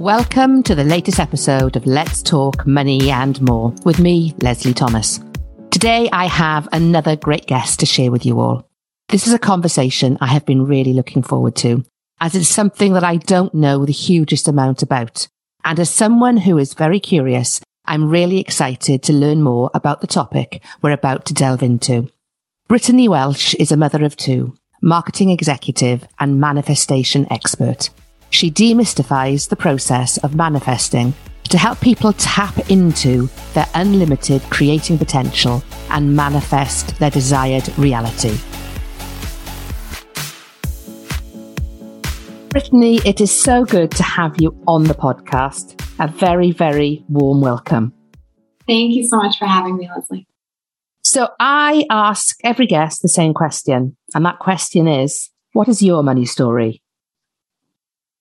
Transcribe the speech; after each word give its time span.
Welcome 0.00 0.62
to 0.62 0.74
the 0.74 0.82
latest 0.82 1.20
episode 1.20 1.76
of 1.76 1.84
Let's 1.84 2.22
Talk 2.22 2.66
Money 2.66 3.10
and 3.10 3.38
More 3.42 3.74
with 3.84 3.98
me, 3.98 4.34
Leslie 4.40 4.72
Thomas. 4.72 5.20
Today, 5.70 6.08
I 6.10 6.24
have 6.24 6.66
another 6.72 7.16
great 7.16 7.46
guest 7.46 7.80
to 7.80 7.86
share 7.86 8.10
with 8.10 8.24
you 8.24 8.40
all. 8.40 8.66
This 9.10 9.26
is 9.26 9.34
a 9.34 9.38
conversation 9.38 10.16
I 10.18 10.28
have 10.28 10.46
been 10.46 10.64
really 10.64 10.94
looking 10.94 11.22
forward 11.22 11.54
to, 11.56 11.84
as 12.18 12.34
it's 12.34 12.48
something 12.48 12.94
that 12.94 13.04
I 13.04 13.18
don't 13.18 13.52
know 13.52 13.84
the 13.84 13.92
hugest 13.92 14.48
amount 14.48 14.82
about. 14.82 15.28
And 15.64 15.78
as 15.78 15.90
someone 15.90 16.38
who 16.38 16.56
is 16.56 16.72
very 16.72 16.98
curious, 16.98 17.60
I'm 17.84 18.08
really 18.08 18.40
excited 18.40 19.02
to 19.02 19.12
learn 19.12 19.42
more 19.42 19.70
about 19.74 20.00
the 20.00 20.06
topic 20.06 20.62
we're 20.80 20.92
about 20.92 21.26
to 21.26 21.34
delve 21.34 21.62
into. 21.62 22.08
Brittany 22.68 23.06
Welsh 23.06 23.54
is 23.56 23.70
a 23.70 23.76
mother 23.76 24.02
of 24.06 24.16
two, 24.16 24.54
marketing 24.80 25.28
executive 25.28 26.08
and 26.18 26.40
manifestation 26.40 27.30
expert. 27.30 27.90
She 28.30 28.50
demystifies 28.50 29.48
the 29.48 29.56
process 29.56 30.16
of 30.18 30.36
manifesting 30.36 31.14
to 31.48 31.58
help 31.58 31.80
people 31.80 32.12
tap 32.12 32.70
into 32.70 33.28
their 33.54 33.66
unlimited 33.74 34.40
creating 34.50 34.98
potential 34.98 35.64
and 35.90 36.14
manifest 36.14 36.96
their 37.00 37.10
desired 37.10 37.68
reality. 37.76 38.38
Brittany, 42.50 43.00
it 43.04 43.20
is 43.20 43.32
so 43.32 43.64
good 43.64 43.90
to 43.92 44.02
have 44.04 44.40
you 44.40 44.56
on 44.66 44.84
the 44.84 44.94
podcast. 44.94 45.80
A 45.98 46.06
very, 46.08 46.52
very 46.52 47.04
warm 47.08 47.40
welcome. 47.40 47.92
Thank 48.66 48.94
you 48.94 49.06
so 49.06 49.16
much 49.16 49.38
for 49.38 49.46
having 49.46 49.76
me, 49.76 49.88
Leslie. 49.94 50.26
So 51.02 51.28
I 51.40 51.84
ask 51.90 52.36
every 52.44 52.66
guest 52.66 53.02
the 53.02 53.08
same 53.08 53.34
question, 53.34 53.96
and 54.14 54.24
that 54.24 54.38
question 54.38 54.86
is, 54.86 55.30
what 55.52 55.68
is 55.68 55.82
your 55.82 56.04
money 56.04 56.24
story? 56.24 56.79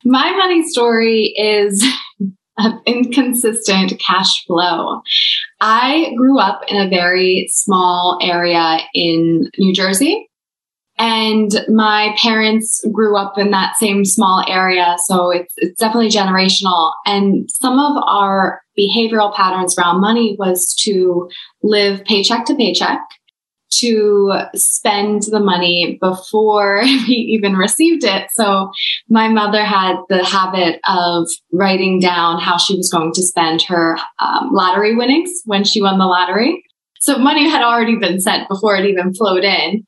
My 0.05 0.31
money 0.31 0.67
story 0.67 1.33
is 1.38 1.86
an 2.58 2.81
inconsistent 2.86 4.00
cash 4.00 4.45
flow. 4.45 5.02
I 5.61 6.14
grew 6.17 6.39
up 6.39 6.61
in 6.67 6.78
a 6.78 6.90
very 6.90 7.47
small 7.51 8.19
area 8.22 8.79
in 8.94 9.50
New 9.57 9.73
Jersey. 9.73 10.28
And 10.97 11.51
my 11.69 12.13
parents 12.22 12.84
grew 12.91 13.16
up 13.16 13.38
in 13.38 13.51
that 13.51 13.78
same 13.78 14.03
small 14.03 14.44
area. 14.50 14.97
So 15.06 15.31
it's, 15.31 15.53
it's 15.56 15.79
definitely 15.79 16.09
generational. 16.09 16.91
And 17.06 17.50
some 17.50 17.79
of 17.79 18.03
our 18.06 18.62
behavioral 18.78 19.34
patterns 19.34 19.78
around 19.78 20.02
money 20.02 20.35
was 20.38 20.75
to 20.81 21.29
live 21.63 22.03
paycheck 22.03 22.44
to 22.46 22.56
paycheck 22.56 23.00
to 23.72 24.34
spend 24.56 25.24
the 25.24 25.40
money 25.40 25.97
before 26.02 26.81
we 26.84 27.13
even 27.13 27.53
received 27.56 28.03
it. 28.03 28.28
So 28.31 28.72
my 29.09 29.28
mother 29.28 29.63
had 29.63 29.97
the 30.09 30.24
habit 30.24 30.80
of 30.88 31.28
writing 31.52 32.00
down 32.00 32.40
how 32.40 32.58
she 32.58 32.75
was 32.75 32.90
going 32.91 33.13
to 33.13 33.24
spend 33.24 33.62
her 33.63 33.97
um, 34.19 34.50
lottery 34.52 34.96
winnings 34.96 35.31
when 35.46 35.63
she 35.63 35.81
won 35.81 36.00
the 36.00 36.06
lottery. 36.06 36.63
So 37.00 37.18
money 37.18 37.50
had 37.50 37.63
already 37.63 37.96
been 37.96 38.19
sent 38.19 38.50
before 38.50 38.75
it 38.75 38.85
even 38.85 39.13
flowed 39.13 39.44
in. 39.44 39.85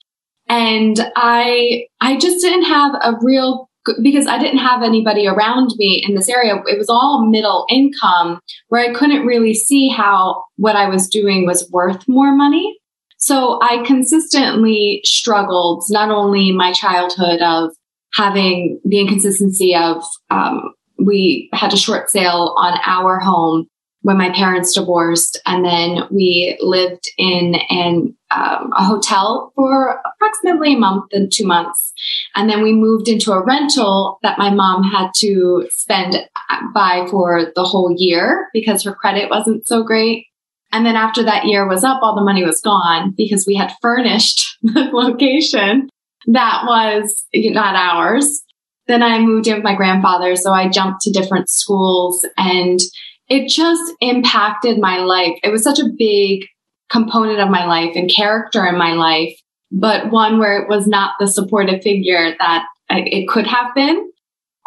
And 0.48 1.00
I, 1.16 1.86
I 2.00 2.18
just 2.18 2.42
didn't 2.42 2.66
have 2.66 2.94
a 2.96 3.18
real 3.22 3.70
because 4.02 4.28
I 4.28 4.38
didn't 4.38 4.60
have 4.60 4.84
anybody 4.84 5.28
around 5.28 5.72
me 5.78 6.04
in 6.08 6.16
this 6.16 6.30
area. 6.30 6.56
It 6.68 6.78
was 6.78 6.90
all 6.90 7.28
middle 7.30 7.66
income 7.70 8.40
where 8.68 8.88
I 8.88 8.94
couldn't 8.94 9.26
really 9.26 9.54
see 9.54 9.90
how 9.90 10.44
what 10.58 10.76
I 10.76 10.88
was 10.88 11.08
doing 11.08 11.46
was 11.46 11.68
worth 11.72 12.08
more 12.08 12.36
money. 12.36 12.78
So 13.22 13.60
I 13.62 13.84
consistently 13.86 15.02
struggled, 15.06 15.84
not 15.90 16.10
only 16.10 16.52
my 16.52 16.74
childhood 16.74 17.40
of 17.42 17.70
having 18.14 18.82
the 18.84 19.00
inconsistency 19.00 19.76
of, 19.76 20.04
um, 20.32 20.74
we 20.98 21.50
had 21.54 21.72
a 21.72 21.78
short 21.78 22.10
sale 22.10 22.56
on 22.58 22.80
our 22.86 23.20
home 23.20 23.68
when 24.02 24.18
my 24.18 24.32
parents 24.32 24.74
divorced, 24.74 25.40
and 25.46 25.64
then 25.64 26.08
we 26.10 26.58
lived 26.60 27.08
in 27.20 27.56
an 27.70 28.18
um, 28.32 28.72
a 28.76 28.84
hotel 28.84 29.52
for 29.56 30.02
approximately 30.06 30.74
a 30.74 30.80
month 30.80 31.06
and 31.12 31.32
two 31.32 31.46
months, 31.46 31.94
and 32.36 32.50
then 32.50 32.64
we 32.64 32.74
moved 32.74 33.08
into 33.08 33.32
a 33.32 33.44
rental 33.44 34.18
that 34.24 34.40
my 34.40 34.50
mom 34.50 34.84
had 34.84 35.12
to 35.18 35.68
spend 35.70 36.16
uh, 36.16 36.58
by 36.74 37.06
for 37.12 37.52
the 37.56 37.64
whole 37.64 37.94
year 37.96 38.48
because 38.54 38.84
her 38.84 38.96
credit 38.96 39.30
wasn't 39.30 39.68
so 39.68 39.84
great. 39.84 40.26
And 40.72 40.86
then 40.86 40.96
after 40.96 41.24
that 41.24 41.46
year 41.46 41.68
was 41.68 41.84
up, 41.84 42.02
all 42.02 42.16
the 42.16 42.24
money 42.24 42.44
was 42.44 42.62
gone 42.62 43.14
because 43.18 43.46
we 43.46 43.56
had 43.56 43.74
furnished 43.82 44.58
the 44.62 44.90
location 44.94 45.90
that 46.28 46.64
was 46.66 47.26
not 47.34 47.76
ours. 47.76 48.44
Then 48.88 49.04
I 49.04 49.20
moved 49.20 49.48
in 49.48 49.56
with 49.56 49.64
my 49.64 49.76
grandfather. 49.76 50.36
So 50.36 50.54
I 50.54 50.70
jumped 50.70 51.02
to 51.02 51.12
different 51.12 51.50
schools 51.50 52.26
and 52.38 52.80
it 53.28 53.48
just 53.48 53.94
impacted 54.02 54.78
my 54.78 54.98
life. 54.98 55.38
It 55.44 55.52
was 55.52 55.64
such 55.64 55.80
a 55.80 55.90
big 55.98 56.46
component 56.90 57.40
of 57.40 57.50
my 57.50 57.66
life 57.66 57.96
and 57.96 58.12
character 58.14 58.66
in 58.66 58.78
my 58.78 58.94
life, 58.94 59.34
but 59.72 60.12
one 60.12 60.40
where 60.40 60.62
it 60.62 60.68
was 60.68 60.88
not 60.88 61.14
the 61.20 61.28
supportive 61.28 61.82
figure 61.82 62.36
that 62.38 62.66
it 62.90 63.30
could 63.30 63.48
have 63.48 63.74
been. 63.74 64.11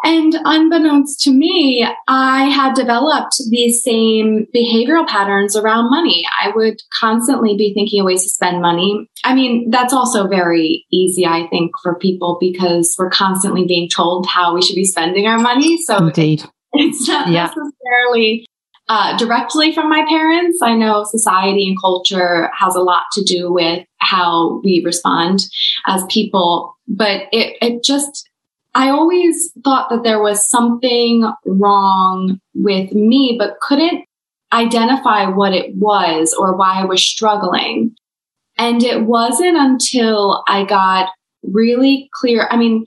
And 0.05 0.35
unbeknownst 0.45 1.19
to 1.21 1.31
me, 1.31 1.85
I 2.07 2.43
had 2.43 2.75
developed 2.75 3.41
these 3.49 3.81
same 3.81 4.45
behavioral 4.55 5.07
patterns 5.07 5.55
around 5.55 5.89
money. 5.89 6.23
I 6.39 6.51
would 6.55 6.79
constantly 6.99 7.57
be 7.57 7.73
thinking 7.73 8.01
of 8.01 8.05
ways 8.05 8.21
to 8.23 8.29
spend 8.29 8.61
money. 8.61 9.09
I 9.23 9.33
mean, 9.33 9.71
that's 9.71 9.93
also 9.93 10.27
very 10.27 10.85
easy, 10.91 11.25
I 11.25 11.47
think, 11.49 11.71
for 11.81 11.95
people 11.95 12.37
because 12.39 12.95
we're 12.99 13.09
constantly 13.09 13.65
being 13.65 13.89
told 13.89 14.27
how 14.27 14.53
we 14.53 14.61
should 14.61 14.75
be 14.75 14.85
spending 14.85 15.25
our 15.25 15.39
money. 15.39 15.81
So 15.81 15.97
Indeed. 15.97 16.43
it's 16.73 17.07
not 17.07 17.29
yeah. 17.29 17.47
necessarily 17.47 18.45
uh, 18.87 19.17
directly 19.17 19.73
from 19.73 19.89
my 19.89 20.05
parents. 20.07 20.59
I 20.61 20.75
know 20.75 21.03
society 21.03 21.67
and 21.67 21.77
culture 21.81 22.51
has 22.55 22.75
a 22.75 22.81
lot 22.81 23.05
to 23.13 23.23
do 23.23 23.51
with 23.51 23.83
how 23.97 24.61
we 24.63 24.83
respond 24.85 25.39
as 25.87 26.03
people, 26.09 26.77
but 26.87 27.23
it, 27.31 27.57
it 27.59 27.83
just, 27.83 28.29
I 28.75 28.89
always 28.89 29.51
thought 29.63 29.89
that 29.89 30.03
there 30.03 30.21
was 30.21 30.49
something 30.49 31.31
wrong 31.45 32.39
with 32.53 32.91
me, 32.91 33.37
but 33.39 33.59
couldn't 33.61 34.05
identify 34.51 35.27
what 35.27 35.53
it 35.53 35.75
was 35.75 36.35
or 36.37 36.55
why 36.55 36.81
I 36.81 36.85
was 36.85 37.01
struggling. 37.01 37.95
And 38.57 38.83
it 38.83 39.03
wasn't 39.03 39.57
until 39.57 40.43
I 40.47 40.65
got 40.65 41.09
really 41.41 42.09
clear. 42.13 42.47
I 42.51 42.57
mean, 42.57 42.85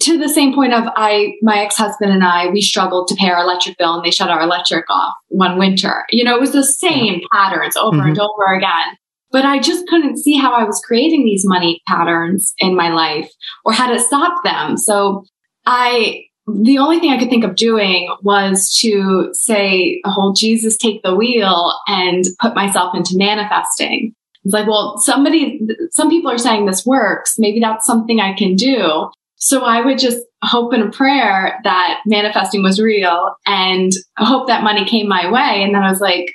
to 0.00 0.18
the 0.18 0.28
same 0.28 0.54
point 0.54 0.72
of 0.72 0.84
I, 0.96 1.34
my 1.42 1.58
ex-husband 1.58 2.10
and 2.10 2.24
I, 2.24 2.48
we 2.48 2.62
struggled 2.62 3.08
to 3.08 3.14
pay 3.16 3.28
our 3.28 3.42
electric 3.42 3.76
bill 3.76 3.94
and 3.94 4.04
they 4.04 4.10
shut 4.10 4.30
our 4.30 4.40
electric 4.40 4.88
off 4.88 5.14
one 5.28 5.58
winter. 5.58 6.04
You 6.10 6.24
know, 6.24 6.34
it 6.34 6.40
was 6.40 6.52
the 6.52 6.64
same 6.64 7.20
patterns 7.32 7.76
over 7.76 7.98
mm-hmm. 7.98 8.08
and 8.08 8.18
over 8.18 8.54
again. 8.54 8.96
But 9.34 9.44
I 9.44 9.58
just 9.58 9.88
couldn't 9.88 10.18
see 10.18 10.36
how 10.36 10.52
I 10.52 10.62
was 10.62 10.80
creating 10.86 11.24
these 11.24 11.44
money 11.44 11.82
patterns 11.88 12.54
in 12.58 12.76
my 12.76 12.90
life 12.90 13.28
or 13.64 13.72
how 13.72 13.92
to 13.92 13.98
stop 13.98 14.44
them. 14.44 14.76
So 14.76 15.24
I, 15.66 16.26
the 16.46 16.78
only 16.78 17.00
thing 17.00 17.10
I 17.10 17.18
could 17.18 17.30
think 17.30 17.42
of 17.42 17.56
doing 17.56 18.14
was 18.22 18.78
to 18.82 19.30
say, 19.32 20.00
oh, 20.04 20.34
Jesus, 20.36 20.76
take 20.76 21.02
the 21.02 21.16
wheel 21.16 21.74
and 21.88 22.22
put 22.40 22.54
myself 22.54 22.94
into 22.94 23.18
manifesting. 23.18 24.14
It's 24.44 24.54
like, 24.54 24.68
well, 24.68 24.98
somebody, 24.98 25.66
some 25.90 26.10
people 26.10 26.30
are 26.30 26.38
saying 26.38 26.66
this 26.66 26.86
works. 26.86 27.34
Maybe 27.36 27.58
that's 27.58 27.84
something 27.84 28.20
I 28.20 28.34
can 28.34 28.54
do. 28.54 29.10
So 29.34 29.64
I 29.64 29.80
would 29.80 29.98
just 29.98 30.18
hope 30.44 30.72
in 30.74 30.80
a 30.80 30.92
prayer 30.92 31.58
that 31.64 32.02
manifesting 32.06 32.62
was 32.62 32.80
real 32.80 33.34
and 33.46 33.90
hope 34.16 34.46
that 34.46 34.62
money 34.62 34.84
came 34.84 35.08
my 35.08 35.28
way. 35.28 35.64
And 35.64 35.74
then 35.74 35.82
I 35.82 35.90
was 35.90 36.00
like, 36.00 36.32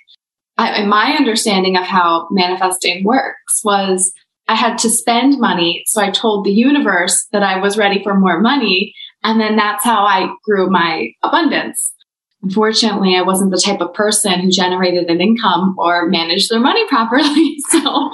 I, 0.59 0.85
my 0.85 1.13
understanding 1.13 1.77
of 1.77 1.85
how 1.85 2.27
manifesting 2.31 3.05
works 3.05 3.61
was 3.63 4.11
I 4.49 4.55
had 4.55 4.77
to 4.79 4.89
spend 4.89 5.39
money. 5.39 5.83
So 5.85 6.01
I 6.01 6.11
told 6.11 6.43
the 6.43 6.51
universe 6.51 7.27
that 7.31 7.43
I 7.43 7.59
was 7.59 7.77
ready 7.77 8.03
for 8.03 8.19
more 8.19 8.41
money. 8.41 8.93
And 9.23 9.39
then 9.39 9.55
that's 9.55 9.85
how 9.85 10.03
I 10.03 10.33
grew 10.43 10.69
my 10.69 11.11
abundance. 11.23 11.93
Unfortunately, 12.41 13.15
I 13.15 13.21
wasn't 13.21 13.51
the 13.51 13.61
type 13.63 13.79
of 13.79 13.93
person 13.93 14.39
who 14.41 14.51
generated 14.51 15.09
an 15.09 15.21
income 15.21 15.75
or 15.77 16.09
managed 16.09 16.51
their 16.51 16.59
money 16.59 16.85
properly. 16.89 17.57
So 17.69 18.09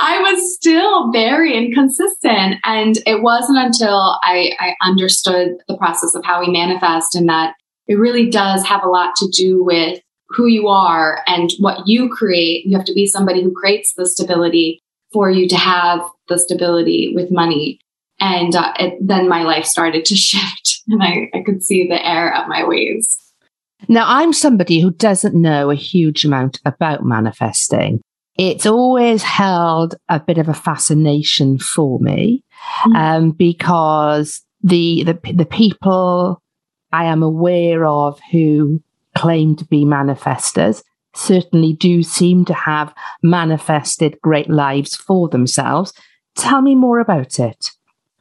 I 0.00 0.18
was 0.20 0.54
still 0.56 1.12
very 1.12 1.56
inconsistent. 1.56 2.56
And 2.64 2.96
it 3.06 3.22
wasn't 3.22 3.58
until 3.58 4.18
I, 4.22 4.52
I 4.58 4.74
understood 4.82 5.58
the 5.68 5.76
process 5.76 6.16
of 6.16 6.24
how 6.24 6.40
we 6.40 6.50
manifest 6.50 7.14
and 7.14 7.28
that 7.28 7.54
it 7.86 7.94
really 7.94 8.30
does 8.30 8.64
have 8.66 8.82
a 8.82 8.88
lot 8.88 9.14
to 9.16 9.28
do 9.28 9.62
with 9.62 10.00
who 10.34 10.46
you 10.46 10.68
are 10.68 11.22
and 11.26 11.50
what 11.58 11.86
you 11.86 12.08
create. 12.08 12.66
You 12.66 12.76
have 12.76 12.86
to 12.86 12.94
be 12.94 13.06
somebody 13.06 13.42
who 13.42 13.52
creates 13.52 13.94
the 13.94 14.06
stability 14.06 14.80
for 15.12 15.30
you 15.30 15.48
to 15.48 15.56
have 15.56 16.00
the 16.28 16.38
stability 16.38 17.12
with 17.14 17.30
money. 17.30 17.78
And 18.20 18.54
uh, 18.54 18.72
it, 18.78 18.94
then 19.00 19.28
my 19.28 19.42
life 19.42 19.64
started 19.64 20.04
to 20.06 20.16
shift 20.16 20.82
and 20.88 21.02
I, 21.02 21.30
I 21.34 21.42
could 21.42 21.62
see 21.62 21.86
the 21.88 22.04
error 22.06 22.34
of 22.34 22.48
my 22.48 22.66
ways. 22.66 23.18
Now, 23.88 24.04
I'm 24.06 24.32
somebody 24.32 24.80
who 24.80 24.90
doesn't 24.90 25.34
know 25.34 25.70
a 25.70 25.74
huge 25.74 26.24
amount 26.24 26.60
about 26.64 27.04
manifesting. 27.04 28.00
It's 28.36 28.66
always 28.66 29.22
held 29.22 29.94
a 30.08 30.18
bit 30.18 30.38
of 30.38 30.48
a 30.48 30.54
fascination 30.54 31.58
for 31.58 32.00
me 32.00 32.42
mm-hmm. 32.86 32.96
um, 32.96 33.30
because 33.30 34.42
the, 34.62 35.04
the 35.04 35.32
the 35.34 35.44
people 35.44 36.42
I 36.90 37.04
am 37.04 37.22
aware 37.22 37.84
of 37.84 38.18
who 38.32 38.82
claim 39.16 39.56
to 39.56 39.64
be 39.64 39.84
manifestors 39.84 40.82
certainly 41.14 41.72
do 41.72 42.02
seem 42.02 42.44
to 42.44 42.54
have 42.54 42.94
manifested 43.22 44.18
great 44.22 44.50
lives 44.50 44.96
for 44.96 45.28
themselves. 45.28 45.92
Tell 46.36 46.60
me 46.60 46.74
more 46.74 46.98
about 46.98 47.38
it. 47.38 47.70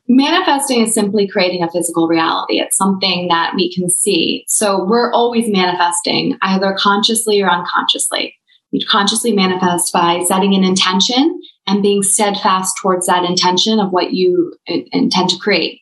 Manifesting 0.07 0.81
is 0.81 0.93
simply 0.93 1.27
creating 1.27 1.63
a 1.63 1.71
physical 1.71 2.07
reality. 2.07 2.59
It's 2.59 2.77
something 2.77 3.29
that 3.29 3.53
we 3.55 3.73
can 3.73 3.89
see. 3.89 4.43
So 4.47 4.85
we're 4.85 5.11
always 5.11 5.47
manifesting 5.47 6.37
either 6.41 6.75
consciously 6.77 7.41
or 7.41 7.49
unconsciously. 7.49 8.35
We 8.71 8.83
consciously 8.83 9.33
manifest 9.33 9.93
by 9.93 10.23
setting 10.27 10.55
an 10.55 10.63
intention 10.63 11.39
and 11.67 11.81
being 11.81 12.03
steadfast 12.03 12.75
towards 12.81 13.07
that 13.07 13.23
intention 13.23 13.79
of 13.79 13.91
what 13.91 14.11
you 14.13 14.53
intend 14.67 15.29
to 15.29 15.37
create. 15.37 15.79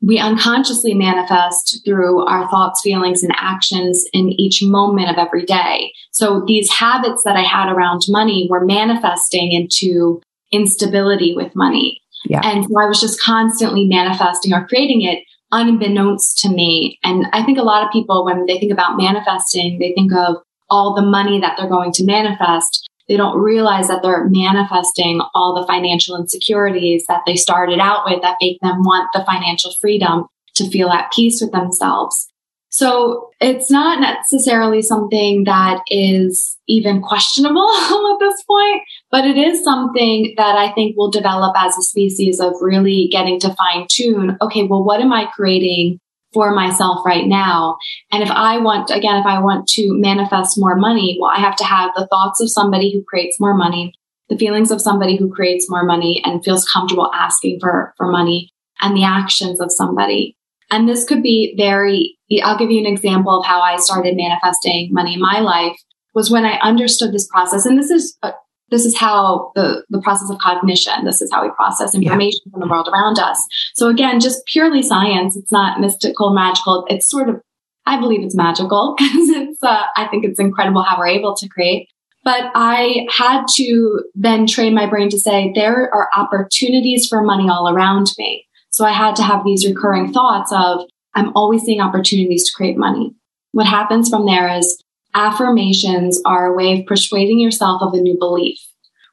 We 0.00 0.18
unconsciously 0.18 0.94
manifest 0.94 1.80
through 1.84 2.24
our 2.26 2.48
thoughts, 2.48 2.80
feelings, 2.82 3.22
and 3.22 3.32
actions 3.36 4.04
in 4.12 4.28
each 4.30 4.62
moment 4.62 5.10
of 5.10 5.16
every 5.16 5.44
day. 5.44 5.92
So 6.12 6.44
these 6.46 6.70
habits 6.70 7.24
that 7.24 7.36
I 7.36 7.42
had 7.42 7.70
around 7.72 8.02
money 8.08 8.46
were 8.48 8.64
manifesting 8.64 9.52
into 9.52 10.20
instability 10.52 11.34
with 11.34 11.54
money 11.56 12.00
yeah. 12.24 12.40
And 12.44 12.64
so 12.64 12.78
I 12.78 12.86
was 12.86 13.00
just 13.00 13.20
constantly 13.20 13.86
manifesting 13.86 14.52
or 14.52 14.66
creating 14.66 15.02
it 15.02 15.24
unbeknownst 15.52 16.38
to 16.38 16.48
me. 16.48 16.98
And 17.04 17.26
I 17.32 17.42
think 17.44 17.58
a 17.58 17.62
lot 17.62 17.84
of 17.84 17.92
people, 17.92 18.24
when 18.24 18.46
they 18.46 18.58
think 18.58 18.72
about 18.72 18.98
manifesting, 18.98 19.78
they 19.78 19.92
think 19.92 20.12
of 20.12 20.36
all 20.68 20.94
the 20.94 21.02
money 21.02 21.40
that 21.40 21.56
they're 21.56 21.68
going 21.68 21.92
to 21.92 22.04
manifest. 22.04 22.87
They 23.08 23.16
don't 23.16 23.38
realize 23.38 23.88
that 23.88 24.02
they're 24.02 24.28
manifesting 24.28 25.20
all 25.34 25.58
the 25.58 25.66
financial 25.66 26.16
insecurities 26.16 27.04
that 27.08 27.22
they 27.26 27.36
started 27.36 27.78
out 27.80 28.04
with 28.06 28.22
that 28.22 28.36
make 28.40 28.60
them 28.60 28.82
want 28.84 29.08
the 29.14 29.24
financial 29.24 29.72
freedom 29.80 30.26
to 30.56 30.68
feel 30.68 30.90
at 30.90 31.10
peace 31.12 31.40
with 31.40 31.52
themselves. 31.52 32.28
So 32.70 33.30
it's 33.40 33.70
not 33.70 34.00
necessarily 34.00 34.82
something 34.82 35.44
that 35.44 35.80
is 35.88 36.58
even 36.68 37.00
questionable 37.00 37.66
at 37.74 38.18
this 38.20 38.42
point, 38.44 38.82
but 39.10 39.24
it 39.24 39.38
is 39.38 39.64
something 39.64 40.34
that 40.36 40.56
I 40.56 40.72
think 40.72 40.96
will 40.96 41.10
develop 41.10 41.56
as 41.56 41.78
a 41.78 41.82
species 41.82 42.40
of 42.40 42.52
really 42.60 43.08
getting 43.10 43.40
to 43.40 43.54
fine 43.54 43.86
tune. 43.90 44.36
Okay, 44.42 44.64
well, 44.64 44.84
what 44.84 45.00
am 45.00 45.12
I 45.12 45.30
creating 45.34 45.98
for 46.32 46.54
myself 46.54 47.04
right 47.04 47.26
now? 47.26 47.76
And 48.12 48.22
if 48.22 48.30
I 48.30 48.58
want, 48.58 48.90
again, 48.90 49.16
if 49.16 49.26
I 49.26 49.40
want 49.40 49.66
to 49.68 49.88
manifest 49.98 50.58
more 50.58 50.76
money, 50.76 51.18
well, 51.20 51.30
I 51.34 51.40
have 51.40 51.56
to 51.56 51.64
have 51.64 51.90
the 51.96 52.06
thoughts 52.06 52.40
of 52.40 52.50
somebody 52.50 52.92
who 52.92 53.02
creates 53.02 53.40
more 53.40 53.54
money, 53.54 53.92
the 54.28 54.38
feelings 54.38 54.70
of 54.70 54.80
somebody 54.80 55.16
who 55.16 55.32
creates 55.32 55.70
more 55.70 55.84
money 55.84 56.22
and 56.24 56.44
feels 56.44 56.68
comfortable 56.68 57.10
asking 57.14 57.60
for, 57.60 57.94
for 57.96 58.06
money 58.06 58.50
and 58.80 58.96
the 58.96 59.04
actions 59.04 59.60
of 59.60 59.72
somebody 59.72 60.36
and 60.70 60.88
this 60.88 61.04
could 61.04 61.22
be 61.22 61.54
very, 61.56 62.18
I'll 62.42 62.58
give 62.58 62.70
you 62.70 62.80
an 62.80 62.86
example 62.86 63.38
of 63.38 63.46
how 63.46 63.60
I 63.60 63.76
started 63.76 64.16
manifesting 64.16 64.92
money 64.92 65.14
in 65.14 65.20
my 65.20 65.40
life 65.40 65.76
was 66.14 66.30
when 66.30 66.44
I 66.44 66.58
understood 66.58 67.12
this 67.12 67.28
process. 67.28 67.64
And 67.64 67.78
this 67.78 67.90
is, 67.90 68.16
uh, 68.22 68.32
this 68.70 68.84
is 68.84 68.96
how 68.96 69.52
the, 69.54 69.84
the 69.88 70.00
process 70.00 70.30
of 70.30 70.38
cognition, 70.38 71.04
this 71.04 71.20
is 71.20 71.30
how 71.32 71.42
we 71.42 71.50
process 71.50 71.94
information 71.94 72.40
yeah. 72.44 72.50
from 72.52 72.60
the 72.60 72.68
world 72.68 72.88
around 72.88 73.18
us. 73.18 73.44
So 73.74 73.88
again, 73.88 74.20
just 74.20 74.44
purely 74.46 74.82
science. 74.82 75.36
It's 75.36 75.52
not 75.52 75.80
mystical, 75.80 76.34
magical. 76.34 76.84
It's 76.88 77.08
sort 77.08 77.28
of, 77.28 77.40
I 77.86 77.98
believe 77.98 78.22
it's 78.22 78.36
magical 78.36 78.94
because 78.98 79.30
it's, 79.30 79.62
uh, 79.62 79.84
I 79.96 80.06
think 80.08 80.24
it's 80.24 80.40
incredible 80.40 80.82
how 80.82 80.98
we're 80.98 81.08
able 81.08 81.34
to 81.36 81.48
create. 81.48 81.88
But 82.24 82.50
I 82.54 83.06
had 83.10 83.46
to 83.56 84.02
then 84.14 84.46
train 84.46 84.74
my 84.74 84.86
brain 84.86 85.08
to 85.10 85.18
say, 85.18 85.52
there 85.54 85.92
are 85.94 86.08
opportunities 86.14 87.06
for 87.08 87.22
money 87.22 87.48
all 87.48 87.72
around 87.72 88.08
me. 88.18 88.44
So 88.70 88.84
I 88.84 88.92
had 88.92 89.16
to 89.16 89.22
have 89.22 89.44
these 89.44 89.66
recurring 89.66 90.12
thoughts 90.12 90.52
of, 90.52 90.82
I'm 91.14 91.32
always 91.34 91.62
seeing 91.62 91.80
opportunities 91.80 92.44
to 92.44 92.54
create 92.54 92.76
money. 92.76 93.14
What 93.52 93.66
happens 93.66 94.10
from 94.10 94.26
there 94.26 94.48
is 94.58 94.82
affirmations 95.14 96.20
are 96.24 96.46
a 96.46 96.56
way 96.56 96.78
of 96.78 96.86
persuading 96.86 97.40
yourself 97.40 97.82
of 97.82 97.94
a 97.94 98.00
new 98.00 98.16
belief. 98.18 98.58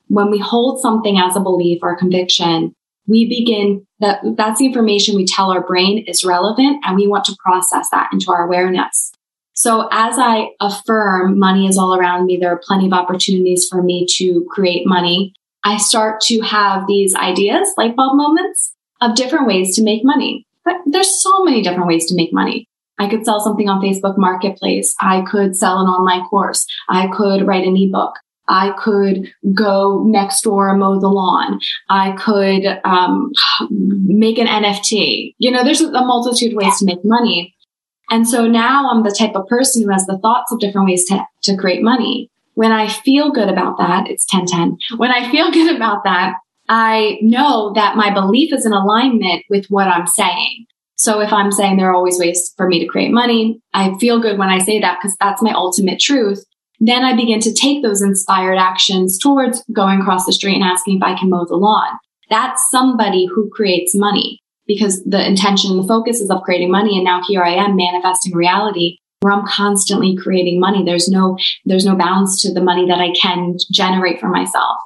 When 0.08 0.30
we 0.30 0.40
hold 0.40 0.82
something 0.82 1.18
as 1.18 1.36
a 1.36 1.40
belief 1.40 1.80
or 1.82 1.94
a 1.94 1.98
conviction, 1.98 2.74
we 3.08 3.28
begin 3.28 3.86
that 4.00 4.20
that's 4.36 4.60
the 4.60 4.66
information 4.66 5.16
we 5.16 5.26
tell 5.26 5.52
our 5.52 5.66
brain 5.66 6.04
is 6.08 6.24
relevant 6.24 6.84
and 6.86 6.96
we 6.96 7.08
want 7.08 7.26
to 7.26 7.36
process 7.44 7.90
that 7.92 8.10
into 8.12 8.32
our 8.32 8.46
awareness. 8.46 9.12
So 9.54 9.88
as 9.92 10.18
I 10.20 10.50
affirm 10.60 11.40
money 11.40 11.68
is 11.68 11.78
all 11.78 11.98
around 11.98 12.26
me, 12.26 12.38
there 12.38 12.52
are 12.52 12.62
plenty 12.62 12.88
of 12.88 12.94
opportunities 12.94 13.68
for 13.70 13.82
me 13.82 14.06
to 14.18 14.46
create 14.50 14.86
money. 14.86 15.34
I 15.64 15.78
start 15.78 16.20
to 16.22 16.42
have 16.42 16.88
these 16.88 17.16
ideas, 17.16 17.74
light 17.78 17.96
bulb 17.96 18.18
moments 18.18 18.74
of 19.02 19.16
different 19.16 19.48
ways 19.48 19.76
to 19.76 19.84
make 19.84 20.04
money. 20.04 20.46
But 20.66 20.76
there's 20.86 21.22
so 21.22 21.44
many 21.44 21.62
different 21.62 21.88
ways 21.88 22.06
to 22.08 22.16
make 22.16 22.34
money. 22.34 22.68
I 22.98 23.10
could 23.10 23.26
sell 23.26 23.40
something 23.40 23.68
on 23.68 23.82
Facebook 23.82 24.18
Marketplace. 24.18 24.96
I 25.02 25.24
could 25.30 25.56
sell 25.56 25.80
an 25.80 25.88
online 25.88 26.26
course. 26.28 26.66
I 26.90 27.08
could 27.08 27.46
write 27.46 27.68
an 27.68 27.76
ebook. 27.78 28.14
I 28.48 28.74
could 28.78 29.32
go 29.54 30.04
next 30.06 30.42
door 30.42 30.70
and 30.70 30.80
mow 30.80 31.00
the 31.00 31.08
lawn. 31.08 31.60
I 31.90 32.12
could 32.14 32.80
um, 32.84 33.32
make 33.70 34.38
an 34.38 34.48
NFT. 34.48 35.34
You 35.40 35.52
know, 35.52 35.64
there's 35.64 35.82
a 35.82 35.92
multitude 35.92 36.52
of 36.52 36.58
ways 36.58 36.78
to 36.80 36.86
make 36.86 37.04
money. 37.04 37.56
And 38.12 38.28
so 38.28 38.48
now 38.48 38.90
I'm 38.90 39.04
the 39.04 39.16
type 39.18 39.36
of 39.36 39.48
person 39.48 39.82
who 39.82 39.92
has 39.92 40.06
the 40.06 40.20
thoughts 40.20 40.52
of 40.52 40.60
different 40.60 40.88
ways 40.88 41.06
to, 41.06 41.26
to 41.44 41.58
create 41.58 41.82
money. 41.82 42.30
When 42.54 42.72
I 42.72 42.88
feel 42.88 43.32
good 43.32 43.50
about 43.50 43.78
that, 43.80 44.08
it's 44.08 44.32
1010. 44.32 44.98
When 44.98 45.12
I 45.12 45.30
feel 45.32 45.52
good 45.52 45.76
about 45.76 46.04
that, 46.04 46.36
I 46.70 47.20
know 47.22 47.74
that 47.74 47.96
my 47.96 48.14
belief 48.14 48.54
is 48.54 48.66
in 48.66 48.74
alignment 48.74 49.44
with 49.50 49.66
what 49.68 49.88
I'm 49.88 50.08
saying. 50.08 50.66
So 50.96 51.20
if 51.20 51.32
I'm 51.34 51.52
saying 51.52 51.78
there 51.78 51.90
are 51.90 51.96
always 51.96 52.18
ways 52.20 52.54
for 52.56 52.68
me 52.68 52.80
to 52.80 52.88
create 52.88 53.12
money, 53.12 53.60
I 53.74 53.96
feel 54.00 54.20
good 54.20 54.38
when 54.38 54.50
I 54.50 54.60
say 54.60 54.80
that 54.80 55.00
because 55.00 55.16
that's 55.20 55.42
my 55.42 55.52
ultimate 55.52 56.00
truth. 56.00 56.44
Then 56.80 57.04
I 57.04 57.16
begin 57.16 57.40
to 57.42 57.54
take 57.54 57.84
those 57.84 58.02
inspired 58.02 58.58
actions 58.58 59.18
towards 59.18 59.64
going 59.74 60.02
across 60.02 60.26
the 60.26 60.34
street 60.34 60.56
and 60.56 60.64
asking 60.64 60.98
if 60.98 61.04
I 61.04 61.18
can 61.18 61.30
mow 61.30 61.46
the 61.46 61.56
lawn. 61.56 61.98
That's 62.30 62.70
somebody 62.70 63.28
who 63.34 63.50
creates 63.50 63.96
money 63.96 64.42
because 64.68 65.04
the 65.04 65.26
intention, 65.26 65.72
and 65.72 65.84
the 65.84 65.88
focus 65.88 66.20
is 66.20 66.30
of 66.30 66.42
creating 66.42 66.72
money. 66.72 66.96
And 66.96 67.06
now 67.06 67.22
here 67.28 67.44
I 67.44 67.54
am 67.54 67.76
manifesting 67.76 68.36
reality 68.36 68.98
where 69.20 69.32
I'm 69.32 69.46
constantly 69.48 70.16
creating 70.16 70.60
money. 70.60 70.84
There's 70.84 71.08
no, 71.08 71.38
there's 71.66 71.86
no 71.86 71.96
bounds 71.96 72.42
to 72.42 72.54
the 72.54 72.64
money 72.64 72.88
that 72.88 73.00
I 73.00 73.12
can 73.12 73.58
generate 73.72 74.20
for 74.20 74.28
myself. 74.28 74.78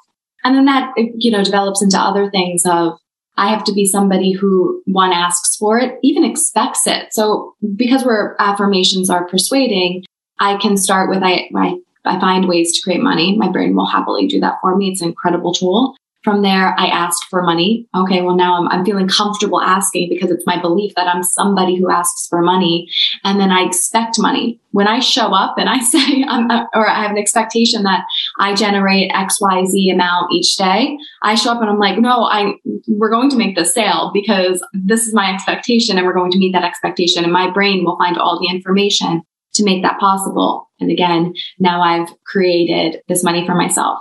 And 0.44 0.56
then 0.56 0.66
that, 0.66 0.94
you 0.96 1.32
know, 1.32 1.44
develops 1.44 1.82
into 1.82 1.98
other 1.98 2.30
things 2.30 2.64
of 2.66 2.98
I 3.40 3.48
have 3.48 3.64
to 3.64 3.74
be 3.74 3.86
somebody 3.86 4.34
who 4.34 4.84
one 4.86 5.14
asks 5.14 5.56
for 5.56 5.80
it, 5.80 5.98
even 6.04 6.26
expects 6.26 6.86
it. 6.86 7.14
So 7.14 7.56
because 7.76 8.04
we're 8.04 8.36
affirmations 8.38 9.10
are 9.10 9.26
persuading, 9.28 10.04
I 10.40 10.58
can 10.58 10.76
start 10.76 11.10
with 11.10 11.24
I, 11.24 11.50
I, 11.56 11.78
I 12.04 12.20
find 12.20 12.50
ways 12.50 12.74
to 12.74 12.82
create 12.82 13.02
money. 13.02 13.38
My 13.38 13.50
brain 13.50 13.78
will 13.78 13.86
happily 13.86 14.28
do 14.28 14.42
that 14.42 14.56
for 14.62 14.76
me. 14.76 14.90
It's 14.90 15.02
an 15.02 15.08
incredible 15.08 15.54
tool. 15.54 15.96
From 16.24 16.42
there, 16.42 16.76
I 16.78 16.88
asked 16.88 17.26
for 17.30 17.42
money. 17.44 17.88
Okay, 17.96 18.22
well, 18.22 18.36
now 18.36 18.58
I'm, 18.58 18.68
I'm, 18.68 18.86
feeling 18.86 19.08
comfortable 19.08 19.62
asking 19.62 20.10
because 20.10 20.30
it's 20.32 20.46
my 20.46 20.62
belief 20.62 20.94
that 20.96 21.08
I'm 21.08 21.24
somebody 21.24 21.78
who 21.78 21.90
asks 21.90 22.28
for 22.28 22.42
money. 22.42 22.90
And 23.24 23.40
then 23.40 23.52
I 23.52 23.64
expect 23.64 24.20
money. 24.20 24.60
When 24.72 24.88
I 24.88 25.00
show 25.00 25.34
up 25.34 25.58
and 25.58 25.70
I 25.70 25.80
say, 25.84 26.26
I'm, 26.28 26.50
or 26.74 26.90
I 26.90 27.04
have 27.04 27.12
an 27.12 27.18
expectation 27.18 27.84
that 27.84 28.04
I 28.38 28.54
generate 28.54 29.12
XYZ 29.12 29.94
amount 29.94 30.34
each 30.34 30.58
day, 30.58 30.98
I 31.24 31.36
show 31.36 31.52
up 31.52 31.62
and 31.62 31.70
I'm 31.70 31.80
like, 31.80 32.00
no, 32.00 32.26
I, 32.26 32.54
we're 32.88 33.12
going 33.12 33.30
to 33.30 33.38
make 33.38 33.56
this 33.56 33.74
sale 33.74 34.12
because 34.14 34.62
this 34.74 35.08
is 35.08 35.14
my 35.14 35.34
expectation 35.34 35.98
and 35.98 36.06
we're 36.06 36.14
going 36.14 36.32
to 36.32 36.40
meet 36.40 36.52
that 36.52 36.66
expectation. 36.66 37.24
And 37.24 37.32
my 37.32 37.50
brain 37.50 37.86
will 37.86 37.98
find 37.98 38.18
all 38.18 38.40
the 38.40 38.54
information 38.54 39.22
to 39.54 39.64
make 39.64 39.84
that 39.84 40.00
possible. 40.00 40.70
And 40.82 40.92
again, 40.92 41.34
now 41.60 41.82
I've 41.82 42.10
created 42.26 43.02
this 43.08 43.24
money 43.24 43.46
for 43.46 43.56
myself. 43.56 44.00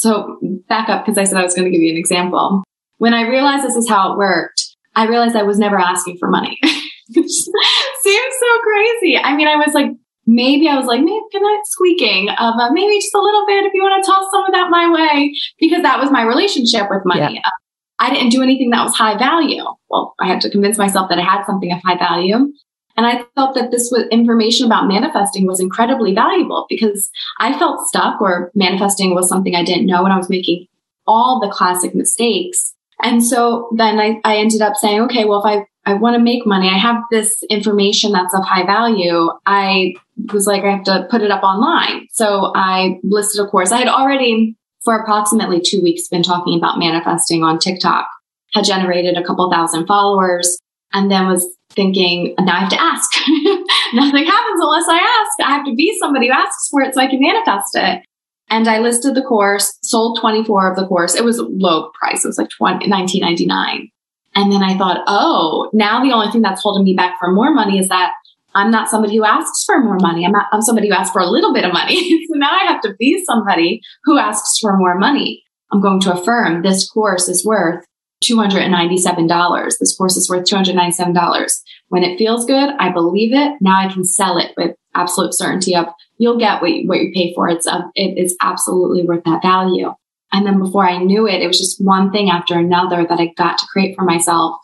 So 0.00 0.38
back 0.66 0.88
up 0.88 1.04
because 1.04 1.18
I 1.18 1.24
said 1.24 1.36
I 1.36 1.42
was 1.42 1.54
going 1.54 1.66
to 1.66 1.70
give 1.70 1.82
you 1.82 1.92
an 1.92 1.98
example. 1.98 2.64
When 2.96 3.12
I 3.12 3.28
realized 3.28 3.64
this 3.64 3.76
is 3.76 3.86
how 3.86 4.12
it 4.12 4.16
worked, 4.16 4.64
I 4.96 5.06
realized 5.06 5.36
I 5.36 5.42
was 5.42 5.58
never 5.58 5.78
asking 5.78 6.16
for 6.16 6.30
money. 6.30 6.58
Which 6.62 7.30
seems 8.02 8.34
so 8.40 8.60
crazy. 8.62 9.18
I 9.18 9.36
mean, 9.36 9.46
I 9.46 9.56
was 9.56 9.74
like, 9.74 9.90
maybe 10.26 10.68
I 10.68 10.78
was 10.78 10.86
like, 10.86 11.02
maybe 11.02 11.20
can 11.30 11.44
I 11.44 11.60
squeaking 11.64 12.30
of 12.30 12.54
uh, 12.58 12.70
maybe 12.72 12.98
just 12.98 13.14
a 13.14 13.20
little 13.20 13.44
bit 13.46 13.66
if 13.66 13.74
you 13.74 13.82
want 13.82 14.02
to 14.02 14.10
toss 14.10 14.30
some 14.30 14.44
of 14.46 14.52
that 14.52 14.70
my 14.70 14.90
way 14.90 15.34
because 15.58 15.82
that 15.82 16.00
was 16.00 16.10
my 16.10 16.22
relationship 16.22 16.86
with 16.88 17.02
money. 17.04 17.34
Yeah. 17.34 17.40
Uh, 17.44 17.50
I 17.98 18.08
didn't 18.08 18.30
do 18.30 18.42
anything 18.42 18.70
that 18.70 18.82
was 18.82 18.94
high 18.94 19.18
value. 19.18 19.64
Well, 19.90 20.14
I 20.18 20.28
had 20.28 20.40
to 20.40 20.50
convince 20.50 20.78
myself 20.78 21.10
that 21.10 21.18
I 21.18 21.24
had 21.24 21.44
something 21.44 21.70
of 21.70 21.80
high 21.84 21.98
value. 21.98 22.50
And 22.96 23.06
I 23.06 23.24
felt 23.34 23.54
that 23.54 23.70
this 23.70 23.90
was 23.90 24.06
information 24.10 24.66
about 24.66 24.88
manifesting 24.88 25.46
was 25.46 25.60
incredibly 25.60 26.14
valuable 26.14 26.66
because 26.68 27.10
I 27.38 27.58
felt 27.58 27.86
stuck 27.86 28.20
or 28.20 28.50
manifesting 28.54 29.14
was 29.14 29.28
something 29.28 29.54
I 29.54 29.64
didn't 29.64 29.86
know 29.86 30.04
and 30.04 30.12
I 30.12 30.16
was 30.16 30.28
making 30.28 30.66
all 31.06 31.40
the 31.40 31.52
classic 31.52 31.94
mistakes. 31.94 32.74
And 33.02 33.24
so 33.24 33.70
then 33.76 33.98
I, 33.98 34.20
I 34.24 34.36
ended 34.36 34.60
up 34.60 34.76
saying, 34.76 35.00
okay, 35.02 35.24
well, 35.24 35.40
if 35.40 35.46
I, 35.46 35.66
I 35.90 35.94
want 35.94 36.14
to 36.14 36.22
make 36.22 36.46
money, 36.46 36.68
I 36.68 36.76
have 36.76 37.02
this 37.10 37.42
information 37.48 38.12
that's 38.12 38.34
of 38.34 38.44
high 38.44 38.66
value. 38.66 39.30
I 39.46 39.94
was 40.32 40.46
like, 40.46 40.62
I 40.62 40.72
have 40.72 40.84
to 40.84 41.06
put 41.10 41.22
it 41.22 41.30
up 41.30 41.42
online. 41.42 42.06
So 42.12 42.52
I 42.54 43.00
listed 43.02 43.44
a 43.44 43.48
course. 43.48 43.72
I 43.72 43.78
had 43.78 43.88
already, 43.88 44.56
for 44.84 44.98
approximately 44.98 45.60
two 45.60 45.80
weeks, 45.82 46.08
been 46.08 46.22
talking 46.22 46.58
about 46.58 46.78
manifesting 46.78 47.42
on 47.42 47.58
TikTok, 47.58 48.06
had 48.52 48.64
generated 48.64 49.16
a 49.16 49.24
couple 49.24 49.50
thousand 49.50 49.86
followers, 49.86 50.58
and 50.92 51.10
then 51.10 51.26
was 51.26 51.48
thinking, 51.70 52.34
now 52.40 52.56
I 52.56 52.60
have 52.60 52.70
to 52.70 52.80
ask. 52.80 53.10
Nothing 53.94 54.24
happens 54.24 54.60
unless 54.60 54.88
I 54.88 54.98
ask. 54.98 55.48
I 55.48 55.54
have 55.56 55.64
to 55.66 55.74
be 55.74 55.96
somebody 55.98 56.28
who 56.28 56.32
asks 56.32 56.68
for 56.70 56.82
it 56.82 56.94
so 56.94 57.00
I 57.00 57.08
can 57.08 57.20
manifest 57.20 57.74
it. 57.74 58.02
And 58.48 58.68
I 58.68 58.78
listed 58.78 59.14
the 59.14 59.22
course, 59.22 59.78
sold 59.82 60.18
24 60.20 60.70
of 60.70 60.76
the 60.76 60.86
course. 60.86 61.14
It 61.14 61.24
was 61.24 61.38
low 61.38 61.90
price. 62.00 62.24
It 62.24 62.28
was 62.28 62.38
like 62.38 62.50
20, 62.50 62.88
19.99. 62.88 63.90
And 64.34 64.52
then 64.52 64.62
I 64.62 64.76
thought, 64.76 65.02
oh, 65.06 65.70
now 65.72 66.02
the 66.02 66.12
only 66.12 66.30
thing 66.30 66.42
that's 66.42 66.62
holding 66.62 66.84
me 66.84 66.94
back 66.94 67.16
for 67.20 67.30
more 67.30 67.52
money 67.52 67.78
is 67.78 67.88
that 67.88 68.12
I'm 68.54 68.70
not 68.70 68.88
somebody 68.88 69.16
who 69.16 69.24
asks 69.24 69.64
for 69.64 69.80
more 69.80 69.98
money. 70.00 70.24
I'm, 70.24 70.32
not, 70.32 70.46
I'm 70.52 70.62
somebody 70.62 70.88
who 70.88 70.94
asks 70.94 71.12
for 71.12 71.20
a 71.20 71.30
little 71.30 71.54
bit 71.54 71.64
of 71.64 71.72
money. 71.72 72.26
so 72.26 72.34
now 72.34 72.50
I 72.50 72.64
have 72.64 72.80
to 72.82 72.94
be 72.98 73.24
somebody 73.24 73.80
who 74.04 74.18
asks 74.18 74.58
for 74.58 74.76
more 74.76 74.98
money. 74.98 75.44
I'm 75.72 75.80
going 75.80 76.00
to 76.00 76.14
affirm 76.14 76.62
this 76.62 76.88
course 76.88 77.28
is 77.28 77.46
worth 77.46 77.84
$297. 78.24 79.78
This 79.78 79.96
course 79.96 80.16
is 80.16 80.28
worth 80.28 80.44
$297. 80.44 81.62
When 81.88 82.02
it 82.02 82.18
feels 82.18 82.44
good, 82.44 82.74
I 82.78 82.90
believe 82.90 83.32
it. 83.32 83.56
Now 83.60 83.78
I 83.78 83.92
can 83.92 84.04
sell 84.04 84.38
it 84.38 84.52
with 84.56 84.76
absolute 84.94 85.34
certainty 85.34 85.74
of 85.74 85.86
you'll 86.18 86.38
get 86.38 86.60
what 86.60 86.70
you, 86.70 86.88
what 86.88 87.00
you 87.00 87.12
pay 87.14 87.32
for. 87.34 87.48
It's 87.48 87.66
a, 87.66 87.90
it 87.94 88.18
is 88.18 88.36
absolutely 88.40 89.04
worth 89.04 89.24
that 89.24 89.42
value. 89.42 89.94
And 90.32 90.46
then 90.46 90.58
before 90.58 90.86
I 90.86 90.98
knew 90.98 91.26
it, 91.26 91.42
it 91.42 91.46
was 91.46 91.58
just 91.58 91.84
one 91.84 92.12
thing 92.12 92.30
after 92.30 92.58
another 92.58 93.06
that 93.08 93.18
I 93.18 93.32
got 93.36 93.58
to 93.58 93.66
create 93.66 93.96
for 93.96 94.04
myself. 94.04 94.58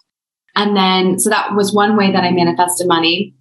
And 0.54 0.76
then, 0.76 1.18
so 1.18 1.30
that 1.30 1.54
was 1.54 1.74
one 1.74 1.96
way 1.96 2.12
that 2.12 2.24
I 2.24 2.30
manifested 2.30 2.86
money. 2.86 3.34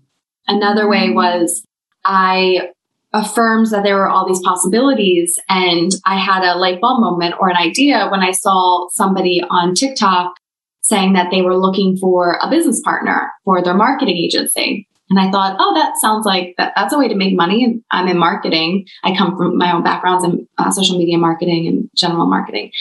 Another 0.47 0.87
way 0.87 1.11
was 1.11 1.63
I 2.03 2.69
affirms 3.15 3.71
that 3.71 3.83
there 3.83 3.95
were 3.95 4.09
all 4.09 4.27
these 4.27 4.41
possibilities. 4.43 5.39
And 5.49 5.91
I 6.05 6.17
had 6.19 6.43
a 6.43 6.57
light 6.57 6.81
bulb 6.81 6.99
moment 7.01 7.35
or 7.39 7.49
an 7.49 7.55
idea 7.55 8.07
when 8.09 8.19
I 8.19 8.31
saw 8.31 8.87
somebody 8.91 9.41
on 9.49 9.73
TikTok 9.73 10.35
saying 10.81 11.13
that 11.13 11.31
they 11.31 11.41
were 11.41 11.57
looking 11.57 11.97
for 11.97 12.37
a 12.41 12.49
business 12.49 12.81
partner 12.81 13.31
for 13.43 13.63
their 13.63 13.73
marketing 13.73 14.17
agency. 14.17 14.87
And 15.09 15.19
I 15.19 15.31
thought, 15.31 15.57
oh, 15.59 15.73
that 15.75 15.97
sounds 15.97 16.25
like 16.25 16.55
that, 16.57 16.73
that's 16.75 16.93
a 16.93 16.97
way 16.97 17.07
to 17.07 17.15
make 17.15 17.35
money. 17.35 17.81
I'm 17.91 18.07
in 18.07 18.17
marketing. 18.17 18.85
I 19.03 19.15
come 19.15 19.37
from 19.37 19.57
my 19.57 19.71
own 19.71 19.83
backgrounds 19.83 20.23
in 20.23 20.47
uh, 20.57 20.71
social 20.71 20.97
media 20.97 21.17
marketing 21.17 21.67
and 21.67 21.89
general 21.95 22.25
marketing. 22.25 22.71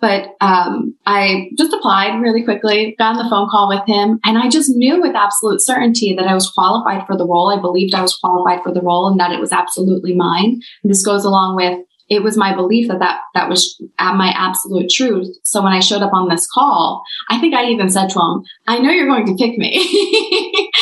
But 0.00 0.36
um, 0.40 0.94
I 1.06 1.50
just 1.58 1.72
applied 1.72 2.20
really 2.20 2.42
quickly, 2.42 2.94
got 2.98 3.16
on 3.16 3.22
the 3.22 3.28
phone 3.28 3.48
call 3.50 3.68
with 3.68 3.86
him, 3.86 4.18
and 4.24 4.38
I 4.38 4.48
just 4.48 4.70
knew 4.70 5.00
with 5.00 5.14
absolute 5.14 5.60
certainty 5.60 6.14
that 6.16 6.26
I 6.26 6.34
was 6.34 6.50
qualified 6.50 7.06
for 7.06 7.16
the 7.16 7.26
role. 7.26 7.48
I 7.50 7.60
believed 7.60 7.94
I 7.94 8.02
was 8.02 8.16
qualified 8.16 8.62
for 8.62 8.72
the 8.72 8.82
role 8.82 9.08
and 9.08 9.20
that 9.20 9.32
it 9.32 9.40
was 9.40 9.52
absolutely 9.52 10.14
mine. 10.14 10.60
And 10.82 10.90
this 10.90 11.04
goes 11.04 11.24
along 11.24 11.56
with 11.56 11.80
it 12.10 12.24
was 12.24 12.36
my 12.36 12.54
belief 12.54 12.88
that 12.88 12.98
that, 12.98 13.20
that 13.34 13.48
was 13.48 13.80
my 13.98 14.34
absolute 14.36 14.90
truth. 14.90 15.28
So 15.44 15.62
when 15.62 15.72
I 15.72 15.78
showed 15.78 16.02
up 16.02 16.12
on 16.12 16.28
this 16.28 16.46
call, 16.50 17.04
I 17.30 17.38
think 17.38 17.54
I 17.54 17.66
even 17.66 17.88
said 17.88 18.08
to 18.10 18.20
him, 18.20 18.42
I 18.66 18.80
know 18.80 18.90
you're 18.90 19.06
going 19.06 19.26
to 19.26 19.36
pick 19.36 19.56
me. 19.56 19.78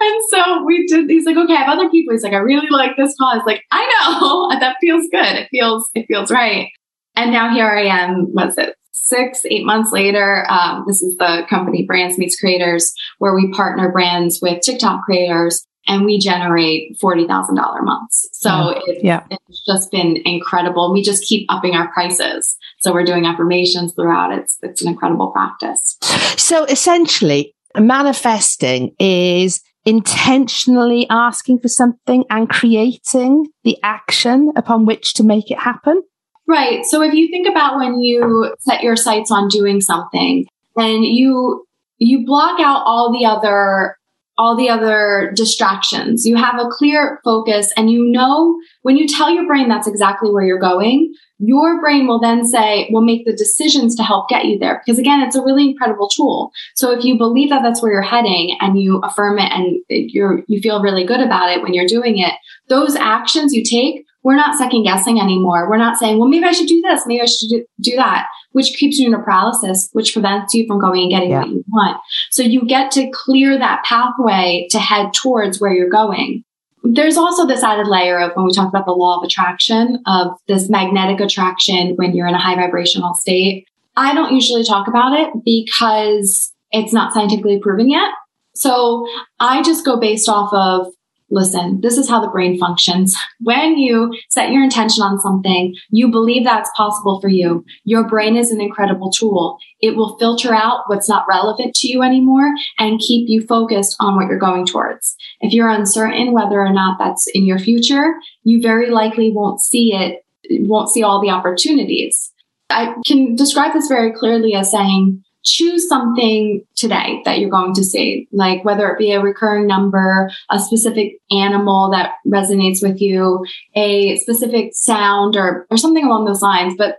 and 0.00 0.22
so 0.28 0.64
we 0.64 0.84
did, 0.88 1.08
he's 1.08 1.24
like, 1.24 1.36
okay, 1.36 1.54
I 1.54 1.62
have 1.62 1.78
other 1.78 1.88
people. 1.88 2.12
He's 2.12 2.24
like, 2.24 2.32
I 2.32 2.38
really 2.38 2.68
like 2.68 2.96
this 2.96 3.14
call. 3.16 3.36
It's 3.36 3.46
like, 3.46 3.62
I 3.70 3.86
know 3.86 4.50
that 4.60 4.76
feels 4.80 5.06
good. 5.12 5.36
It 5.36 5.48
feels, 5.52 5.88
it 5.94 6.06
feels 6.08 6.32
right. 6.32 6.68
And 7.14 7.32
now 7.32 7.52
here 7.52 7.66
I 7.66 7.84
am, 7.84 8.26
what's 8.32 8.56
it, 8.58 8.74
six, 8.92 9.44
eight 9.46 9.64
months 9.64 9.92
later. 9.92 10.46
Um, 10.48 10.84
this 10.86 11.02
is 11.02 11.16
the 11.16 11.44
company 11.48 11.84
Brands 11.84 12.18
Meets 12.18 12.38
Creators, 12.38 12.92
where 13.18 13.34
we 13.34 13.50
partner 13.52 13.90
brands 13.90 14.40
with 14.40 14.62
TikTok 14.62 15.04
creators 15.04 15.66
and 15.88 16.04
we 16.04 16.18
generate 16.18 16.96
$40,000 17.02 17.56
months. 17.82 18.28
So 18.32 18.48
yeah. 18.48 18.80
It, 18.86 19.04
yeah. 19.04 19.26
it's 19.30 19.64
just 19.66 19.90
been 19.90 20.22
incredible. 20.24 20.92
We 20.92 21.02
just 21.02 21.24
keep 21.24 21.46
upping 21.50 21.74
our 21.74 21.92
prices. 21.92 22.56
So 22.80 22.92
we're 22.92 23.04
doing 23.04 23.26
affirmations 23.26 23.92
throughout. 23.94 24.32
It's, 24.32 24.58
it's 24.62 24.82
an 24.82 24.88
incredible 24.88 25.32
practice. 25.32 25.98
So 26.36 26.64
essentially, 26.64 27.54
manifesting 27.76 28.94
is 28.98 29.60
intentionally 29.84 31.06
asking 31.10 31.58
for 31.58 31.68
something 31.68 32.24
and 32.30 32.48
creating 32.48 33.46
the 33.64 33.76
action 33.82 34.52
upon 34.56 34.86
which 34.86 35.14
to 35.14 35.24
make 35.24 35.50
it 35.50 35.58
happen. 35.58 36.02
Right. 36.46 36.84
So 36.84 37.02
if 37.02 37.14
you 37.14 37.28
think 37.28 37.48
about 37.48 37.76
when 37.76 38.00
you 38.00 38.54
set 38.58 38.82
your 38.82 38.96
sights 38.96 39.30
on 39.30 39.48
doing 39.48 39.80
something 39.80 40.46
and 40.76 41.04
you 41.04 41.66
you 41.98 42.26
block 42.26 42.58
out 42.58 42.82
all 42.84 43.12
the 43.12 43.24
other 43.24 43.96
all 44.38 44.56
the 44.56 44.68
other 44.68 45.32
distractions. 45.36 46.26
You 46.26 46.36
have 46.36 46.58
a 46.58 46.68
clear 46.68 47.20
focus 47.22 47.72
and 47.76 47.90
you 47.90 48.04
know 48.10 48.58
when 48.80 48.96
you 48.96 49.06
tell 49.06 49.30
your 49.30 49.46
brain 49.46 49.68
that's 49.68 49.86
exactly 49.86 50.30
where 50.30 50.44
you're 50.44 50.58
going, 50.58 51.14
your 51.38 51.80
brain 51.80 52.06
will 52.06 52.18
then 52.18 52.46
say, 52.46 52.88
will 52.90 53.04
make 53.04 53.26
the 53.26 53.34
decisions 53.34 53.94
to 53.96 54.02
help 54.02 54.28
get 54.28 54.46
you 54.46 54.58
there. 54.58 54.80
Because 54.84 54.98
again, 54.98 55.20
it's 55.20 55.36
a 55.36 55.42
really 55.42 55.68
incredible 55.68 56.08
tool. 56.08 56.50
So 56.74 56.92
if 56.92 57.04
you 57.04 57.18
believe 57.18 57.50
that 57.50 57.62
that's 57.62 57.82
where 57.82 57.92
you're 57.92 58.02
heading 58.02 58.56
and 58.60 58.80
you 58.80 58.98
affirm 59.00 59.38
it 59.38 59.52
and 59.52 59.82
you're, 59.88 60.42
you 60.48 60.60
feel 60.60 60.82
really 60.82 61.04
good 61.04 61.20
about 61.20 61.50
it 61.50 61.62
when 61.62 61.74
you're 61.74 61.86
doing 61.86 62.18
it, 62.18 62.32
those 62.68 62.96
actions 62.96 63.52
you 63.52 63.62
take 63.62 64.06
we're 64.22 64.36
not 64.36 64.56
second 64.56 64.84
guessing 64.84 65.20
anymore. 65.20 65.68
We're 65.68 65.78
not 65.78 65.96
saying, 65.96 66.18
well, 66.18 66.28
maybe 66.28 66.44
I 66.44 66.52
should 66.52 66.68
do 66.68 66.80
this. 66.80 67.02
Maybe 67.06 67.20
I 67.20 67.26
should 67.26 67.64
do 67.80 67.96
that, 67.96 68.26
which 68.52 68.74
keeps 68.76 68.98
you 68.98 69.06
in 69.08 69.14
a 69.14 69.22
paralysis, 69.22 69.88
which 69.92 70.12
prevents 70.12 70.54
you 70.54 70.66
from 70.66 70.80
going 70.80 71.02
and 71.02 71.10
getting 71.10 71.30
yeah. 71.30 71.40
what 71.40 71.48
you 71.48 71.64
want. 71.68 72.00
So 72.30 72.42
you 72.42 72.64
get 72.66 72.90
to 72.92 73.10
clear 73.10 73.58
that 73.58 73.84
pathway 73.84 74.68
to 74.70 74.78
head 74.78 75.12
towards 75.12 75.60
where 75.60 75.72
you're 75.72 75.90
going. 75.90 76.44
There's 76.84 77.16
also 77.16 77.46
this 77.46 77.62
added 77.62 77.86
layer 77.86 78.18
of 78.18 78.32
when 78.34 78.44
we 78.44 78.52
talk 78.52 78.68
about 78.68 78.86
the 78.86 78.92
law 78.92 79.18
of 79.18 79.24
attraction 79.24 80.02
of 80.06 80.32
this 80.48 80.68
magnetic 80.68 81.20
attraction 81.20 81.94
when 81.96 82.14
you're 82.14 82.26
in 82.26 82.34
a 82.34 82.40
high 82.40 82.56
vibrational 82.56 83.14
state. 83.14 83.66
I 83.96 84.14
don't 84.14 84.32
usually 84.32 84.64
talk 84.64 84.88
about 84.88 85.18
it 85.18 85.30
because 85.44 86.52
it's 86.70 86.92
not 86.92 87.12
scientifically 87.12 87.60
proven 87.60 87.88
yet. 87.88 88.10
So 88.54 89.06
I 89.38 89.62
just 89.62 89.84
go 89.84 89.98
based 89.98 90.28
off 90.28 90.52
of 90.52 90.92
listen, 91.32 91.80
this 91.80 91.96
is 91.96 92.08
how 92.08 92.20
the 92.20 92.28
brain 92.28 92.58
functions. 92.58 93.16
When 93.40 93.78
you 93.78 94.12
set 94.28 94.52
your 94.52 94.62
intention 94.62 95.02
on 95.02 95.18
something, 95.18 95.74
you 95.90 96.08
believe 96.08 96.44
that's 96.44 96.70
possible 96.76 97.20
for 97.20 97.28
you. 97.28 97.64
Your 97.84 98.06
brain 98.06 98.36
is 98.36 98.52
an 98.52 98.60
incredible 98.60 99.10
tool. 99.10 99.58
It 99.80 99.96
will 99.96 100.18
filter 100.18 100.54
out 100.54 100.84
what's 100.86 101.08
not 101.08 101.26
relevant 101.28 101.74
to 101.76 101.88
you 101.88 102.02
anymore 102.02 102.52
and 102.78 103.00
keep 103.00 103.28
you 103.28 103.44
focused 103.46 103.96
on 103.98 104.14
what 104.14 104.28
you're 104.28 104.38
going 104.38 104.66
towards. 104.66 105.16
If 105.40 105.52
you're 105.52 105.70
uncertain 105.70 106.32
whether 106.32 106.60
or 106.60 106.72
not 106.72 106.98
that's 106.98 107.26
in 107.28 107.46
your 107.46 107.58
future, 107.58 108.14
you 108.44 108.60
very 108.60 108.90
likely 108.90 109.32
won't 109.32 109.60
see 109.60 109.94
it, 109.94 110.24
won't 110.50 110.90
see 110.90 111.02
all 111.02 111.20
the 111.20 111.30
opportunities. 111.30 112.30
I 112.68 112.94
can 113.06 113.36
describe 113.36 113.72
this 113.72 113.88
very 113.88 114.12
clearly 114.12 114.54
as 114.54 114.70
saying, 114.70 115.24
choose 115.44 115.88
something 115.88 116.64
today 116.76 117.20
that 117.24 117.38
you're 117.38 117.50
going 117.50 117.74
to 117.74 117.84
see, 117.84 118.28
like 118.32 118.64
whether 118.64 118.88
it 118.88 118.98
be 118.98 119.12
a 119.12 119.20
recurring 119.20 119.66
number, 119.66 120.30
a 120.50 120.58
specific 120.58 121.14
animal 121.30 121.90
that 121.90 122.14
resonates 122.26 122.82
with 122.82 123.00
you, 123.00 123.44
a 123.74 124.16
specific 124.18 124.70
sound 124.74 125.36
or, 125.36 125.66
or 125.70 125.76
something 125.76 126.04
along 126.04 126.24
those 126.24 126.42
lines. 126.42 126.74
But 126.76 126.98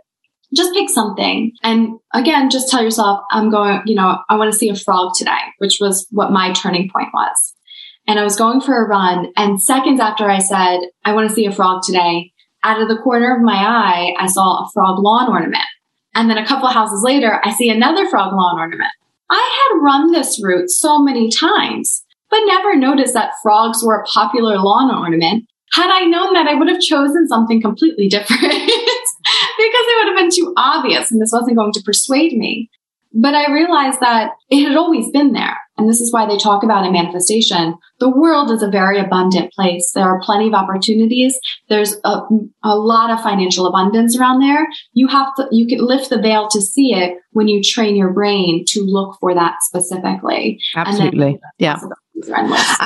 just 0.55 0.73
pick 0.73 0.89
something. 0.89 1.51
And 1.63 1.99
again, 2.13 2.49
just 2.49 2.69
tell 2.69 2.83
yourself, 2.83 3.21
I'm 3.31 3.49
going, 3.49 3.81
you 3.85 3.95
know, 3.95 4.17
I 4.29 4.35
want 4.35 4.51
to 4.51 4.57
see 4.57 4.69
a 4.69 4.75
frog 4.75 5.13
today, 5.17 5.31
which 5.57 5.79
was 5.79 6.05
what 6.11 6.31
my 6.31 6.51
turning 6.51 6.89
point 6.89 7.09
was. 7.13 7.53
And 8.07 8.19
I 8.19 8.23
was 8.23 8.35
going 8.35 8.61
for 8.61 8.83
a 8.83 8.87
run. 8.87 9.31
And 9.37 9.61
seconds 9.61 9.99
after 9.99 10.29
I 10.29 10.39
said, 10.39 10.79
I 11.05 11.13
want 11.13 11.29
to 11.29 11.33
see 11.33 11.45
a 11.45 11.51
frog 11.51 11.83
today, 11.83 12.33
out 12.63 12.81
of 12.81 12.87
the 12.87 12.97
corner 12.97 13.35
of 13.35 13.41
my 13.41 13.55
eye, 13.55 14.13
I 14.17 14.27
saw 14.27 14.63
a 14.63 14.69
frog 14.73 14.99
lawn 14.99 15.29
ornament. 15.29 15.63
And 16.15 16.29
then 16.29 16.37
a 16.37 16.45
couple 16.45 16.67
houses 16.69 17.01
later, 17.03 17.41
I 17.43 17.51
see 17.53 17.69
another 17.69 18.07
frog 18.07 18.33
lawn 18.33 18.59
ornament. 18.59 18.91
I 19.29 19.69
had 19.71 19.81
run 19.81 20.11
this 20.11 20.39
route 20.43 20.69
so 20.69 20.99
many 20.99 21.29
times, 21.29 22.03
but 22.29 22.39
never 22.45 22.75
noticed 22.75 23.13
that 23.13 23.33
frogs 23.41 23.83
were 23.83 24.01
a 24.01 24.05
popular 24.05 24.57
lawn 24.57 24.93
ornament. 24.93 25.45
Had 25.73 25.89
I 25.89 26.05
known 26.05 26.33
that, 26.33 26.47
I 26.47 26.53
would 26.53 26.67
have 26.67 26.79
chosen 26.79 27.27
something 27.27 27.61
completely 27.61 28.07
different 28.09 28.39
because 28.39 29.85
it 29.87 30.05
would 30.05 30.07
have 30.07 30.17
been 30.17 30.29
too 30.29 30.53
obvious 30.55 31.09
and 31.11 31.19
this 31.19 31.31
wasn't 31.33 31.57
going 31.57 31.71
to 31.73 31.81
persuade 31.83 32.37
me. 32.37 32.69
But 33.11 33.33
I 33.33 33.51
realized 33.51 33.99
that 33.99 34.31
it 34.49 34.67
had 34.67 34.77
always 34.77 35.09
been 35.11 35.33
there. 35.33 35.57
And 35.77 35.89
this 35.89 36.01
is 36.01 36.13
why 36.13 36.27
they 36.27 36.37
talk 36.37 36.63
about 36.63 36.85
in 36.85 36.93
manifestation. 36.93 37.75
The 37.99 38.09
world 38.09 38.51
is 38.51 38.61
a 38.61 38.69
very 38.69 38.99
abundant 38.99 39.51
place. 39.53 39.91
There 39.93 40.03
are 40.03 40.21
plenty 40.21 40.47
of 40.47 40.53
opportunities. 40.53 41.37
There's 41.69 41.95
a, 42.03 42.21
a 42.63 42.75
lot 42.75 43.09
of 43.09 43.21
financial 43.21 43.65
abundance 43.65 44.17
around 44.17 44.39
there. 44.39 44.67
You 44.93 45.07
have 45.07 45.33
to, 45.35 45.47
you 45.51 45.65
can 45.65 45.79
lift 45.85 46.09
the 46.09 46.21
veil 46.21 46.47
to 46.49 46.61
see 46.61 46.93
it 46.93 47.17
when 47.31 47.47
you 47.47 47.61
train 47.63 47.95
your 47.95 48.13
brain 48.13 48.65
to 48.67 48.81
look 48.81 49.17
for 49.19 49.33
that 49.33 49.55
specifically. 49.61 50.59
Absolutely. 50.75 51.39
yeah. 51.57 51.79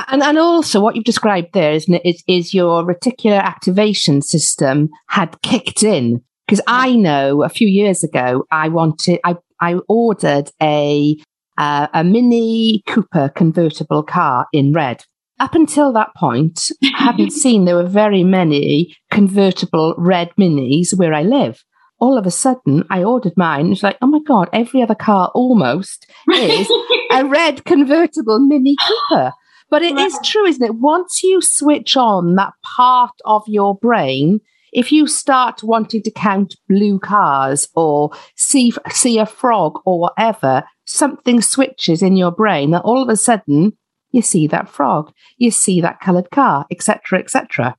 And, 0.08 0.22
and 0.22 0.38
also 0.38 0.80
what 0.80 0.96
you've 0.96 1.04
described 1.04 1.48
there, 1.52 1.72
isn't 1.72 1.94
it, 1.94 2.02
is, 2.04 2.24
is 2.26 2.54
your 2.54 2.82
reticular 2.82 3.42
activation 3.42 4.22
system 4.22 4.88
had 5.08 5.40
kicked 5.42 5.82
in. 5.82 6.22
Because 6.46 6.62
I 6.66 6.96
know 6.96 7.42
a 7.42 7.50
few 7.50 7.68
years 7.68 8.02
ago, 8.02 8.46
I 8.50 8.68
wanted, 8.68 9.20
I 9.22 9.36
I 9.60 9.74
ordered 9.88 10.50
a 10.62 11.16
uh, 11.58 11.88
a 11.92 12.04
Mini 12.04 12.82
Cooper 12.86 13.28
convertible 13.28 14.02
car 14.02 14.46
in 14.52 14.72
red. 14.72 15.04
Up 15.40 15.54
until 15.54 15.92
that 15.92 16.14
point, 16.16 16.70
I 16.82 17.04
hadn't 17.04 17.30
seen 17.42 17.64
there 17.64 17.76
were 17.76 17.86
very 17.86 18.24
many 18.24 18.96
convertible 19.10 19.94
red 19.98 20.30
minis 20.38 20.96
where 20.96 21.12
I 21.12 21.22
live. 21.22 21.62
All 22.00 22.16
of 22.16 22.26
a 22.26 22.30
sudden, 22.30 22.84
I 22.90 23.02
ordered 23.02 23.34
mine. 23.36 23.72
It's 23.72 23.82
like, 23.82 23.98
oh 24.00 24.06
my 24.06 24.20
God, 24.24 24.48
every 24.52 24.82
other 24.82 24.94
car 24.94 25.30
almost 25.34 26.06
is 26.32 26.70
a 27.12 27.24
red 27.24 27.64
convertible 27.64 28.38
Mini 28.38 28.76
Cooper. 28.86 29.32
But 29.68 29.82
it 29.82 29.96
wow. 29.96 30.06
is 30.06 30.18
true, 30.24 30.46
isn't 30.46 30.64
it? 30.64 30.76
Once 30.76 31.22
you 31.22 31.40
switch 31.42 31.96
on 31.96 32.36
that 32.36 32.54
part 32.62 33.14
of 33.24 33.42
your 33.46 33.76
brain 33.76 34.40
if 34.72 34.92
you 34.92 35.06
start 35.06 35.62
wanting 35.62 36.02
to 36.02 36.10
count 36.10 36.56
blue 36.68 36.98
cars 36.98 37.68
or 37.74 38.10
see 38.36 38.72
see 38.90 39.18
a 39.18 39.26
frog 39.26 39.80
or 39.84 40.00
whatever, 40.00 40.64
something 40.88 41.42
switches 41.42 42.02
in 42.02 42.16
your 42.16 42.32
brain 42.32 42.70
that 42.70 42.82
all 42.82 43.02
of 43.02 43.08
a 43.08 43.16
sudden 43.16 43.76
you 44.10 44.22
see 44.22 44.46
that 44.46 44.68
frog, 44.68 45.12
you 45.36 45.50
see 45.50 45.80
that 45.80 46.00
coloured 46.00 46.30
car, 46.30 46.66
etc., 46.70 47.18
etc. 47.18 47.76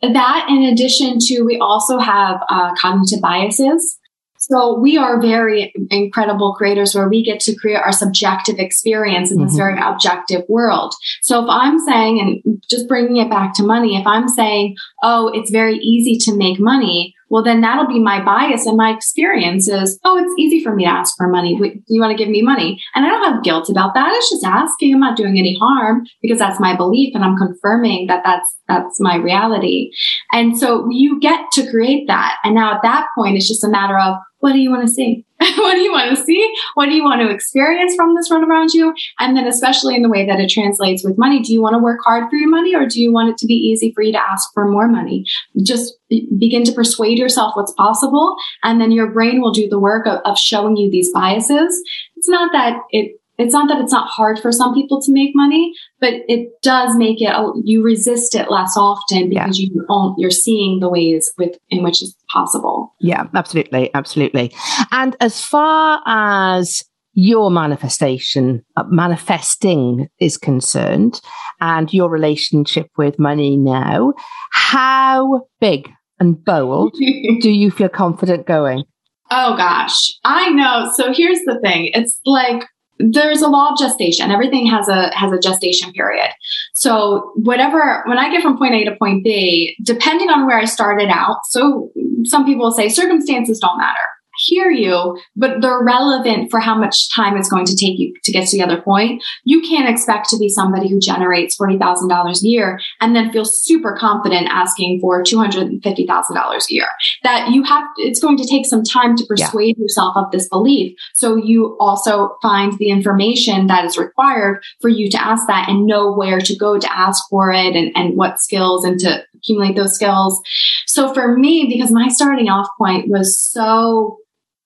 That, 0.00 0.46
in 0.48 0.62
addition 0.62 1.18
to, 1.20 1.42
we 1.42 1.58
also 1.58 1.98
have 1.98 2.40
uh, 2.48 2.74
cognitive 2.76 3.20
biases. 3.20 3.98
So 4.38 4.76
we 4.76 4.96
are 4.96 5.20
very 5.20 5.72
incredible 5.90 6.54
creators 6.54 6.96
where 6.96 7.08
we 7.08 7.22
get 7.22 7.38
to 7.40 7.54
create 7.54 7.76
our 7.76 7.92
subjective 7.92 8.58
experience 8.58 9.30
in 9.30 9.40
this 9.40 9.52
mm-hmm. 9.52 9.56
very 9.56 9.80
objective 9.80 10.42
world. 10.48 10.94
So 11.20 11.44
if 11.44 11.48
I'm 11.48 11.78
saying, 11.78 12.42
and 12.44 12.64
just 12.68 12.88
bringing 12.88 13.18
it 13.18 13.30
back 13.30 13.54
to 13.54 13.62
money, 13.62 13.96
if 13.96 14.04
I'm 14.04 14.26
saying, 14.26 14.74
oh, 15.04 15.30
it's 15.32 15.52
very 15.52 15.76
easy 15.76 16.18
to 16.30 16.36
make 16.36 16.58
money, 16.58 17.14
well, 17.32 17.42
then 17.42 17.62
that'll 17.62 17.86
be 17.86 17.98
my 17.98 18.22
bias 18.22 18.66
and 18.66 18.76
my 18.76 18.90
experience 18.90 19.66
is, 19.66 19.98
oh, 20.04 20.18
it's 20.18 20.34
easy 20.38 20.62
for 20.62 20.74
me 20.74 20.84
to 20.84 20.90
ask 20.90 21.16
for 21.16 21.28
money. 21.28 21.56
Do 21.56 21.80
you 21.88 21.98
want 21.98 22.14
to 22.14 22.22
give 22.22 22.30
me 22.30 22.42
money? 22.42 22.78
And 22.94 23.06
I 23.06 23.08
don't 23.08 23.32
have 23.32 23.42
guilt 23.42 23.70
about 23.70 23.94
that. 23.94 24.12
It's 24.16 24.28
just 24.28 24.44
asking. 24.44 24.92
I'm 24.92 25.00
not 25.00 25.16
doing 25.16 25.38
any 25.38 25.56
harm 25.58 26.04
because 26.20 26.38
that's 26.38 26.60
my 26.60 26.76
belief 26.76 27.14
and 27.14 27.24
I'm 27.24 27.38
confirming 27.38 28.06
that 28.08 28.20
that's, 28.22 28.54
that's 28.68 29.00
my 29.00 29.16
reality. 29.16 29.92
And 30.30 30.58
so 30.58 30.86
you 30.90 31.18
get 31.20 31.40
to 31.54 31.70
create 31.70 32.06
that. 32.06 32.36
And 32.44 32.54
now 32.54 32.74
at 32.74 32.82
that 32.82 33.06
point, 33.16 33.38
it's 33.38 33.48
just 33.48 33.64
a 33.64 33.68
matter 33.68 33.98
of, 33.98 34.16
what 34.40 34.52
do 34.52 34.58
you 34.58 34.70
want 34.70 34.86
to 34.86 34.92
see? 34.92 35.24
what 35.56 35.74
do 35.74 35.80
you 35.80 35.90
want 35.90 36.16
to 36.16 36.24
see? 36.24 36.52
What 36.74 36.86
do 36.86 36.94
you 36.94 37.02
want 37.02 37.20
to 37.20 37.30
experience 37.30 37.94
from 37.96 38.14
this 38.14 38.30
run 38.30 38.44
around 38.44 38.70
you? 38.72 38.94
And 39.18 39.36
then, 39.36 39.46
especially 39.46 39.96
in 39.96 40.02
the 40.02 40.08
way 40.08 40.26
that 40.26 40.40
it 40.40 40.50
translates 40.50 41.04
with 41.04 41.18
money, 41.18 41.40
do 41.40 41.52
you 41.52 41.60
want 41.60 41.74
to 41.74 41.78
work 41.78 42.00
hard 42.04 42.28
for 42.30 42.36
your 42.36 42.48
money 42.48 42.74
or 42.74 42.86
do 42.86 43.00
you 43.00 43.12
want 43.12 43.30
it 43.30 43.38
to 43.38 43.46
be 43.46 43.54
easy 43.54 43.92
for 43.92 44.02
you 44.02 44.12
to 44.12 44.20
ask 44.20 44.48
for 44.54 44.68
more 44.68 44.88
money? 44.88 45.24
Just 45.62 45.94
begin 46.38 46.64
to 46.64 46.72
persuade 46.72 47.18
yourself 47.18 47.56
what's 47.56 47.72
possible. 47.72 48.36
And 48.62 48.80
then 48.80 48.92
your 48.92 49.10
brain 49.10 49.40
will 49.40 49.52
do 49.52 49.68
the 49.68 49.80
work 49.80 50.06
of, 50.06 50.20
of 50.24 50.38
showing 50.38 50.76
you 50.76 50.90
these 50.90 51.10
biases. 51.12 51.82
It's 52.16 52.28
not 52.28 52.52
that 52.52 52.78
it 52.90 53.18
it's 53.38 53.52
not 53.52 53.68
that 53.68 53.80
it's 53.80 53.92
not 53.92 54.08
hard 54.08 54.38
for 54.38 54.52
some 54.52 54.74
people 54.74 55.00
to 55.02 55.12
make 55.12 55.30
money, 55.34 55.72
but 56.00 56.14
it 56.28 56.50
does 56.62 56.96
make 56.96 57.20
it, 57.20 57.34
you 57.64 57.82
resist 57.82 58.34
it 58.34 58.50
less 58.50 58.76
often 58.76 59.30
because 59.30 59.58
yeah. 59.58 59.68
you 59.72 60.14
you're 60.18 60.30
seeing 60.30 60.80
the 60.80 60.88
ways 60.88 61.32
with, 61.38 61.56
in 61.70 61.82
which 61.82 62.02
it's 62.02 62.14
possible. 62.30 62.94
Yeah, 63.00 63.24
absolutely. 63.34 63.90
Absolutely. 63.94 64.52
And 64.90 65.16
as 65.20 65.42
far 65.42 66.02
as 66.06 66.84
your 67.14 67.50
manifestation, 67.50 68.64
uh, 68.76 68.84
manifesting 68.88 70.08
is 70.18 70.36
concerned 70.36 71.20
and 71.60 71.92
your 71.92 72.08
relationship 72.08 72.88
with 72.96 73.18
money 73.18 73.56
now, 73.56 74.12
how 74.52 75.42
big 75.60 75.90
and 76.20 76.42
bold 76.44 76.94
do 77.40 77.50
you 77.50 77.70
feel 77.70 77.88
confident 77.88 78.46
going? 78.46 78.84
Oh 79.30 79.56
gosh, 79.56 79.96
I 80.24 80.50
know. 80.50 80.90
So 80.94 81.12
here's 81.12 81.40
the 81.40 81.58
thing. 81.62 81.90
It's 81.94 82.20
like 82.26 82.64
there's 83.10 83.42
a 83.42 83.48
law 83.48 83.70
of 83.72 83.78
gestation. 83.78 84.30
Everything 84.30 84.66
has 84.66 84.88
a 84.88 85.14
has 85.16 85.32
a 85.32 85.38
gestation 85.38 85.92
period. 85.92 86.30
So 86.74 87.32
whatever 87.36 88.02
when 88.06 88.18
I 88.18 88.30
get 88.30 88.42
from 88.42 88.58
point 88.58 88.74
A 88.74 88.84
to 88.84 88.96
point 88.96 89.24
B, 89.24 89.76
depending 89.82 90.30
on 90.30 90.46
where 90.46 90.58
I 90.58 90.64
started 90.64 91.08
out, 91.08 91.38
so 91.46 91.90
some 92.24 92.44
people 92.44 92.70
say 92.70 92.88
circumstances 92.88 93.58
don't 93.58 93.78
matter 93.78 93.98
hear 94.42 94.70
you, 94.70 95.18
but 95.36 95.60
they're 95.60 95.82
relevant 95.82 96.50
for 96.50 96.60
how 96.60 96.76
much 96.76 97.14
time 97.14 97.36
it's 97.36 97.48
going 97.48 97.66
to 97.66 97.76
take 97.76 97.98
you 97.98 98.14
to 98.24 98.32
get 98.32 98.48
to 98.48 98.56
the 98.56 98.62
other 98.62 98.80
point. 98.80 99.22
You 99.44 99.60
can't 99.62 99.88
expect 99.88 100.28
to 100.30 100.38
be 100.38 100.48
somebody 100.48 100.88
who 100.88 101.00
generates 101.00 101.56
$40,000 101.56 102.42
a 102.42 102.48
year 102.48 102.80
and 103.00 103.14
then 103.14 103.32
feel 103.32 103.44
super 103.44 103.96
confident 103.96 104.48
asking 104.50 105.00
for 105.00 105.22
$250,000 105.22 106.70
a 106.70 106.74
year. 106.74 106.88
That 107.22 107.50
you 107.50 107.62
have, 107.64 107.84
it's 107.96 108.20
going 108.20 108.36
to 108.38 108.46
take 108.46 108.66
some 108.66 108.82
time 108.82 109.16
to 109.16 109.26
persuade 109.26 109.76
yeah. 109.78 109.82
yourself 109.82 110.16
of 110.16 110.30
this 110.30 110.48
belief. 110.48 110.96
So 111.14 111.36
you 111.36 111.76
also 111.78 112.36
find 112.42 112.76
the 112.78 112.90
information 112.90 113.66
that 113.68 113.84
is 113.84 113.96
required 113.96 114.62
for 114.80 114.88
you 114.88 115.10
to 115.10 115.22
ask 115.22 115.46
that 115.46 115.68
and 115.68 115.86
know 115.86 116.12
where 116.12 116.40
to 116.40 116.56
go 116.56 116.78
to 116.78 116.98
ask 116.98 117.22
for 117.30 117.52
it 117.52 117.74
and, 117.74 117.92
and 117.94 118.16
what 118.16 118.40
skills 118.40 118.84
and 118.84 118.98
to 119.00 119.24
accumulate 119.34 119.76
those 119.76 119.94
skills. 119.94 120.40
So 120.86 121.12
for 121.12 121.36
me, 121.36 121.66
because 121.68 121.90
my 121.90 122.08
starting 122.08 122.48
off 122.48 122.68
point 122.78 123.08
was 123.08 123.38
so 123.38 124.18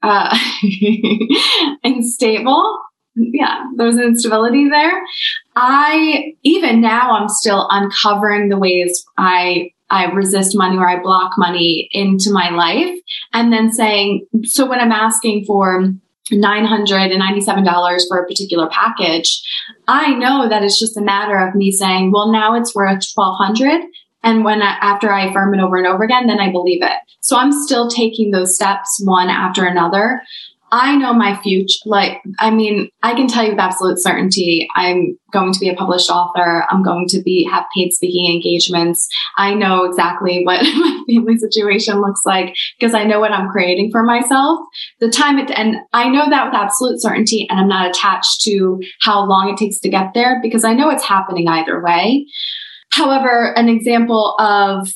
uh, 0.06 0.36
unstable. 1.84 2.78
Yeah, 3.14 3.64
there 3.76 3.86
was 3.86 3.96
an 3.96 4.04
instability 4.04 4.68
there. 4.68 5.02
I, 5.54 6.34
even 6.42 6.82
now, 6.82 7.12
I'm 7.12 7.28
still 7.28 7.66
uncovering 7.70 8.50
the 8.50 8.58
ways 8.58 9.04
I 9.16 9.70
I 9.88 10.06
resist 10.06 10.56
money 10.56 10.76
or 10.76 10.88
I 10.88 11.00
block 11.00 11.32
money 11.38 11.88
into 11.92 12.32
my 12.32 12.50
life. 12.50 12.98
And 13.32 13.52
then 13.52 13.70
saying, 13.70 14.26
so 14.42 14.68
when 14.68 14.80
I'm 14.80 14.90
asking 14.90 15.44
for 15.44 15.84
$997 16.32 18.00
for 18.08 18.18
a 18.18 18.26
particular 18.26 18.68
package, 18.68 19.42
I 19.86 20.14
know 20.14 20.48
that 20.48 20.64
it's 20.64 20.80
just 20.80 20.96
a 20.96 21.02
matter 21.02 21.38
of 21.38 21.54
me 21.54 21.70
saying, 21.70 22.10
well, 22.12 22.32
now 22.32 22.54
it's 22.56 22.74
worth 22.74 23.04
1200 23.14 23.82
and 24.26 24.44
when 24.44 24.60
I, 24.60 24.76
after 24.80 25.12
I 25.12 25.26
affirm 25.26 25.54
it 25.54 25.60
over 25.60 25.76
and 25.76 25.86
over 25.86 26.02
again, 26.02 26.26
then 26.26 26.40
I 26.40 26.50
believe 26.50 26.82
it. 26.82 26.98
So 27.20 27.36
I'm 27.36 27.52
still 27.52 27.88
taking 27.88 28.32
those 28.32 28.56
steps 28.56 29.00
one 29.04 29.28
after 29.28 29.64
another. 29.64 30.20
I 30.72 30.96
know 30.96 31.14
my 31.14 31.40
future. 31.42 31.78
Like, 31.84 32.20
I 32.40 32.50
mean, 32.50 32.90
I 33.04 33.14
can 33.14 33.28
tell 33.28 33.44
you 33.44 33.50
with 33.50 33.60
absolute 33.60 34.02
certainty, 34.02 34.68
I'm 34.74 35.16
going 35.32 35.52
to 35.52 35.60
be 35.60 35.68
a 35.68 35.76
published 35.76 36.10
author. 36.10 36.64
I'm 36.68 36.82
going 36.82 37.06
to 37.10 37.22
be, 37.22 37.48
have 37.48 37.66
paid 37.72 37.92
speaking 37.92 38.34
engagements. 38.34 39.08
I 39.38 39.54
know 39.54 39.84
exactly 39.84 40.42
what 40.44 40.60
my 40.60 41.04
family 41.08 41.38
situation 41.38 42.00
looks 42.00 42.22
like 42.26 42.52
because 42.80 42.94
I 42.94 43.04
know 43.04 43.20
what 43.20 43.30
I'm 43.30 43.48
creating 43.48 43.92
for 43.92 44.02
myself. 44.02 44.58
The 44.98 45.08
time 45.08 45.38
it, 45.38 45.52
and 45.52 45.76
I 45.92 46.08
know 46.08 46.28
that 46.28 46.46
with 46.46 46.54
absolute 46.54 47.00
certainty 47.00 47.46
and 47.48 47.60
I'm 47.60 47.68
not 47.68 47.88
attached 47.88 48.40
to 48.42 48.80
how 49.02 49.24
long 49.24 49.50
it 49.50 49.56
takes 49.56 49.78
to 49.80 49.88
get 49.88 50.14
there 50.14 50.40
because 50.42 50.64
I 50.64 50.74
know 50.74 50.90
it's 50.90 51.04
happening 51.04 51.46
either 51.46 51.80
way. 51.80 52.26
However, 52.96 53.52
an 53.56 53.68
example 53.68 54.34
of 54.38 54.88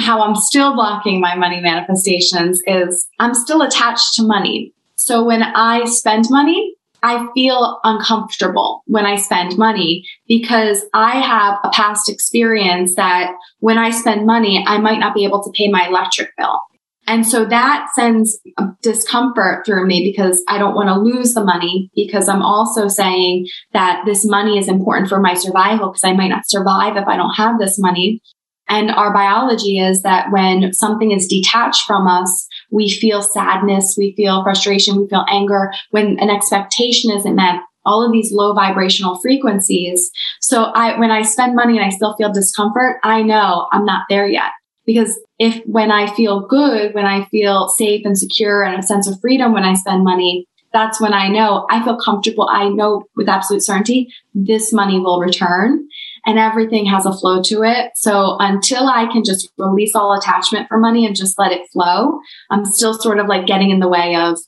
how 0.00 0.22
I'm 0.22 0.34
still 0.34 0.74
blocking 0.74 1.20
my 1.20 1.36
money 1.36 1.60
manifestations 1.60 2.60
is 2.66 3.06
I'm 3.20 3.32
still 3.32 3.62
attached 3.62 4.14
to 4.14 4.24
money. 4.24 4.74
So 4.96 5.24
when 5.24 5.44
I 5.44 5.84
spend 5.84 6.24
money, 6.30 6.74
I 7.04 7.28
feel 7.32 7.78
uncomfortable 7.84 8.82
when 8.86 9.06
I 9.06 9.16
spend 9.16 9.56
money 9.56 10.04
because 10.26 10.84
I 10.94 11.20
have 11.20 11.58
a 11.62 11.70
past 11.70 12.08
experience 12.08 12.96
that 12.96 13.34
when 13.60 13.78
I 13.78 13.90
spend 13.90 14.26
money, 14.26 14.64
I 14.66 14.78
might 14.78 14.98
not 14.98 15.14
be 15.14 15.24
able 15.24 15.44
to 15.44 15.52
pay 15.54 15.70
my 15.70 15.86
electric 15.86 16.30
bill. 16.36 16.58
And 17.06 17.26
so 17.26 17.44
that 17.44 17.88
sends 17.94 18.40
discomfort 18.82 19.66
through 19.66 19.86
me 19.86 20.10
because 20.10 20.42
I 20.48 20.58
don't 20.58 20.74
want 20.74 20.88
to 20.88 20.98
lose 20.98 21.34
the 21.34 21.44
money 21.44 21.90
because 21.94 22.28
I'm 22.28 22.42
also 22.42 22.88
saying 22.88 23.46
that 23.72 24.04
this 24.06 24.24
money 24.24 24.58
is 24.58 24.68
important 24.68 25.08
for 25.08 25.20
my 25.20 25.34
survival 25.34 25.88
because 25.88 26.04
I 26.04 26.12
might 26.12 26.28
not 26.28 26.48
survive 26.48 26.96
if 26.96 27.06
I 27.06 27.16
don't 27.16 27.34
have 27.34 27.58
this 27.58 27.78
money. 27.78 28.22
And 28.68 28.90
our 28.90 29.12
biology 29.12 29.78
is 29.78 30.02
that 30.02 30.32
when 30.32 30.72
something 30.72 31.10
is 31.10 31.26
detached 31.26 31.82
from 31.86 32.06
us, 32.06 32.48
we 32.70 32.88
feel 32.88 33.20
sadness, 33.20 33.94
we 33.98 34.14
feel 34.16 34.42
frustration, 34.42 34.98
we 34.98 35.08
feel 35.08 35.26
anger. 35.28 35.70
When 35.90 36.18
an 36.18 36.30
expectation 36.30 37.10
isn't 37.10 37.34
met, 37.34 37.60
all 37.84 38.04
of 38.04 38.12
these 38.12 38.32
low 38.32 38.54
vibrational 38.54 39.20
frequencies. 39.20 40.10
So 40.40 40.64
I, 40.64 40.98
when 40.98 41.10
I 41.10 41.20
spend 41.20 41.54
money 41.54 41.76
and 41.76 41.84
I 41.84 41.90
still 41.90 42.16
feel 42.16 42.32
discomfort, 42.32 42.96
I 43.02 43.22
know 43.22 43.68
I'm 43.72 43.84
not 43.84 44.04
there 44.08 44.26
yet. 44.26 44.52
Because 44.86 45.18
if 45.38 45.64
when 45.66 45.90
I 45.90 46.14
feel 46.14 46.46
good, 46.46 46.94
when 46.94 47.06
I 47.06 47.24
feel 47.26 47.68
safe 47.68 48.04
and 48.04 48.18
secure 48.18 48.62
and 48.62 48.78
a 48.78 48.86
sense 48.86 49.08
of 49.08 49.20
freedom 49.20 49.52
when 49.52 49.64
I 49.64 49.74
spend 49.74 50.04
money, 50.04 50.46
that's 50.74 51.00
when 51.00 51.14
I 51.14 51.28
know 51.28 51.66
I 51.70 51.82
feel 51.84 51.96
comfortable. 51.96 52.48
I 52.50 52.68
know 52.68 53.04
with 53.16 53.28
absolute 53.28 53.62
certainty 53.62 54.12
this 54.34 54.72
money 54.72 54.98
will 54.98 55.20
return 55.20 55.86
and 56.26 56.38
everything 56.38 56.84
has 56.86 57.06
a 57.06 57.12
flow 57.12 57.40
to 57.42 57.62
it. 57.62 57.92
So 57.94 58.36
until 58.40 58.88
I 58.88 59.06
can 59.06 59.22
just 59.24 59.50
release 59.56 59.94
all 59.94 60.18
attachment 60.18 60.68
for 60.68 60.78
money 60.78 61.06
and 61.06 61.14
just 61.14 61.38
let 61.38 61.52
it 61.52 61.68
flow, 61.72 62.18
I'm 62.50 62.64
still 62.64 62.94
sort 62.94 63.20
of 63.20 63.26
like 63.26 63.46
getting 63.46 63.70
in 63.70 63.78
the 63.78 63.88
way 63.88 64.16
of 64.16 64.38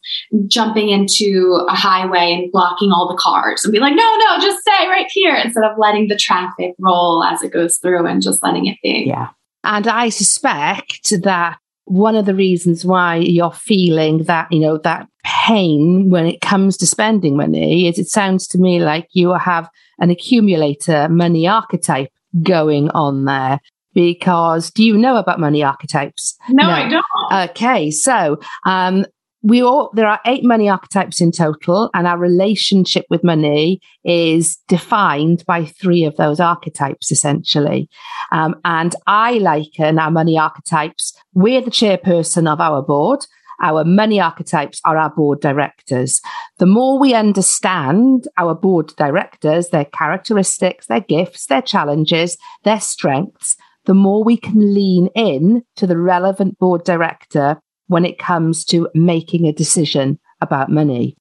jumping 0.49 0.89
into 0.89 1.65
a 1.69 1.75
highway 1.75 2.33
and 2.33 2.51
blocking 2.51 2.91
all 2.91 3.09
the 3.09 3.21
cars 3.21 3.65
and 3.65 3.73
be 3.73 3.79
like, 3.79 3.95
no, 3.95 4.17
no, 4.17 4.39
just 4.41 4.63
stay 4.63 4.89
right 4.89 5.07
here 5.11 5.37
instead 5.37 5.65
of 5.65 5.79
letting 5.79 6.09
the 6.09 6.17
traffic 6.17 6.75
roll 6.81 7.23
as 7.23 7.43
it 7.43 7.53
goes 7.53 7.79
through 7.79 8.07
and 8.07 8.21
just 8.23 8.43
letting 8.43 8.67
it 8.67 8.79
be. 8.83 9.05
Yeah. 9.07 9.29
And 9.67 9.89
I 9.89 10.11
suspect 10.11 11.13
that 11.23 11.59
one 11.87 12.15
of 12.15 12.25
the 12.25 12.35
reasons 12.35 12.85
why 12.85 13.17
you're 13.17 13.53
feeling 13.53 14.25
that, 14.25 14.51
you 14.53 14.61
know, 14.61 14.79
that 14.79 15.09
pain 15.25 16.09
when 16.09 16.27
it 16.27 16.41
comes 16.41 16.77
to 16.77 16.87
spending 16.87 17.37
money 17.37 17.89
is 17.89 17.99
it 17.99 18.09
sounds 18.09 18.47
to 18.49 18.59
me 18.59 18.81
like 18.81 19.09
you 19.13 19.33
have 19.35 19.69
an 19.99 20.11
accumulator 20.11 21.09
money 21.09 21.49
archetype 21.49 22.11
going 22.43 22.91
on 22.91 23.25
there. 23.25 23.61
Because 23.93 24.71
do 24.71 24.85
you 24.85 24.97
know 24.97 25.17
about 25.17 25.41
money 25.41 25.65
archetypes? 25.65 26.37
No, 26.51 26.67
no. 26.67 26.71
I 26.71 26.89
don't. 26.89 27.51
Okay, 27.51 27.91
so 27.91 28.39
um, 28.67 29.07
we 29.47 29.63
all 29.63 29.91
there 29.95 30.09
are 30.09 30.19
eight 30.27 30.45
money 30.45 30.69
archetypes 30.69 31.21
in 31.21 31.31
total, 31.31 31.89
and 31.95 32.07
our 32.07 32.19
relationship 32.19 33.07
with 33.09 33.23
money 33.23 33.81
is 34.05 34.57
defined 34.67 35.45
by 35.47 35.65
three 35.65 36.03
of 36.03 36.17
those 36.17 36.41
archetypes 36.41 37.13
essentially. 37.13 37.89
Um, 38.33 38.57
and 38.65 38.97
I 39.07 39.35
liken 39.35 40.01
our 40.01 40.11
money 40.11 40.37
archetypes. 40.37 41.13
We're 41.33 41.61
the 41.61 41.71
chairperson 41.71 42.53
of 42.53 42.61
our 42.61 42.83
board. 42.83 43.25
Our 43.63 43.85
money 43.85 44.21
archetypes 44.21 44.81
are 44.85 44.99
our 44.99 45.11
board 45.15 45.41
directors. 45.41 46.21
The 46.59 46.67
more 46.67 46.99
we 46.99 47.15
understand 47.15 48.27
our 48.37 48.55
board 48.55 48.93
directors, 48.97 49.69
their 49.69 49.87
characteristics, 49.87 50.89
their 50.89 51.01
gifts, 51.01 51.47
their 51.47 51.63
challenges, 51.63 52.37
their 52.65 52.81
strengths, 52.81 53.57
the 53.85 53.95
more 53.95 54.25
we 54.25 54.37
can 54.37 54.75
lean 54.75 55.09
in 55.15 55.63
to 55.77 55.87
the 55.87 55.97
relevant 55.97 56.59
board 56.59 56.85
director 56.85 57.61
when 57.87 58.05
it 58.05 58.19
comes 58.19 58.65
to 58.67 58.89
making 58.95 59.47
a 59.47 59.53
decision 59.53 60.19
about 60.41 60.71
money. 60.71 61.17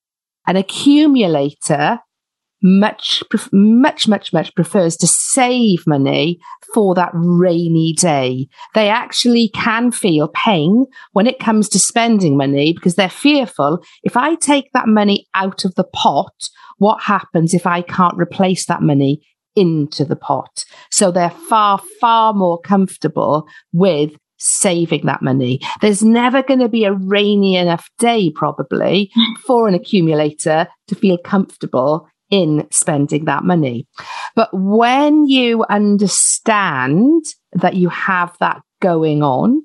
An 0.47 0.55
accumulator 0.55 1.99
much, 2.65 3.21
much, 3.51 4.07
much, 4.07 4.33
much 4.33 4.55
prefers 4.55 4.97
to 4.97 5.05
save 5.05 5.85
money 5.85 6.39
for 6.73 6.95
that 6.95 7.11
rainy 7.13 7.93
day. 7.93 8.47
They 8.73 8.89
actually 8.89 9.49
can 9.53 9.91
feel 9.91 10.29
pain 10.29 10.85
when 11.11 11.27
it 11.27 11.39
comes 11.39 11.69
to 11.69 11.79
spending 11.79 12.35
money 12.35 12.73
because 12.73 12.95
they're 12.95 13.09
fearful. 13.09 13.83
If 14.03 14.17
I 14.17 14.33
take 14.35 14.71
that 14.73 14.87
money 14.87 15.27
out 15.35 15.63
of 15.63 15.75
the 15.75 15.83
pot, 15.83 16.49
what 16.77 17.03
happens 17.03 17.53
if 17.53 17.67
I 17.67 17.81
can't 17.81 18.17
replace 18.17 18.65
that 18.65 18.81
money 18.81 19.21
into 19.55 20.03
the 20.03 20.15
pot? 20.15 20.65
So 20.89 21.11
they're 21.11 21.29
far, 21.29 21.79
far 21.99 22.33
more 22.33 22.59
comfortable 22.59 23.47
with 23.73 24.11
saving 24.37 25.05
that 25.05 25.21
money. 25.21 25.59
There's 25.81 26.03
never 26.03 26.43
going 26.43 26.59
to 26.59 26.69
be 26.69 26.85
a 26.85 26.93
rainy 26.93 27.55
enough 27.55 27.89
day, 27.99 28.31
probably, 28.31 29.11
for 29.45 29.67
an 29.67 29.73
accumulator 29.73 30.67
to 30.87 30.95
feel 30.95 31.17
comfortable 31.17 32.07
in 32.29 32.67
spending 32.71 33.25
that 33.25 33.43
money. 33.43 33.87
But 34.35 34.49
when 34.51 35.27
you 35.27 35.63
understand 35.69 37.23
that 37.53 37.75
you 37.75 37.89
have 37.89 38.35
that 38.39 38.61
going 38.81 39.23
on 39.23 39.61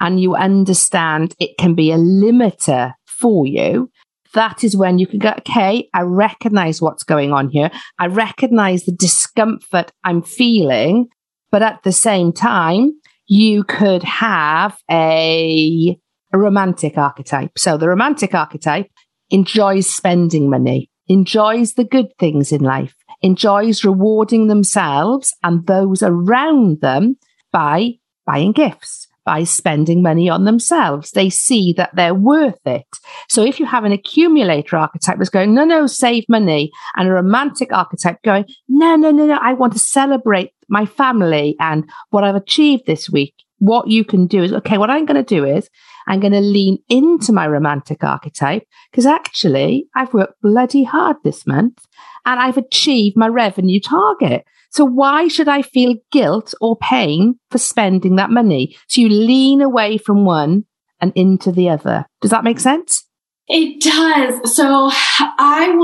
and 0.00 0.20
you 0.20 0.34
understand 0.34 1.34
it 1.38 1.56
can 1.58 1.74
be 1.74 1.90
a 1.90 1.96
limiter 1.96 2.94
for 3.06 3.46
you, 3.46 3.90
that 4.34 4.64
is 4.64 4.76
when 4.76 4.98
you 4.98 5.06
can 5.06 5.18
go, 5.18 5.34
okay, 5.38 5.88
I 5.92 6.02
recognize 6.02 6.80
what's 6.80 7.02
going 7.02 7.32
on 7.32 7.50
here. 7.50 7.70
I 7.98 8.06
recognize 8.06 8.84
the 8.84 8.92
discomfort 8.92 9.92
I'm 10.04 10.22
feeling. 10.22 11.08
But 11.50 11.62
at 11.62 11.82
the 11.82 11.92
same 11.92 12.32
time, 12.32 12.98
you 13.32 13.64
could 13.64 14.02
have 14.02 14.76
a, 14.90 15.98
a 16.32 16.38
romantic 16.38 16.98
archetype. 16.98 17.58
So 17.58 17.76
the 17.76 17.88
romantic 17.88 18.34
archetype 18.34 18.90
enjoys 19.30 19.88
spending 19.88 20.50
money 20.50 20.90
enjoys 21.08 21.74
the 21.74 21.84
good 21.84 22.16
things 22.18 22.52
in 22.52 22.62
life, 22.62 22.94
enjoys 23.20 23.84
rewarding 23.84 24.46
themselves 24.46 25.34
and 25.42 25.66
those 25.66 26.02
around 26.02 26.80
them 26.80 27.16
by 27.52 27.92
buying 28.26 28.52
gifts, 28.52 29.08
by 29.24 29.44
spending 29.44 30.02
money 30.02 30.28
on 30.28 30.44
themselves. 30.44 31.10
They 31.12 31.30
see 31.30 31.72
that 31.74 31.94
they're 31.94 32.14
worth 32.14 32.66
it. 32.66 32.86
So 33.28 33.44
if 33.44 33.60
you 33.60 33.66
have 33.66 33.84
an 33.84 33.92
accumulator 33.92 34.76
archetype 34.76 35.18
that's 35.18 35.30
going, 35.30 35.54
no, 35.54 35.64
no, 35.64 35.86
save 35.86 36.24
money, 36.28 36.70
and 36.96 37.08
a 37.08 37.12
romantic 37.12 37.72
archetype 37.72 38.22
going, 38.22 38.46
no, 38.68 38.96
no, 38.96 39.10
no, 39.10 39.26
no, 39.26 39.38
I 39.40 39.52
want 39.52 39.72
to 39.74 39.78
celebrate 39.78 40.52
my 40.68 40.86
family 40.86 41.56
and 41.60 41.88
what 42.10 42.24
I've 42.24 42.34
achieved 42.34 42.86
this 42.86 43.10
week. 43.10 43.34
What 43.58 43.88
you 43.88 44.04
can 44.04 44.26
do 44.26 44.42
is, 44.42 44.52
okay, 44.52 44.78
what 44.78 44.90
I'm 44.90 45.06
going 45.06 45.22
to 45.22 45.34
do 45.34 45.44
is 45.44 45.70
I'm 46.08 46.18
going 46.18 46.32
to 46.32 46.40
lean 46.40 46.78
into 46.88 47.32
my 47.32 47.46
romantic 47.46 48.02
archetype 48.02 48.66
because 48.90 49.06
actually 49.06 49.86
I've 49.94 50.12
worked 50.12 50.40
bloody 50.42 50.82
hard 50.82 51.16
this 51.22 51.46
month 51.46 51.84
and 52.24 52.40
I've 52.40 52.56
achieved 52.56 53.16
my 53.16 53.28
revenue 53.28 53.80
target. 53.80 54.44
So 54.72 54.84
why 54.84 55.28
should 55.28 55.48
I 55.48 55.62
feel 55.62 55.94
guilt 56.10 56.54
or 56.60 56.76
pain 56.76 57.38
for 57.50 57.58
spending 57.58 58.16
that 58.16 58.30
money? 58.30 58.76
So 58.88 59.02
you 59.02 59.08
lean 59.08 59.60
away 59.60 59.98
from 59.98 60.24
one 60.24 60.64
and 61.00 61.12
into 61.14 61.52
the 61.52 61.68
other. 61.68 62.06
Does 62.20 62.30
that 62.30 62.44
make 62.44 62.58
sense? 62.58 63.06
It 63.48 63.82
does. 63.82 64.54
So 64.54 64.90
I 65.38 65.74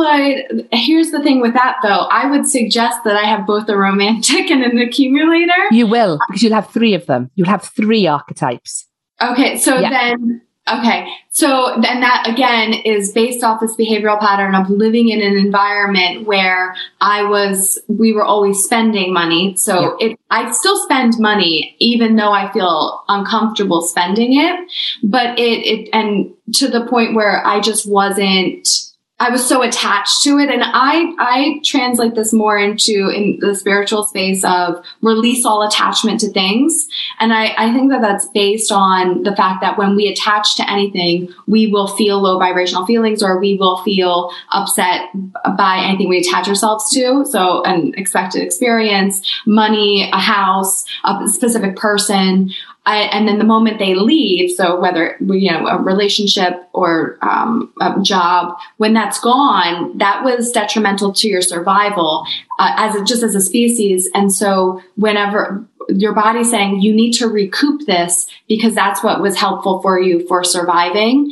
would, 0.49 0.69
here's 0.73 1.11
the 1.11 1.23
thing 1.23 1.41
with 1.41 1.53
that 1.55 1.77
though. 1.83 1.89
I 2.11 2.31
would 2.31 2.47
suggest 2.47 3.05
that 3.05 3.17
I 3.17 3.25
have 3.25 3.47
both 3.47 3.69
a 3.69 3.77
romantic 3.77 4.51
and 4.51 4.63
an 4.63 4.79
accumulator. 4.79 5.53
You 5.71 5.87
will, 5.87 6.19
because 6.29 6.43
you'll 6.43 6.55
have 6.55 6.71
three 6.71 6.95
of 6.95 7.05
them. 7.07 7.31
You'll 7.35 7.49
have 7.49 7.65
three 7.65 8.07
archetypes. 8.07 8.87
Okay, 9.21 9.59
so 9.59 9.79
yeah. 9.79 9.91
then 9.91 10.41
okay, 10.79 11.09
so 11.31 11.77
then 11.81 12.01
that 12.01 12.27
again 12.29 12.73
is 12.73 13.13
based 13.13 13.45
off 13.45 13.61
this 13.61 13.77
behavioral 13.77 14.19
pattern 14.19 14.55
of 14.55 14.69
living 14.71 15.09
in 15.09 15.23
an 15.23 15.37
environment 15.37 16.27
where 16.27 16.75
I 17.01 17.25
was 17.25 17.79
we 17.87 18.13
were 18.13 18.25
always 18.25 18.63
spending 18.65 19.13
money. 19.13 19.57
So 19.57 19.97
yeah. 20.01 20.09
it 20.09 20.21
I 20.31 20.51
still 20.53 20.83
spend 20.83 21.15
money 21.19 21.77
even 21.79 22.17
though 22.17 22.33
I 22.33 22.53
feel 22.53 23.05
uncomfortable 23.09 23.83
spending 23.83 24.39
it, 24.39 24.71
but 25.03 25.39
it 25.39 25.43
it 25.43 25.91
and 25.93 26.35
to 26.55 26.69
the 26.69 26.87
point 26.87 27.15
where 27.15 27.47
I 27.47 27.61
just 27.61 27.89
wasn't 27.89 28.88
I 29.21 29.31
was 29.31 29.47
so 29.47 29.63
attached 29.63 30.23
to 30.23 30.39
it. 30.39 30.49
And 30.49 30.63
I, 30.63 31.13
I 31.19 31.61
translate 31.65 32.15
this 32.15 32.33
more 32.33 32.57
into 32.57 33.09
in 33.09 33.39
the 33.41 33.55
spiritual 33.55 34.05
space 34.05 34.45
of 34.45 34.85
release 35.03 35.45
all 35.45 35.67
attachment 35.67 36.21
to 36.21 36.31
things. 36.31 36.89
And 37.19 37.33
I, 37.33 37.53
I 37.59 37.73
think 37.73 37.91
that 37.91 38.01
that's 38.01 38.29
based 38.29 38.71
on 38.71 39.25
the 39.25 39.35
fact 39.35 39.61
that 39.63 39.77
when 39.77 39.97
we 39.97 40.07
attach 40.07 40.57
to 40.57 40.71
anything, 40.71 41.35
we 41.49 41.67
will 41.67 41.89
feel 41.89 42.23
low 42.23 42.39
vibrational 42.39 42.87
feelings 42.87 43.23
or 43.23 43.41
we 43.41 43.57
will 43.57 43.83
feel 43.83 44.33
upset 44.53 45.09
by 45.57 45.79
anything 45.83 46.09
we 46.09 46.19
attach 46.21 46.47
ourselves 46.47 46.89
to. 46.95 47.25
So 47.29 47.63
an 47.65 47.95
expected 47.97 48.43
experience, 48.43 49.29
money, 49.45 50.09
a 50.13 50.19
house, 50.19 50.85
a 51.05 51.27
specific 51.27 51.75
person, 51.75 52.53
I, 52.89 53.01
and 53.13 53.29
then 53.29 53.37
the 53.39 53.45
moment 53.45 53.79
they 53.79 53.95
leave, 53.95 54.51
so 54.51 54.81
whether 54.81 55.15
you 55.21 55.53
know 55.53 55.67
a 55.67 55.77
relationship 55.77 56.55
or 56.73 57.19
um, 57.21 57.71
a 57.83 58.01
job, 58.01 58.57
when 58.79 58.95
that's 58.95 59.21
gone, 59.21 59.99
that 59.99 60.25
was 60.25 60.51
detrimental 60.53 61.13
to 61.13 61.29
your 61.29 61.43
survival 61.43 62.25
uh, 62.59 62.73
as 62.79 62.95
a, 62.95 63.05
just 63.05 63.23
as 63.23 63.35
a 63.35 63.43
species. 63.43 64.09
And 64.15 64.33
so 64.33 64.81
whenever 64.97 65.67
your 65.91 66.15
body's 66.15 66.51
saying 66.51 66.81
you 66.81 66.95
need 66.95 67.13
to 67.13 67.29
recoup 67.29 67.85
this 67.85 68.27
because 68.49 68.75
that's 68.75 69.03
what 69.03 69.21
was 69.21 69.37
helpful 69.37 69.83
for 69.83 70.01
you 70.01 70.27
for 70.27 70.43
surviving, 70.43 71.31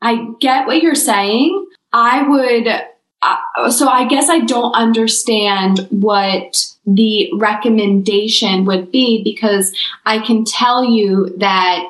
I 0.00 0.30
get 0.40 0.66
what 0.66 0.80
you're 0.82 0.94
saying. 0.94 1.66
I 1.92 2.22
would. 2.26 2.68
Uh, 3.22 3.70
so 3.70 3.88
I 3.88 4.06
guess 4.06 4.28
I 4.28 4.40
don't 4.40 4.72
understand 4.72 5.86
what 5.90 6.64
the 6.86 7.30
recommendation 7.34 8.64
would 8.66 8.92
be 8.92 9.22
because 9.24 9.74
I 10.04 10.20
can 10.20 10.44
tell 10.44 10.84
you 10.84 11.34
that 11.38 11.84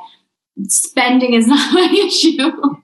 spending 0.68 1.34
is 1.34 1.46
not 1.48 1.74
my 1.74 1.92
issue. 2.06 2.76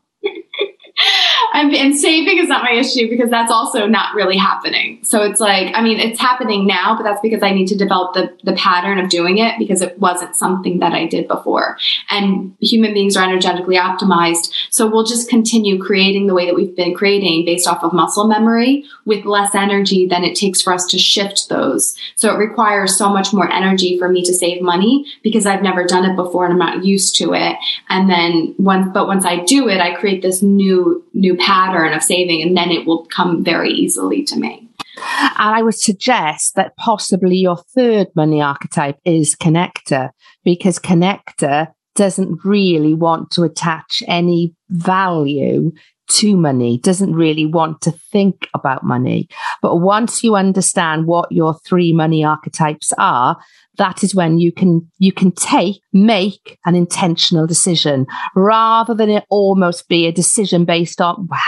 and 1.55 1.97
saving 1.97 2.39
is 2.39 2.49
not 2.49 2.63
my 2.63 2.73
issue 2.73 3.09
because 3.09 3.31
that's 3.31 3.51
also 3.51 3.87
not 3.87 4.15
really 4.15 4.37
happening. 4.37 5.01
So 5.03 5.23
it's 5.23 5.41
like, 5.41 5.75
I 5.75 5.83
mean, 5.83 5.99
it's 5.99 6.21
happening 6.21 6.67
now, 6.67 6.97
but 6.97 7.03
that's 7.03 7.21
because 7.21 7.43
I 7.43 7.53
need 7.53 7.67
to 7.69 7.77
develop 7.77 8.15
the, 8.15 8.37
the 8.45 8.55
pattern 8.55 8.99
of 8.99 9.11
doing 9.11 9.39
it 9.39 9.59
because 9.59 9.83
it 9.83 9.99
wasn't 9.99 10.37
something 10.37 10.79
that 10.81 10.93
I 10.93 11.07
did 11.07 11.29
before. 11.29 11.77
And 12.11 12.57
human 12.61 12.95
beings 12.95 13.17
are 13.17 13.25
energetically 13.25 13.77
optimized. 13.77 14.53
So 14.71 14.89
we'll 14.89 15.05
just 15.05 15.29
continue 15.29 15.83
creating 15.83 16.27
the 16.27 16.35
way 16.35 16.47
that 16.47 16.55
we've 16.55 16.75
been 16.75 16.95
creating 16.95 17.45
based 17.45 17.67
off 17.67 17.83
of 17.83 17.93
muscle 17.93 18.27
memory 18.27 18.85
with 19.05 19.25
less 19.25 19.55
energy 19.55 20.07
than 20.07 20.25
it 20.25 20.37
takes 20.37 20.63
for 20.63 20.73
us 20.73 20.87
to 20.87 20.99
shift 20.99 21.49
those. 21.49 21.97
So 22.17 22.33
it 22.33 22.39
requires 22.39 22.97
so 22.97 23.09
much 23.09 23.33
more 23.33 23.51
energy 23.51 23.99
for 23.99 24.09
me 24.09 24.23
to 24.25 24.35
save 24.35 24.63
money 24.63 25.07
because 25.23 25.47
I've 25.47 25.63
never 25.63 25.85
done 25.85 26.05
it 26.05 26.17
before 26.17 26.45
and 26.45 26.53
I'm 26.53 26.59
not 26.59 26.85
used 26.85 27.17
to 27.17 27.35
it. 27.35 27.57
And 27.89 28.09
then 28.09 28.55
once, 28.59 28.91
but 28.93 29.07
once 29.07 29.25
I 29.25 29.45
do 29.45 29.69
it, 29.69 29.81
I 29.81 29.95
create 29.95 30.23
this 30.23 30.43
new, 30.43 30.92
new 31.13 31.37
pattern 31.37 31.93
of 31.93 32.03
saving 32.03 32.43
and 32.43 32.57
then 32.57 32.71
it 32.71 32.87
will 32.87 33.07
come 33.07 33.45
very 33.45 33.71
easily 33.71 34.25
to 34.25 34.39
me. 34.39 34.69
And 34.97 35.55
I 35.55 35.63
would 35.63 35.75
suggest 35.75 36.55
that 36.57 36.77
possibly 36.77 37.37
your 37.37 37.57
third 37.57 38.09
money 38.15 38.43
archetype 38.43 38.99
is 39.05 39.35
connector 39.35 40.11
because 40.45 40.79
connector 40.79 41.69
doesn't 41.95 42.45
really 42.45 42.95
want 42.95 43.31
to 43.33 43.43
attach 43.43 44.03
any 44.07 44.55
value 44.71 45.73
to 46.09 46.37
money, 46.37 46.79
doesn't 46.79 47.15
really 47.15 47.47
want 47.47 47.81
to 47.83 47.91
think 47.91 48.49
about 48.55 48.85
money. 48.85 49.29
But 49.63 49.77
once 49.77 50.23
you 50.23 50.37
understand 50.37 51.07
what 51.07 51.33
your 51.33 51.55
three 51.65 51.93
money 51.93 52.25
archetypes 52.25 52.93
are, 52.99 53.39
that 53.79 54.05
is 54.05 54.15
when 54.15 54.39
you 54.39 54.53
can 54.53 54.87
you 54.99 55.13
can 55.13 55.33
take 55.33 55.81
make 55.93 56.59
an 56.65 56.75
intentional 56.75 57.47
decision 57.47 58.07
rather 58.35 58.95
than 58.95 59.09
it 59.09 59.25
almost 59.31 59.89
be 59.89 60.07
a 60.07 60.13
decision 60.13 60.65
based 60.65 61.01
on 61.01 61.27
wow 61.31 61.39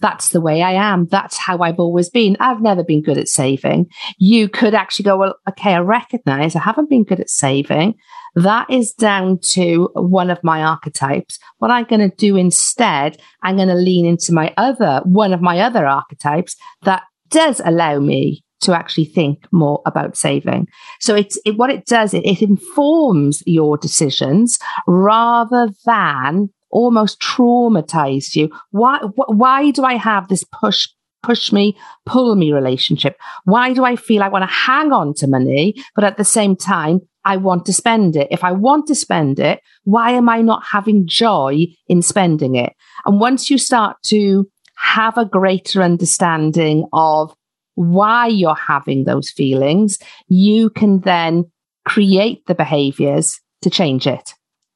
that's 0.00 0.30
the 0.30 0.40
way 0.40 0.62
i 0.62 0.72
am. 0.72 1.06
That's 1.06 1.36
how 1.36 1.58
i've 1.60 1.78
always 1.78 2.10
been. 2.10 2.36
I've 2.40 2.62
never 2.62 2.82
been 2.84 3.02
good 3.02 3.18
at 3.18 3.28
saving. 3.28 3.86
You 4.18 4.48
could 4.48 4.74
actually 4.74 5.04
go 5.04 5.16
well 5.16 5.34
okay 5.48 5.74
i 5.74 5.78
recognize 5.78 6.56
i 6.56 6.60
haven't 6.60 6.90
been 6.90 7.04
good 7.04 7.20
at 7.20 7.30
saving. 7.30 7.94
That 8.34 8.68
is 8.68 8.92
down 8.92 9.38
to 9.52 9.88
one 9.94 10.30
of 10.30 10.44
my 10.44 10.62
archetypes. 10.62 11.38
What 11.58 11.70
i'm 11.70 11.84
going 11.84 12.08
to 12.08 12.16
do 12.16 12.36
instead 12.36 13.18
i'm 13.42 13.56
going 13.56 13.68
to 13.68 13.74
lean 13.74 14.06
into 14.06 14.32
my 14.32 14.52
other 14.56 15.00
one 15.04 15.32
of 15.32 15.40
my 15.40 15.60
other 15.60 15.86
archetypes 15.86 16.56
that 16.82 17.02
does 17.28 17.60
allow 17.64 17.98
me 17.98 18.44
to 18.62 18.74
actually 18.74 19.04
think 19.04 19.46
more 19.52 19.80
about 19.86 20.16
saving. 20.16 20.66
So 21.00 21.14
it's 21.14 21.38
it, 21.44 21.56
what 21.56 21.70
it 21.70 21.86
does, 21.86 22.14
it, 22.14 22.24
it 22.24 22.42
informs 22.42 23.42
your 23.46 23.76
decisions 23.76 24.58
rather 24.86 25.68
than 25.84 26.50
almost 26.70 27.20
traumatize 27.20 28.34
you. 28.34 28.50
Why, 28.70 28.98
wh- 28.98 29.30
why 29.30 29.70
do 29.70 29.84
I 29.84 29.94
have 29.94 30.28
this 30.28 30.44
push, 30.44 30.88
push 31.22 31.52
me, 31.52 31.76
pull 32.04 32.34
me 32.34 32.52
relationship? 32.52 33.16
Why 33.44 33.72
do 33.72 33.84
I 33.84 33.96
feel 33.96 34.22
I 34.22 34.28
want 34.28 34.42
to 34.42 34.54
hang 34.54 34.92
on 34.92 35.14
to 35.14 35.26
money, 35.26 35.74
but 35.94 36.04
at 36.04 36.16
the 36.16 36.24
same 36.24 36.56
time, 36.56 37.00
I 37.24 37.36
want 37.38 37.66
to 37.66 37.72
spend 37.72 38.14
it. 38.14 38.28
If 38.30 38.44
I 38.44 38.52
want 38.52 38.86
to 38.86 38.94
spend 38.94 39.40
it, 39.40 39.60
why 39.82 40.12
am 40.12 40.28
I 40.28 40.42
not 40.42 40.62
having 40.70 41.08
joy 41.08 41.66
in 41.88 42.00
spending 42.00 42.54
it? 42.54 42.72
And 43.04 43.20
once 43.20 43.50
you 43.50 43.58
start 43.58 43.96
to 44.06 44.48
have 44.76 45.18
a 45.18 45.24
greater 45.24 45.82
understanding 45.82 46.86
of 46.92 47.34
why 47.76 48.26
you're 48.26 48.54
having 48.56 49.04
those 49.04 49.30
feelings, 49.30 49.98
you 50.28 50.70
can 50.70 51.00
then 51.00 51.50
create 51.86 52.44
the 52.46 52.54
behaviors 52.54 53.40
to 53.62 53.70
change 53.70 54.06
it. 54.06 54.34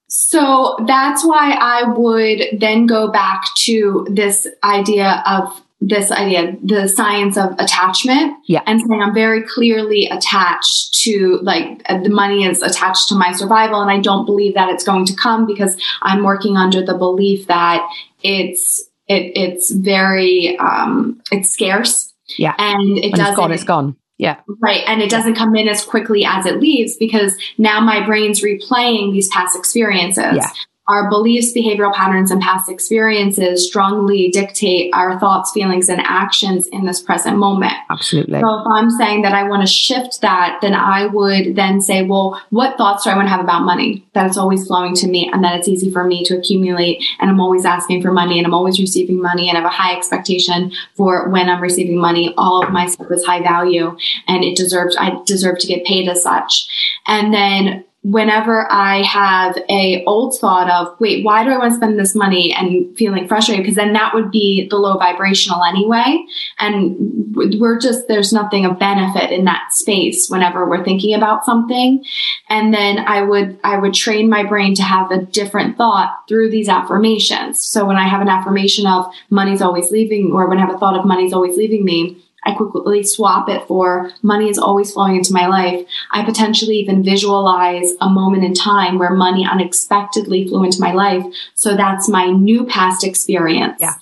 So 0.08 0.76
that's 0.86 1.24
why 1.24 1.56
I 1.60 1.84
would 1.84 2.60
then 2.60 2.86
go 2.86 3.10
back 3.10 3.44
to 3.64 4.06
this 4.10 4.46
idea 4.64 5.22
of 5.26 5.62
this 5.80 6.10
idea, 6.10 6.56
the 6.62 6.88
science 6.88 7.38
of 7.38 7.52
attachment. 7.58 8.34
Yeah. 8.46 8.62
And 8.66 8.80
saying 8.80 9.00
I'm 9.00 9.14
very 9.14 9.42
clearly 9.42 10.06
attached 10.06 10.94
to 11.04 11.38
like 11.42 11.82
uh, 11.86 12.02
the 12.02 12.10
money 12.10 12.44
is 12.44 12.60
attached 12.60 13.08
to 13.08 13.14
my 13.14 13.32
survival. 13.32 13.80
And 13.80 13.90
I 13.90 13.98
don't 13.98 14.26
believe 14.26 14.54
that 14.54 14.68
it's 14.68 14.84
going 14.84 15.06
to 15.06 15.14
come 15.14 15.46
because 15.46 15.80
I'm 16.02 16.22
working 16.22 16.56
under 16.56 16.84
the 16.84 16.94
belief 16.94 17.46
that 17.46 17.88
it's, 18.22 18.80
it, 19.08 19.32
it's 19.34 19.70
very, 19.70 20.58
um, 20.58 21.22
it's 21.32 21.50
scarce 21.50 22.09
yeah. 22.38 22.54
And 22.58 22.98
it 22.98 23.12
doesn't. 23.12 23.26
It's 23.26 23.36
gone, 23.36 23.52
it's 23.52 23.64
gone. 23.64 23.96
Yeah. 24.18 24.40
Right. 24.60 24.82
And 24.86 25.00
it 25.00 25.08
doesn't 25.08 25.34
come 25.34 25.56
in 25.56 25.66
as 25.66 25.82
quickly 25.82 26.26
as 26.26 26.44
it 26.44 26.60
leaves 26.60 26.96
because 26.96 27.34
now 27.56 27.80
my 27.80 28.04
brain's 28.04 28.42
replaying 28.42 29.12
these 29.12 29.28
past 29.28 29.56
experiences. 29.56 30.36
Yeah 30.36 30.50
our 30.90 31.08
beliefs, 31.08 31.52
behavioral 31.52 31.94
patterns, 31.94 32.30
and 32.30 32.42
past 32.42 32.68
experiences 32.68 33.66
strongly 33.66 34.28
dictate 34.30 34.90
our 34.92 35.18
thoughts, 35.20 35.52
feelings, 35.52 35.88
and 35.88 36.00
actions 36.04 36.66
in 36.68 36.84
this 36.84 37.00
present 37.00 37.38
moment. 37.38 37.72
Absolutely. 37.90 38.40
So 38.40 38.60
if 38.60 38.66
I'm 38.74 38.90
saying 38.90 39.22
that 39.22 39.32
I 39.32 39.44
want 39.44 39.62
to 39.62 39.72
shift 39.72 40.20
that, 40.22 40.58
then 40.60 40.74
I 40.74 41.06
would 41.06 41.54
then 41.54 41.80
say, 41.80 42.02
well, 42.02 42.42
what 42.50 42.76
thoughts 42.76 43.04
do 43.04 43.10
I 43.10 43.16
want 43.16 43.26
to 43.26 43.30
have 43.30 43.40
about 43.40 43.62
money? 43.62 44.04
That 44.14 44.26
it's 44.26 44.36
always 44.36 44.66
flowing 44.66 44.94
to 44.96 45.06
me 45.06 45.30
and 45.32 45.44
that 45.44 45.56
it's 45.56 45.68
easy 45.68 45.90
for 45.90 46.04
me 46.04 46.24
to 46.24 46.36
accumulate 46.36 47.04
and 47.20 47.30
I'm 47.30 47.40
always 47.40 47.64
asking 47.64 48.02
for 48.02 48.10
money 48.10 48.38
and 48.38 48.46
I'm 48.46 48.54
always 48.54 48.80
receiving 48.80 49.20
money 49.20 49.48
and 49.48 49.56
I 49.56 49.60
have 49.60 49.70
a 49.70 49.74
high 49.74 49.96
expectation 49.96 50.72
for 50.94 51.28
when 51.28 51.48
I'm 51.48 51.60
receiving 51.60 51.98
money. 51.98 52.34
All 52.36 52.64
of 52.64 52.72
my 52.72 52.86
stuff 52.86 53.10
is 53.10 53.24
high 53.24 53.42
value 53.42 53.96
and 54.26 54.42
it 54.42 54.56
deserves, 54.56 54.96
I 54.98 55.20
deserve 55.24 55.58
to 55.60 55.66
get 55.66 55.84
paid 55.84 56.08
as 56.08 56.22
such. 56.22 56.68
And 57.06 57.32
then 57.32 57.84
whenever 58.02 58.66
I 58.70 59.02
have 59.02 59.58
a 59.68 60.02
old 60.06 60.38
thought 60.38 60.70
of, 60.70 60.98
wait, 61.00 61.22
why 61.22 61.44
do 61.44 61.50
I 61.50 61.58
want 61.58 61.72
to 61.72 61.76
spend 61.76 61.98
this 61.98 62.14
money 62.14 62.52
and 62.52 62.96
feeling 62.96 63.28
frustrated? 63.28 63.62
Because 63.62 63.76
then 63.76 63.92
that 63.92 64.14
would 64.14 64.30
be 64.30 64.66
the 64.70 64.76
low 64.76 64.96
vibrational 64.96 65.62
anyway. 65.62 66.24
And 66.58 66.96
we're 67.36 67.78
just, 67.78 68.08
there's 68.08 68.32
nothing 68.32 68.64
of 68.64 68.78
benefit 68.78 69.30
in 69.30 69.44
that 69.44 69.72
space 69.72 70.30
whenever 70.30 70.66
we're 70.66 70.82
thinking 70.82 71.14
about 71.14 71.44
something. 71.44 72.02
And 72.48 72.72
then 72.72 73.00
I 73.00 73.22
would, 73.22 73.60
I 73.62 73.76
would 73.76 73.92
train 73.92 74.30
my 74.30 74.44
brain 74.44 74.74
to 74.76 74.82
have 74.82 75.10
a 75.10 75.22
different 75.22 75.76
thought 75.76 76.22
through 76.26 76.50
these 76.50 76.70
affirmations. 76.70 77.60
So 77.64 77.84
when 77.84 77.96
I 77.96 78.08
have 78.08 78.22
an 78.22 78.28
affirmation 78.28 78.86
of 78.86 79.12
money's 79.28 79.60
always 79.60 79.90
leaving, 79.90 80.32
or 80.32 80.48
when 80.48 80.56
I 80.56 80.62
have 80.62 80.74
a 80.74 80.78
thought 80.78 80.98
of 80.98 81.04
money's 81.04 81.34
always 81.34 81.58
leaving 81.58 81.84
me, 81.84 82.24
I 82.44 82.54
quickly 82.54 83.02
swap 83.02 83.48
it 83.48 83.66
for 83.66 84.12
money 84.22 84.48
is 84.48 84.58
always 84.58 84.92
flowing 84.92 85.16
into 85.16 85.32
my 85.32 85.46
life. 85.46 85.86
I 86.10 86.24
potentially 86.24 86.76
even 86.76 87.02
visualize 87.02 87.92
a 88.00 88.08
moment 88.08 88.44
in 88.44 88.54
time 88.54 88.98
where 88.98 89.10
money 89.10 89.46
unexpectedly 89.46 90.48
flew 90.48 90.64
into 90.64 90.80
my 90.80 90.92
life. 90.92 91.24
So 91.54 91.76
that's 91.76 92.08
my 92.08 92.26
new 92.26 92.64
past 92.64 93.04
experience. 93.04 93.76
Yeah. 93.80 93.94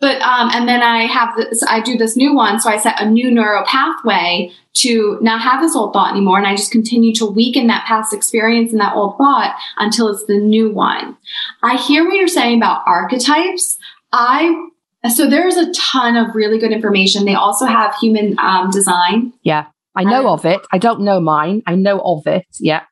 But, 0.00 0.20
um, 0.20 0.50
and 0.52 0.68
then 0.68 0.82
I 0.82 1.06
have 1.06 1.36
this, 1.36 1.62
I 1.62 1.80
do 1.80 1.96
this 1.96 2.16
new 2.16 2.34
one. 2.34 2.58
So 2.58 2.68
I 2.68 2.76
set 2.76 3.00
a 3.00 3.08
new 3.08 3.30
neural 3.30 3.64
pathway 3.64 4.52
to 4.74 5.18
not 5.22 5.40
have 5.42 5.60
this 5.60 5.76
old 5.76 5.92
thought 5.92 6.10
anymore. 6.10 6.38
And 6.38 6.46
I 6.46 6.56
just 6.56 6.72
continue 6.72 7.14
to 7.14 7.26
weaken 7.26 7.68
that 7.68 7.84
past 7.86 8.12
experience 8.12 8.72
and 8.72 8.80
that 8.80 8.96
old 8.96 9.16
thought 9.16 9.56
until 9.76 10.08
it's 10.08 10.24
the 10.24 10.38
new 10.38 10.70
one. 10.70 11.16
I 11.62 11.76
hear 11.76 12.04
what 12.04 12.16
you're 12.16 12.26
saying 12.26 12.58
about 12.58 12.82
archetypes. 12.84 13.78
I 14.10 14.70
so 15.10 15.28
there's 15.28 15.56
a 15.56 15.72
ton 15.72 16.16
of 16.16 16.34
really 16.34 16.58
good 16.58 16.72
information. 16.72 17.24
They 17.24 17.34
also 17.34 17.66
have 17.66 17.94
human 17.96 18.38
um, 18.38 18.70
design. 18.70 19.32
Yeah, 19.42 19.66
I 19.96 20.04
know 20.04 20.28
um, 20.28 20.34
of 20.34 20.44
it. 20.44 20.60
I 20.72 20.78
don't 20.78 21.00
know 21.00 21.20
mine. 21.20 21.62
I 21.66 21.74
know 21.74 22.00
of 22.00 22.26
it. 22.26 22.46
Yeah. 22.60 22.82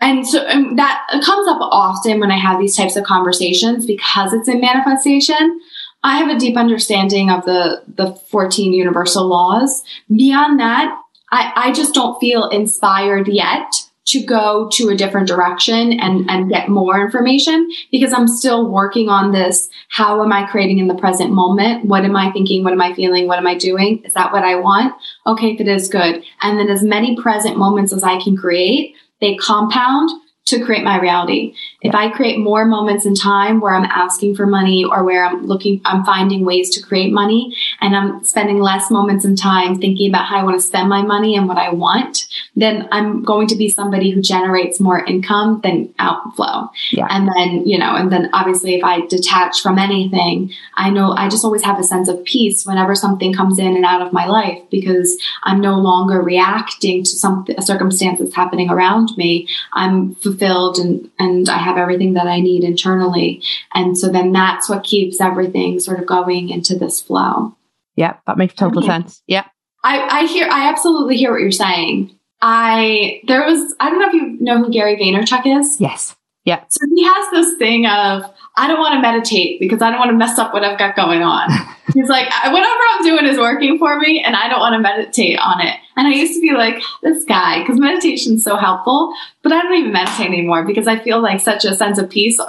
And 0.00 0.26
so 0.26 0.40
and 0.46 0.78
that 0.78 1.06
comes 1.24 1.48
up 1.48 1.58
often 1.60 2.20
when 2.20 2.30
I 2.30 2.38
have 2.38 2.60
these 2.60 2.76
types 2.76 2.96
of 2.96 3.04
conversations 3.04 3.86
because 3.86 4.32
it's 4.32 4.48
in 4.48 4.60
manifestation. 4.60 5.60
I 6.02 6.18
have 6.18 6.28
a 6.28 6.38
deep 6.38 6.56
understanding 6.56 7.30
of 7.30 7.44
the 7.44 7.82
the 7.88 8.14
14 8.30 8.72
universal 8.72 9.26
laws. 9.26 9.82
Beyond 10.14 10.60
that, 10.60 10.96
I, 11.32 11.52
I 11.56 11.72
just 11.72 11.94
don't 11.94 12.20
feel 12.20 12.48
inspired 12.48 13.26
yet 13.26 13.72
to 14.06 14.22
go 14.22 14.68
to 14.72 14.88
a 14.88 14.96
different 14.96 15.26
direction 15.26 15.98
and, 16.00 16.28
and 16.30 16.48
get 16.48 16.68
more 16.68 17.00
information 17.00 17.68
because 17.90 18.12
I'm 18.12 18.28
still 18.28 18.70
working 18.70 19.08
on 19.08 19.32
this. 19.32 19.68
How 19.88 20.22
am 20.22 20.32
I 20.32 20.46
creating 20.46 20.78
in 20.78 20.86
the 20.86 20.94
present 20.94 21.32
moment? 21.32 21.84
What 21.84 22.04
am 22.04 22.14
I 22.16 22.30
thinking? 22.30 22.62
What 22.62 22.72
am 22.72 22.80
I 22.80 22.94
feeling? 22.94 23.26
What 23.26 23.38
am 23.38 23.46
I 23.46 23.56
doing? 23.56 24.02
Is 24.04 24.14
that 24.14 24.32
what 24.32 24.44
I 24.44 24.56
want? 24.56 24.94
Okay, 25.26 25.56
that 25.56 25.66
is 25.66 25.88
good. 25.88 26.22
And 26.42 26.58
then 26.58 26.68
as 26.68 26.82
many 26.82 27.20
present 27.20 27.58
moments 27.58 27.92
as 27.92 28.04
I 28.04 28.20
can 28.22 28.36
create, 28.36 28.94
they 29.20 29.36
compound 29.36 30.10
to 30.46 30.64
create 30.64 30.84
my 30.84 31.00
reality. 31.00 31.54
If 31.88 31.94
I 31.94 32.10
create 32.10 32.38
more 32.38 32.64
moments 32.64 33.06
in 33.06 33.14
time 33.14 33.60
where 33.60 33.74
I'm 33.74 33.84
asking 33.84 34.36
for 34.36 34.46
money 34.46 34.84
or 34.84 35.04
where 35.04 35.24
I'm 35.24 35.46
looking, 35.46 35.80
I'm 35.84 36.04
finding 36.04 36.44
ways 36.44 36.70
to 36.76 36.82
create 36.82 37.12
money 37.12 37.54
and 37.80 37.94
I'm 37.94 38.24
spending 38.24 38.60
less 38.60 38.90
moments 38.90 39.24
in 39.24 39.36
time 39.36 39.80
thinking 39.80 40.10
about 40.10 40.26
how 40.26 40.38
I 40.38 40.42
want 40.42 40.60
to 40.60 40.66
spend 40.66 40.88
my 40.88 41.02
money 41.02 41.36
and 41.36 41.48
what 41.48 41.58
I 41.58 41.70
want, 41.72 42.26
then 42.54 42.88
I'm 42.92 43.22
going 43.22 43.46
to 43.48 43.56
be 43.56 43.68
somebody 43.68 44.10
who 44.10 44.20
generates 44.20 44.80
more 44.80 45.04
income 45.04 45.60
than 45.62 45.94
outflow. 45.98 46.70
Yeah. 46.90 47.06
And 47.10 47.28
then, 47.34 47.66
you 47.66 47.78
know, 47.78 47.94
and 47.94 48.10
then 48.10 48.30
obviously 48.32 48.74
if 48.74 48.84
I 48.84 49.06
detach 49.06 49.60
from 49.60 49.78
anything, 49.78 50.52
I 50.74 50.90
know 50.90 51.12
I 51.12 51.28
just 51.28 51.44
always 51.44 51.62
have 51.62 51.78
a 51.78 51.84
sense 51.84 52.08
of 52.08 52.22
peace 52.24 52.66
whenever 52.66 52.94
something 52.94 53.32
comes 53.32 53.58
in 53.58 53.76
and 53.76 53.84
out 53.84 54.02
of 54.02 54.12
my 54.12 54.26
life 54.26 54.58
because 54.70 55.16
I'm 55.44 55.60
no 55.60 55.78
longer 55.78 56.20
reacting 56.20 57.04
to 57.04 57.10
some 57.10 57.46
circumstance 57.60 58.18
that's 58.18 58.34
happening 58.34 58.70
around 58.70 59.16
me. 59.16 59.48
I'm 59.72 60.14
fulfilled 60.16 60.78
and 60.78 61.10
and 61.18 61.48
I 61.48 61.58
have 61.58 61.75
everything 61.76 62.14
that 62.14 62.26
I 62.26 62.40
need 62.40 62.64
internally. 62.64 63.42
And 63.74 63.96
so 63.96 64.08
then 64.08 64.32
that's 64.32 64.68
what 64.68 64.84
keeps 64.84 65.20
everything 65.20 65.78
sort 65.80 66.00
of 66.00 66.06
going 66.06 66.50
into 66.50 66.78
this 66.78 67.00
flow. 67.00 67.56
Yeah, 67.96 68.16
that 68.26 68.38
makes 68.38 68.54
total 68.54 68.82
sense. 68.82 69.22
Yeah. 69.26 69.44
I, 69.82 70.20
I 70.20 70.26
hear 70.26 70.48
I 70.50 70.68
absolutely 70.68 71.16
hear 71.16 71.30
what 71.30 71.40
you're 71.40 71.52
saying. 71.52 72.18
I 72.42 73.20
there 73.26 73.44
was 73.44 73.74
I 73.80 73.88
don't 73.88 74.00
know 74.00 74.08
if 74.08 74.14
you 74.14 74.36
know 74.40 74.58
who 74.58 74.70
Gary 74.70 74.96
Vaynerchuk 74.96 75.60
is. 75.60 75.80
Yes. 75.80 76.16
Yeah. 76.44 76.64
So 76.68 76.86
he 76.94 77.04
has 77.04 77.30
this 77.32 77.56
thing 77.58 77.86
of 77.86 78.22
I 78.56 78.68
don't 78.68 78.78
want 78.78 78.94
to 78.94 79.02
meditate 79.02 79.60
because 79.60 79.82
I 79.82 79.90
don't 79.90 79.98
want 79.98 80.10
to 80.10 80.16
mess 80.16 80.38
up 80.38 80.54
what 80.54 80.64
I've 80.64 80.78
got 80.78 80.96
going 80.96 81.22
on. 81.22 81.50
He's 81.94 82.08
like, 82.08 82.26
uh, 82.26 82.50
whatever 82.50 82.80
I'm 82.92 83.04
doing 83.04 83.26
is 83.26 83.38
working 83.38 83.78
for 83.78 83.98
me 83.98 84.22
and 84.22 84.34
I 84.34 84.48
don't 84.48 84.60
want 84.60 84.74
to 84.74 84.80
meditate 84.80 85.38
on 85.38 85.60
it. 85.60 85.76
And 85.96 86.06
I 86.06 86.10
used 86.10 86.34
to 86.34 86.40
be 86.40 86.52
like, 86.52 86.82
this 87.02 87.24
guy, 87.24 87.60
because 87.60 87.78
meditation 87.78 88.34
is 88.34 88.44
so 88.44 88.56
helpful, 88.56 89.14
but 89.42 89.52
I 89.52 89.62
don't 89.62 89.74
even 89.74 89.92
meditate 89.92 90.26
anymore 90.26 90.64
because 90.64 90.86
I 90.86 90.98
feel 90.98 91.22
like 91.22 91.40
such 91.40 91.64
a 91.64 91.76
sense 91.76 91.98
of 91.98 92.10
peace 92.10 92.40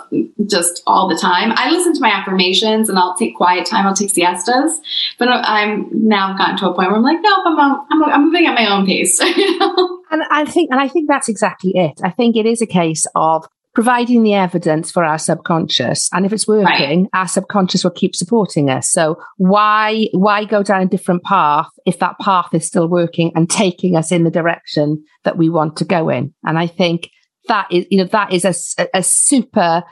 just 0.48 0.82
all 0.88 1.08
the 1.08 1.15
time. 1.15 1.54
I 1.56 1.70
listen 1.70 1.93
to 1.93 2.02
my 2.02 2.10
affirmations 2.10 2.89
and 2.89 2.98
I'll 2.98 3.15
take 3.15 3.36
quiet 3.36 3.65
time, 3.65 3.86
I'll 3.86 3.93
take 3.93 4.10
siestas, 4.10 4.80
but 5.20 5.30
I'm 5.30 5.88
now 5.91 6.32
I've 6.32 6.38
gotten 6.38 6.58
to 6.58 6.70
a 6.70 6.74
point 6.74 6.89
where 6.89 6.98
I'm 6.98 7.04
like, 7.04 7.22
no, 7.22 7.36
I'm, 7.46 7.60
I'm, 7.60 8.04
I'm 8.04 8.26
moving 8.26 8.48
at 8.48 8.56
my 8.56 8.65
own 8.65 8.86
pace. 8.86 9.20
you 9.22 9.60
know? 9.60 10.02
And 10.10 10.24
I 10.32 10.46
think, 10.46 10.72
and 10.72 10.80
I 10.80 10.88
think 10.88 11.08
that's 11.08 11.30
exactly 11.30 11.72
it. 11.76 12.02
I 12.04 12.10
think 12.10 12.36
it 12.36 12.46
is 12.46 12.62
a 12.62 12.67
case 12.67 13.06
of 13.13 13.46
providing 13.78 14.24
the 14.24 14.34
evidence 14.34 14.90
for 14.90 15.04
our 15.04 15.20
subconscious. 15.20 16.10
And 16.12 16.26
if 16.26 16.34
it's 16.34 16.48
working, 16.48 17.04
right. 17.04 17.10
our 17.13 17.28
subconscious 17.28 17.84
will 17.84 17.92
keep 17.92 18.16
supporting 18.16 18.72
us. 18.72 18.90
So 18.90 19.22
why, 19.38 20.08
why 20.13 20.46
go 20.46 20.63
down 20.63 20.82
a 20.82 20.88
different 20.88 21.24
path 21.24 21.68
if 21.86 22.00
that 22.00 22.18
path 22.20 22.48
is 22.54 22.66
still 22.66 22.88
working 22.88 23.32
and 23.36 23.48
taking 23.48 23.96
us 23.96 24.12
in 24.12 24.24
the 24.24 24.32
direction 24.32 25.04
that 25.26 25.38
we 25.38 25.48
want 25.48 25.78
to 25.78 25.86
go 25.86 26.10
in? 26.10 26.34
And 26.44 26.58
I 26.58 26.66
think 26.66 27.12
that 27.50 27.68
is, 27.72 27.86
you 27.92 28.00
know, 28.00 28.06
that 28.06 28.34
is 28.34 28.46
a, 28.46 28.88
a 28.96 29.04
super 29.04 29.84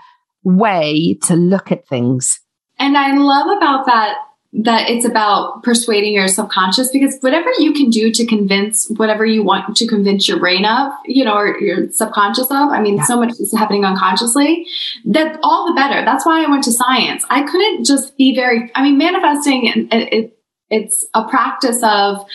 way 0.43 1.19
to 1.25 1.35
look 1.35 1.71
at 1.71 1.87
things. 1.87 2.39
And 2.79 2.97
I 2.97 3.15
love 3.15 3.55
about 3.55 3.85
that 3.85 4.17
that 4.57 4.89
it's 4.89 5.05
about 5.05 5.63
persuading 5.63 6.13
your 6.13 6.29
subconscious 6.29 6.89
because 6.89 7.17
whatever 7.19 7.49
you 7.59 7.73
can 7.73 7.89
do 7.89 8.11
to 8.11 8.25
convince 8.25 8.89
whatever 8.91 9.25
you 9.25 9.43
want 9.43 9.75
to 9.75 9.85
convince 9.85 10.29
your 10.29 10.39
brain 10.39 10.65
of, 10.65 10.93
you 11.05 11.25
know, 11.25 11.35
or 11.35 11.59
your 11.59 11.91
subconscious 11.91 12.45
of, 12.45 12.69
I 12.69 12.79
mean, 12.81 12.97
yeah. 12.97 13.03
so 13.03 13.19
much 13.19 13.31
is 13.39 13.51
happening 13.51 13.83
unconsciously, 13.83 14.65
that 15.05 15.39
all 15.43 15.67
the 15.67 15.73
better. 15.73 16.05
That's 16.05 16.25
why 16.25 16.45
I 16.45 16.49
went 16.49 16.63
to 16.65 16.71
science. 16.71 17.25
I 17.29 17.43
couldn't 17.43 17.83
just 17.83 18.15
be 18.17 18.33
very, 18.33 18.71
I 18.75 18.83
mean, 18.83 18.97
manifesting, 18.97 19.87
it, 19.91 20.13
it 20.13 20.34
it's 20.69 21.05
a 21.13 21.27
practice 21.27 21.79
of 21.83 22.25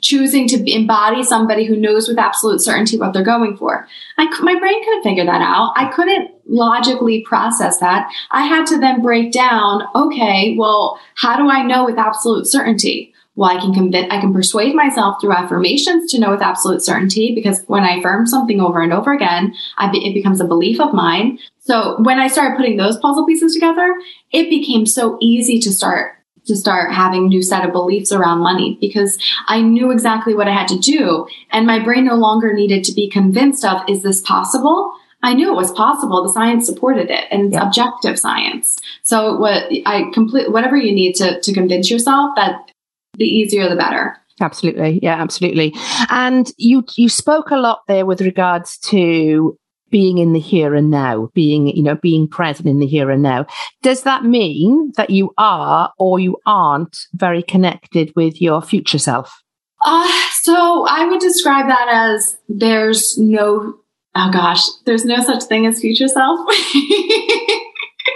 choosing 0.00 0.48
to 0.48 0.72
embody 0.72 1.22
somebody 1.22 1.64
who 1.64 1.76
knows 1.76 2.08
with 2.08 2.18
absolute 2.18 2.60
certainty 2.60 2.98
what 2.98 3.12
they're 3.12 3.22
going 3.22 3.56
for. 3.56 3.86
I, 4.18 4.24
my 4.40 4.58
brain 4.58 4.84
couldn't 4.84 5.04
figure 5.04 5.24
that 5.24 5.40
out. 5.40 5.72
I 5.76 5.90
couldn't 5.92 6.30
logically 6.46 7.22
process 7.22 7.78
that. 7.78 8.10
I 8.30 8.46
had 8.46 8.66
to 8.66 8.78
then 8.78 9.02
break 9.02 9.32
down, 9.32 9.82
okay, 9.94 10.56
well, 10.58 10.98
how 11.14 11.36
do 11.36 11.48
I 11.48 11.62
know 11.62 11.84
with 11.84 11.98
absolute 11.98 12.46
certainty? 12.46 13.14
Well, 13.36 13.56
I 13.56 13.60
can 13.60 13.74
convince, 13.74 14.08
I 14.10 14.20
can 14.20 14.32
persuade 14.32 14.74
myself 14.74 15.20
through 15.20 15.34
affirmations 15.34 16.10
to 16.10 16.18
know 16.18 16.30
with 16.30 16.40
absolute 16.40 16.82
certainty 16.82 17.34
because 17.34 17.62
when 17.66 17.84
I 17.84 17.96
affirm 17.96 18.26
something 18.26 18.60
over 18.60 18.80
and 18.80 18.94
over 18.94 19.12
again, 19.12 19.54
be, 19.92 20.08
it 20.08 20.14
becomes 20.14 20.40
a 20.40 20.46
belief 20.46 20.80
of 20.80 20.94
mine. 20.94 21.38
So 21.60 22.00
when 22.00 22.18
I 22.18 22.28
started 22.28 22.56
putting 22.56 22.78
those 22.78 22.96
puzzle 22.96 23.26
pieces 23.26 23.52
together, 23.52 23.94
it 24.32 24.48
became 24.48 24.86
so 24.86 25.18
easy 25.20 25.60
to 25.60 25.70
start 25.70 26.15
to 26.46 26.56
start 26.56 26.92
having 26.92 27.28
new 27.28 27.42
set 27.42 27.64
of 27.64 27.72
beliefs 27.72 28.12
around 28.12 28.38
money 28.38 28.78
because 28.80 29.18
I 29.48 29.60
knew 29.60 29.90
exactly 29.90 30.34
what 30.34 30.48
I 30.48 30.52
had 30.52 30.68
to 30.68 30.78
do. 30.78 31.26
And 31.50 31.66
my 31.66 31.82
brain 31.82 32.04
no 32.04 32.14
longer 32.14 32.52
needed 32.52 32.84
to 32.84 32.94
be 32.94 33.08
convinced 33.08 33.64
of, 33.64 33.82
is 33.88 34.02
this 34.02 34.20
possible? 34.22 34.92
I 35.22 35.34
knew 35.34 35.50
it 35.50 35.56
was 35.56 35.72
possible. 35.72 36.22
The 36.22 36.32
science 36.32 36.66
supported 36.66 37.10
it 37.10 37.24
and 37.30 37.46
it's 37.46 37.54
yeah. 37.54 37.66
objective 37.66 38.18
science. 38.18 38.78
So 39.02 39.36
what 39.38 39.64
I 39.86 40.04
complete, 40.12 40.52
whatever 40.52 40.76
you 40.76 40.94
need 40.94 41.14
to, 41.14 41.40
to 41.40 41.52
convince 41.52 41.90
yourself 41.90 42.30
that 42.36 42.70
the 43.14 43.24
easier, 43.24 43.68
the 43.68 43.76
better. 43.76 44.16
Absolutely. 44.40 45.00
Yeah, 45.02 45.14
absolutely. 45.14 45.74
And 46.10 46.52
you, 46.58 46.84
you 46.96 47.08
spoke 47.08 47.50
a 47.50 47.56
lot 47.56 47.80
there 47.88 48.04
with 48.04 48.20
regards 48.20 48.78
to 48.90 49.58
being 49.90 50.18
in 50.18 50.32
the 50.32 50.40
here 50.40 50.74
and 50.74 50.90
now, 50.90 51.30
being, 51.34 51.68
you 51.68 51.82
know, 51.82 51.96
being 51.96 52.28
present 52.28 52.68
in 52.68 52.78
the 52.78 52.86
here 52.86 53.10
and 53.10 53.22
now. 53.22 53.46
Does 53.82 54.02
that 54.02 54.24
mean 54.24 54.92
that 54.96 55.10
you 55.10 55.32
are 55.38 55.92
or 55.98 56.18
you 56.18 56.36
aren't 56.46 56.98
very 57.14 57.42
connected 57.42 58.12
with 58.16 58.40
your 58.40 58.62
future 58.62 58.98
self? 58.98 59.42
Uh, 59.84 60.08
so 60.32 60.86
I 60.88 61.06
would 61.06 61.20
describe 61.20 61.68
that 61.68 61.88
as 61.90 62.36
there's 62.48 63.16
no, 63.18 63.74
oh 64.14 64.30
gosh, 64.32 64.62
there's 64.84 65.04
no 65.04 65.22
such 65.22 65.44
thing 65.44 65.66
as 65.66 65.80
future 65.80 66.08
self. 66.08 66.40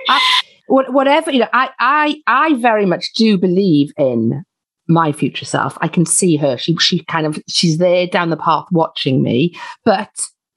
I, 0.09 0.21
whatever, 0.69 1.31
you 1.31 1.41
know, 1.41 1.49
I, 1.53 1.71
I, 1.79 2.17
I 2.27 2.55
very 2.55 2.87
much 2.87 3.13
do 3.15 3.39
believe 3.39 3.93
in 3.97 4.45
my 4.89 5.13
future 5.13 5.45
self. 5.45 5.79
I 5.81 5.89
can 5.89 6.05
see 6.05 6.37
her. 6.37 6.57
She, 6.57 6.77
she 6.79 7.05
kind 7.05 7.27
of, 7.27 7.39
she's 7.49 7.79
there 7.79 8.07
down 8.07 8.31
the 8.31 8.37
path 8.37 8.67
watching 8.73 9.23
me, 9.23 9.57
but 9.85 10.11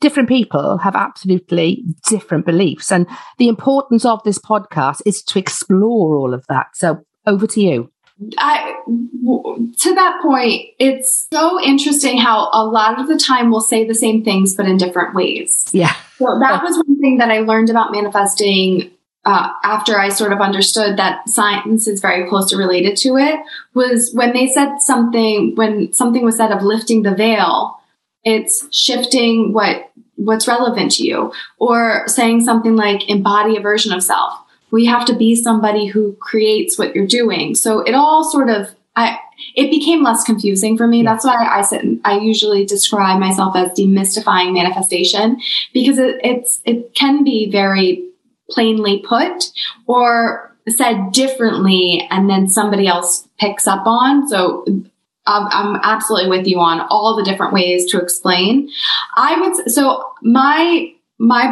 different 0.03 0.27
people 0.27 0.77
have 0.79 0.95
absolutely 0.97 1.81
different 2.09 2.45
beliefs. 2.45 2.91
And 2.91 3.07
the 3.37 3.47
importance 3.47 4.03
of 4.03 4.21
this 4.23 4.37
podcast 4.37 5.01
is 5.05 5.23
to 5.23 5.39
explore 5.39 6.17
all 6.17 6.33
of 6.33 6.45
that. 6.49 6.67
So 6.75 7.05
over 7.25 7.47
to 7.47 7.61
you. 7.61 7.89
I, 8.37 8.73
to 8.85 9.95
that 9.95 10.19
point, 10.21 10.71
it's 10.77 11.27
so 11.31 11.59
interesting 11.61 12.17
how 12.17 12.49
a 12.51 12.65
lot 12.65 12.99
of 12.99 13.07
the 13.07 13.17
time 13.17 13.49
we'll 13.49 13.61
say 13.61 13.87
the 13.87 13.95
same 13.95 14.25
things, 14.25 14.53
but 14.55 14.67
in 14.67 14.75
different 14.75 15.15
ways. 15.15 15.69
Yeah. 15.71 15.95
So 16.19 16.37
that 16.39 16.61
was 16.61 16.75
one 16.85 16.99
thing 16.99 17.17
that 17.19 17.31
I 17.31 17.39
learned 17.39 17.69
about 17.69 17.93
manifesting 17.93 18.91
uh, 19.25 19.53
after 19.63 19.97
I 19.97 20.09
sort 20.09 20.33
of 20.33 20.41
understood 20.41 20.97
that 20.97 21.29
science 21.29 21.87
is 21.87 22.01
very 22.01 22.27
closely 22.27 22.57
related 22.57 22.97
to 22.97 23.15
it 23.15 23.39
was 23.73 24.11
when 24.13 24.33
they 24.33 24.47
said 24.47 24.79
something, 24.79 25.55
when 25.55 25.93
something 25.93 26.25
was 26.25 26.35
said 26.35 26.51
of 26.51 26.61
lifting 26.61 27.03
the 27.03 27.15
veil, 27.15 27.79
it's 28.23 28.67
shifting 28.75 29.53
what 29.53 29.91
what's 30.15 30.47
relevant 30.47 30.91
to 30.91 31.03
you 31.03 31.33
or 31.57 32.03
saying 32.07 32.43
something 32.43 32.75
like 32.75 33.09
embody 33.09 33.57
a 33.57 33.61
version 33.61 33.91
of 33.91 34.03
self. 34.03 34.33
We 34.71 34.85
have 34.85 35.05
to 35.05 35.15
be 35.15 35.35
somebody 35.35 35.87
who 35.87 36.15
creates 36.19 36.77
what 36.77 36.95
you're 36.95 37.07
doing. 37.07 37.55
So 37.55 37.79
it 37.79 37.93
all 37.93 38.23
sort 38.29 38.49
of 38.49 38.73
i 38.95 39.17
it 39.55 39.71
became 39.71 40.03
less 40.03 40.23
confusing 40.23 40.77
for 40.77 40.87
me. 40.87 41.01
Yeah. 41.01 41.11
that's 41.11 41.25
why 41.25 41.35
i 41.35 41.61
said 41.61 41.99
i 42.05 42.19
usually 42.19 42.63
describe 42.65 43.19
myself 43.19 43.55
as 43.55 43.71
demystifying 43.71 44.53
manifestation 44.53 45.41
because 45.73 45.97
it, 45.97 46.17
it's 46.23 46.61
it 46.63 46.93
can 46.93 47.23
be 47.23 47.49
very 47.49 48.03
plainly 48.49 49.03
put 49.07 49.51
or 49.87 50.53
said 50.69 51.11
differently 51.11 52.07
and 52.09 52.29
then 52.29 52.47
somebody 52.47 52.87
else 52.87 53.27
picks 53.37 53.67
up 53.67 53.85
on. 53.85 54.27
So 54.27 54.65
I'm 55.25 55.79
absolutely 55.83 56.29
with 56.29 56.47
you 56.47 56.59
on 56.59 56.81
all 56.89 57.15
the 57.15 57.23
different 57.23 57.53
ways 57.53 57.89
to 57.91 58.01
explain. 58.01 58.69
I 59.15 59.39
would 59.39 59.71
so 59.71 60.11
my 60.21 60.93
my 61.17 61.47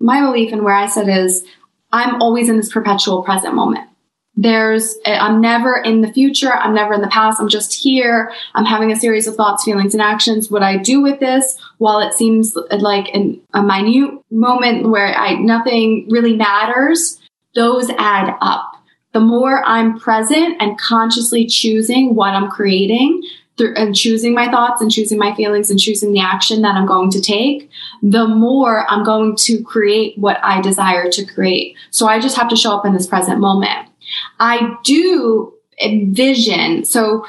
my 0.00 0.20
belief 0.20 0.52
and 0.52 0.62
where 0.62 0.74
I 0.74 0.86
sit 0.86 1.08
is 1.08 1.44
I'm 1.92 2.20
always 2.20 2.48
in 2.48 2.56
this 2.56 2.72
perpetual 2.72 3.22
present 3.22 3.54
moment. 3.54 3.88
There's 4.36 4.96
I'm 5.06 5.40
never 5.40 5.76
in 5.76 6.00
the 6.00 6.12
future. 6.12 6.52
I'm 6.52 6.74
never 6.74 6.92
in 6.92 7.00
the 7.00 7.08
past. 7.08 7.40
I'm 7.40 7.48
just 7.48 7.72
here. 7.72 8.32
I'm 8.54 8.64
having 8.64 8.90
a 8.90 8.96
series 8.96 9.28
of 9.28 9.36
thoughts, 9.36 9.64
feelings, 9.64 9.94
and 9.94 10.02
actions. 10.02 10.50
What 10.50 10.62
I 10.62 10.76
do 10.76 11.00
with 11.00 11.20
this, 11.20 11.56
while 11.78 12.00
it 12.00 12.14
seems 12.14 12.56
like 12.70 13.14
an, 13.14 13.40
a 13.54 13.62
minute 13.62 14.20
moment 14.30 14.88
where 14.88 15.14
I 15.14 15.34
nothing 15.34 16.08
really 16.10 16.36
matters, 16.36 17.20
those 17.54 17.88
add 17.90 18.36
up 18.40 18.73
the 19.14 19.20
more 19.20 19.64
I'm 19.64 19.98
present 19.98 20.60
and 20.60 20.78
consciously 20.78 21.46
choosing 21.46 22.14
what 22.14 22.34
I'm 22.34 22.50
creating 22.50 23.22
through, 23.56 23.74
and 23.76 23.94
choosing 23.94 24.34
my 24.34 24.50
thoughts 24.50 24.82
and 24.82 24.90
choosing 24.90 25.16
my 25.16 25.32
feelings 25.36 25.70
and 25.70 25.78
choosing 25.78 26.12
the 26.12 26.20
action 26.20 26.62
that 26.62 26.74
I'm 26.74 26.86
going 26.86 27.10
to 27.12 27.20
take, 27.20 27.70
the 28.02 28.26
more 28.26 28.84
I'm 28.90 29.04
going 29.04 29.36
to 29.36 29.62
create 29.62 30.18
what 30.18 30.38
I 30.42 30.60
desire 30.60 31.08
to 31.12 31.24
create. 31.24 31.76
So 31.90 32.08
I 32.08 32.18
just 32.18 32.36
have 32.36 32.48
to 32.48 32.56
show 32.56 32.76
up 32.76 32.84
in 32.84 32.92
this 32.92 33.06
present 33.06 33.38
moment. 33.38 33.88
I 34.40 34.76
do 34.82 35.54
envision. 35.80 36.84
So 36.84 37.24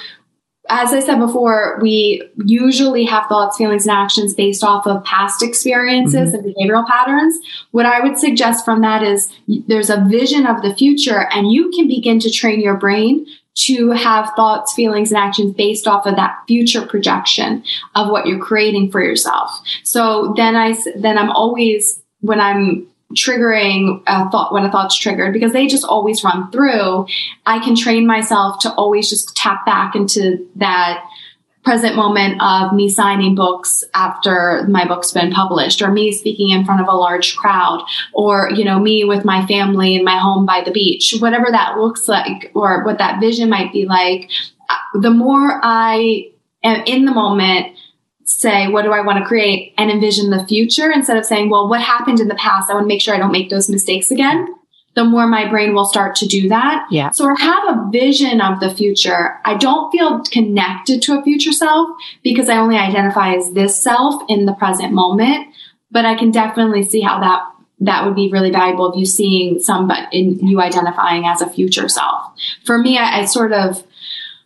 as 0.69 0.93
I 0.93 0.99
said 0.99 1.19
before, 1.19 1.79
we 1.81 2.27
usually 2.45 3.05
have 3.05 3.27
thoughts, 3.27 3.57
feelings, 3.57 3.85
and 3.85 3.95
actions 3.95 4.33
based 4.33 4.63
off 4.63 4.87
of 4.87 5.03
past 5.03 5.43
experiences 5.43 6.33
mm-hmm. 6.33 6.45
and 6.45 6.55
behavioral 6.55 6.87
patterns. 6.87 7.37
What 7.71 7.85
I 7.85 7.99
would 7.99 8.17
suggest 8.17 8.65
from 8.65 8.81
that 8.81 9.03
is 9.03 9.31
there's 9.67 9.89
a 9.89 10.03
vision 10.09 10.45
of 10.45 10.61
the 10.61 10.75
future, 10.75 11.27
and 11.31 11.51
you 11.51 11.71
can 11.71 11.87
begin 11.87 12.19
to 12.19 12.31
train 12.31 12.61
your 12.61 12.77
brain 12.77 13.25
to 13.55 13.91
have 13.91 14.31
thoughts, 14.35 14.73
feelings, 14.73 15.11
and 15.11 15.17
actions 15.17 15.53
based 15.53 15.87
off 15.87 16.05
of 16.05 16.15
that 16.17 16.43
future 16.47 16.85
projection 16.85 17.63
of 17.95 18.09
what 18.09 18.25
you're 18.25 18.39
creating 18.39 18.91
for 18.91 19.01
yourself. 19.01 19.61
So 19.83 20.33
then 20.35 20.55
I, 20.55 20.75
then 20.97 21.17
I'm 21.17 21.31
always, 21.31 22.01
when 22.19 22.41
I'm 22.41 22.87
triggering 23.13 24.01
a 24.07 24.29
thought 24.29 24.53
when 24.53 24.65
a 24.65 24.71
thought's 24.71 24.97
triggered 24.97 25.33
because 25.33 25.53
they 25.53 25.67
just 25.67 25.85
always 25.85 26.23
run 26.23 26.51
through. 26.51 27.05
I 27.45 27.59
can 27.59 27.75
train 27.75 28.07
myself 28.07 28.59
to 28.59 28.73
always 28.73 29.09
just 29.09 29.35
tap 29.35 29.65
back 29.65 29.95
into 29.95 30.47
that 30.55 31.05
present 31.63 31.95
moment 31.95 32.39
of 32.41 32.73
me 32.73 32.87
signing 32.87 33.33
books 33.33 33.83
after 33.95 34.65
my 34.69 34.87
book's 34.87 35.11
been 35.11 35.31
published 35.31 35.81
or 35.81 35.91
me 35.91 36.11
speaking 36.11 36.51
in 36.51 36.63
front 36.63 36.79
of 36.79 36.87
a 36.87 36.95
large 36.95 37.35
crowd 37.35 37.83
or 38.13 38.51
you 38.53 38.63
know 38.63 38.79
me 38.79 39.03
with 39.03 39.25
my 39.25 39.43
family 39.47 39.95
in 39.95 40.03
my 40.03 40.17
home 40.17 40.45
by 40.45 40.61
the 40.63 40.69
beach 40.69 41.15
whatever 41.19 41.47
that 41.49 41.75
looks 41.75 42.07
like 42.07 42.51
or 42.53 42.83
what 42.85 42.99
that 42.99 43.19
vision 43.19 43.49
might 43.49 43.73
be 43.73 43.85
like. 43.85 44.29
Uh, 44.69 44.99
the 44.99 45.09
more 45.09 45.59
i 45.63 46.29
am 46.63 46.83
in 46.85 47.05
the 47.05 47.11
moment 47.11 47.75
say 48.39 48.67
what 48.67 48.83
do 48.83 48.91
i 48.91 49.01
want 49.01 49.17
to 49.17 49.25
create 49.25 49.73
and 49.77 49.89
envision 49.89 50.29
the 50.29 50.45
future 50.45 50.91
instead 50.91 51.17
of 51.17 51.25
saying 51.25 51.49
well 51.49 51.69
what 51.69 51.81
happened 51.81 52.19
in 52.19 52.27
the 52.27 52.35
past 52.35 52.69
i 52.69 52.73
want 52.73 52.83
to 52.83 52.87
make 52.87 53.01
sure 53.01 53.15
i 53.15 53.17
don't 53.17 53.31
make 53.31 53.49
those 53.49 53.69
mistakes 53.69 54.11
again 54.11 54.47
the 54.95 55.03
more 55.03 55.27
my 55.27 55.47
brain 55.47 55.73
will 55.73 55.85
start 55.85 56.15
to 56.15 56.25
do 56.25 56.47
that. 56.49 56.87
Yeah. 56.89 57.11
So 57.11 57.29
I 57.29 57.35
have 57.39 57.77
a 57.77 57.89
vision 57.91 58.39
of 58.39 58.61
the 58.61 58.73
future. 58.73 59.39
I 59.43 59.55
don't 59.55 59.91
feel 59.91 60.23
connected 60.23 61.01
to 61.03 61.19
a 61.19 61.23
future 61.23 61.51
self 61.51 61.89
because 62.23 62.47
I 62.47 62.57
only 62.57 62.77
identify 62.77 63.35
as 63.35 63.51
this 63.51 63.81
self 63.81 64.23
in 64.29 64.45
the 64.45 64.53
present 64.53 64.93
moment. 64.93 65.53
But 65.91 66.05
I 66.05 66.15
can 66.15 66.31
definitely 66.31 66.83
see 66.83 67.01
how 67.01 67.19
that 67.19 67.45
that 67.81 68.05
would 68.05 68.15
be 68.15 68.31
really 68.31 68.51
valuable 68.51 68.91
if 68.91 68.97
you 68.97 69.05
seeing 69.05 69.59
some 69.59 69.87
but 69.87 70.07
in 70.13 70.39
you 70.39 70.61
identifying 70.61 71.25
as 71.25 71.41
a 71.41 71.49
future 71.49 71.89
self. 71.89 72.31
For 72.63 72.77
me, 72.77 72.97
I, 72.97 73.19
I 73.19 73.25
sort 73.25 73.51
of 73.51 73.83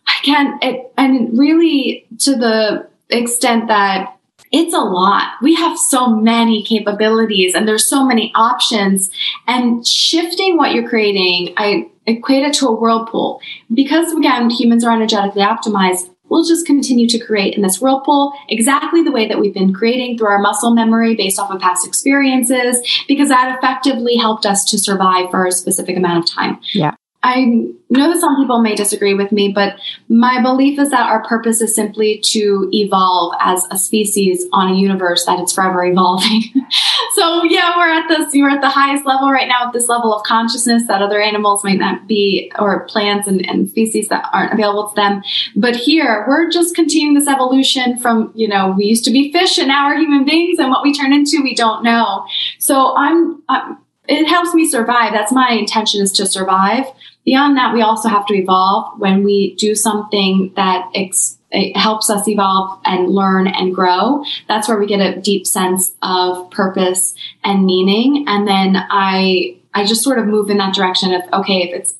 I 0.06 0.24
can't 0.24 0.62
it 0.64 0.92
and 0.98 1.38
really 1.38 2.06
to 2.20 2.34
the 2.34 2.89
extent 3.10 3.68
that 3.68 4.16
it's 4.52 4.74
a 4.74 4.78
lot. 4.78 5.34
We 5.42 5.54
have 5.54 5.78
so 5.78 6.08
many 6.08 6.64
capabilities 6.64 7.54
and 7.54 7.68
there's 7.68 7.88
so 7.88 8.04
many 8.04 8.32
options 8.34 9.10
and 9.46 9.86
shifting 9.86 10.56
what 10.56 10.72
you're 10.72 10.88
creating, 10.88 11.54
I 11.56 11.90
equate 12.06 12.42
it 12.42 12.54
to 12.54 12.66
a 12.66 12.74
whirlpool 12.74 13.40
because 13.72 14.12
again, 14.12 14.50
humans 14.50 14.84
are 14.84 14.92
energetically 14.92 15.42
optimized. 15.42 16.10
We'll 16.28 16.44
just 16.44 16.66
continue 16.66 17.08
to 17.08 17.18
create 17.18 17.54
in 17.54 17.62
this 17.62 17.80
whirlpool 17.80 18.32
exactly 18.48 19.02
the 19.02 19.10
way 19.10 19.26
that 19.28 19.38
we've 19.38 19.54
been 19.54 19.72
creating 19.72 20.16
through 20.16 20.28
our 20.28 20.38
muscle 20.38 20.74
memory 20.74 21.16
based 21.16 21.40
off 21.40 21.50
of 21.50 21.60
past 21.60 21.86
experiences, 21.86 23.04
because 23.08 23.28
that 23.28 23.56
effectively 23.58 24.16
helped 24.16 24.46
us 24.46 24.64
to 24.66 24.78
survive 24.78 25.30
for 25.30 25.46
a 25.46 25.52
specific 25.52 25.96
amount 25.96 26.24
of 26.24 26.34
time. 26.34 26.60
Yeah. 26.72 26.94
I 27.22 27.44
know 27.90 28.12
that 28.12 28.20
some 28.20 28.40
people 28.40 28.62
may 28.62 28.74
disagree 28.74 29.12
with 29.12 29.30
me, 29.30 29.52
but 29.52 29.78
my 30.08 30.40
belief 30.40 30.78
is 30.78 30.90
that 30.90 31.10
our 31.10 31.22
purpose 31.24 31.60
is 31.60 31.74
simply 31.74 32.18
to 32.30 32.70
evolve 32.72 33.34
as 33.40 33.66
a 33.70 33.76
species 33.76 34.46
on 34.52 34.72
a 34.72 34.74
universe 34.74 35.26
that 35.26 35.38
is 35.38 35.52
forever 35.52 35.84
evolving. 35.84 36.42
so 37.14 37.44
yeah, 37.44 37.76
we're 37.76 37.90
at 37.90 38.08
this, 38.08 38.32
we're 38.32 38.48
at 38.48 38.62
the 38.62 38.70
highest 38.70 39.04
level 39.04 39.30
right 39.30 39.48
now 39.48 39.66
at 39.66 39.74
this 39.74 39.86
level 39.86 40.14
of 40.14 40.22
consciousness 40.22 40.86
that 40.86 41.02
other 41.02 41.20
animals 41.20 41.62
might 41.62 41.78
not 41.78 42.06
be, 42.06 42.50
or 42.58 42.86
plants 42.86 43.28
and, 43.28 43.46
and 43.46 43.68
species 43.68 44.08
that 44.08 44.26
aren't 44.32 44.54
available 44.54 44.88
to 44.88 44.94
them. 44.94 45.22
But 45.54 45.76
here, 45.76 46.24
we're 46.26 46.48
just 46.48 46.74
continuing 46.74 47.14
this 47.14 47.28
evolution 47.28 47.98
from, 47.98 48.32
you 48.34 48.48
know, 48.48 48.74
we 48.78 48.86
used 48.86 49.04
to 49.04 49.10
be 49.10 49.30
fish 49.30 49.58
and 49.58 49.68
now 49.68 49.88
we're 49.88 49.98
human 49.98 50.24
beings 50.24 50.58
and 50.58 50.70
what 50.70 50.82
we 50.82 50.94
turn 50.94 51.12
into, 51.12 51.42
we 51.42 51.54
don't 51.54 51.82
know. 51.84 52.24
So 52.58 52.96
I'm, 52.96 53.42
I'm 53.50 53.76
it 54.10 54.26
helps 54.26 54.52
me 54.54 54.68
survive. 54.68 55.12
That's 55.12 55.30
my 55.30 55.52
intention 55.52 56.02
is 56.02 56.10
to 56.12 56.26
survive. 56.26 56.86
Beyond 57.24 57.56
that, 57.56 57.74
we 57.74 57.82
also 57.82 58.08
have 58.08 58.26
to 58.26 58.34
evolve 58.34 58.98
when 58.98 59.24
we 59.24 59.54
do 59.56 59.74
something 59.74 60.52
that 60.56 60.88
ex- 60.94 61.38
helps 61.74 62.08
us 62.08 62.26
evolve 62.26 62.80
and 62.84 63.08
learn 63.08 63.46
and 63.46 63.74
grow. 63.74 64.24
That's 64.48 64.68
where 64.68 64.78
we 64.78 64.86
get 64.86 65.00
a 65.00 65.20
deep 65.20 65.46
sense 65.46 65.92
of 66.02 66.50
purpose 66.50 67.14
and 67.44 67.66
meaning. 67.66 68.24
And 68.26 68.48
then 68.48 68.76
I, 68.76 69.58
I 69.74 69.84
just 69.84 70.02
sort 70.02 70.18
of 70.18 70.26
move 70.26 70.48
in 70.48 70.58
that 70.58 70.74
direction 70.74 71.12
of, 71.12 71.22
okay, 71.32 71.62
if 71.68 71.74
it's 71.74 71.94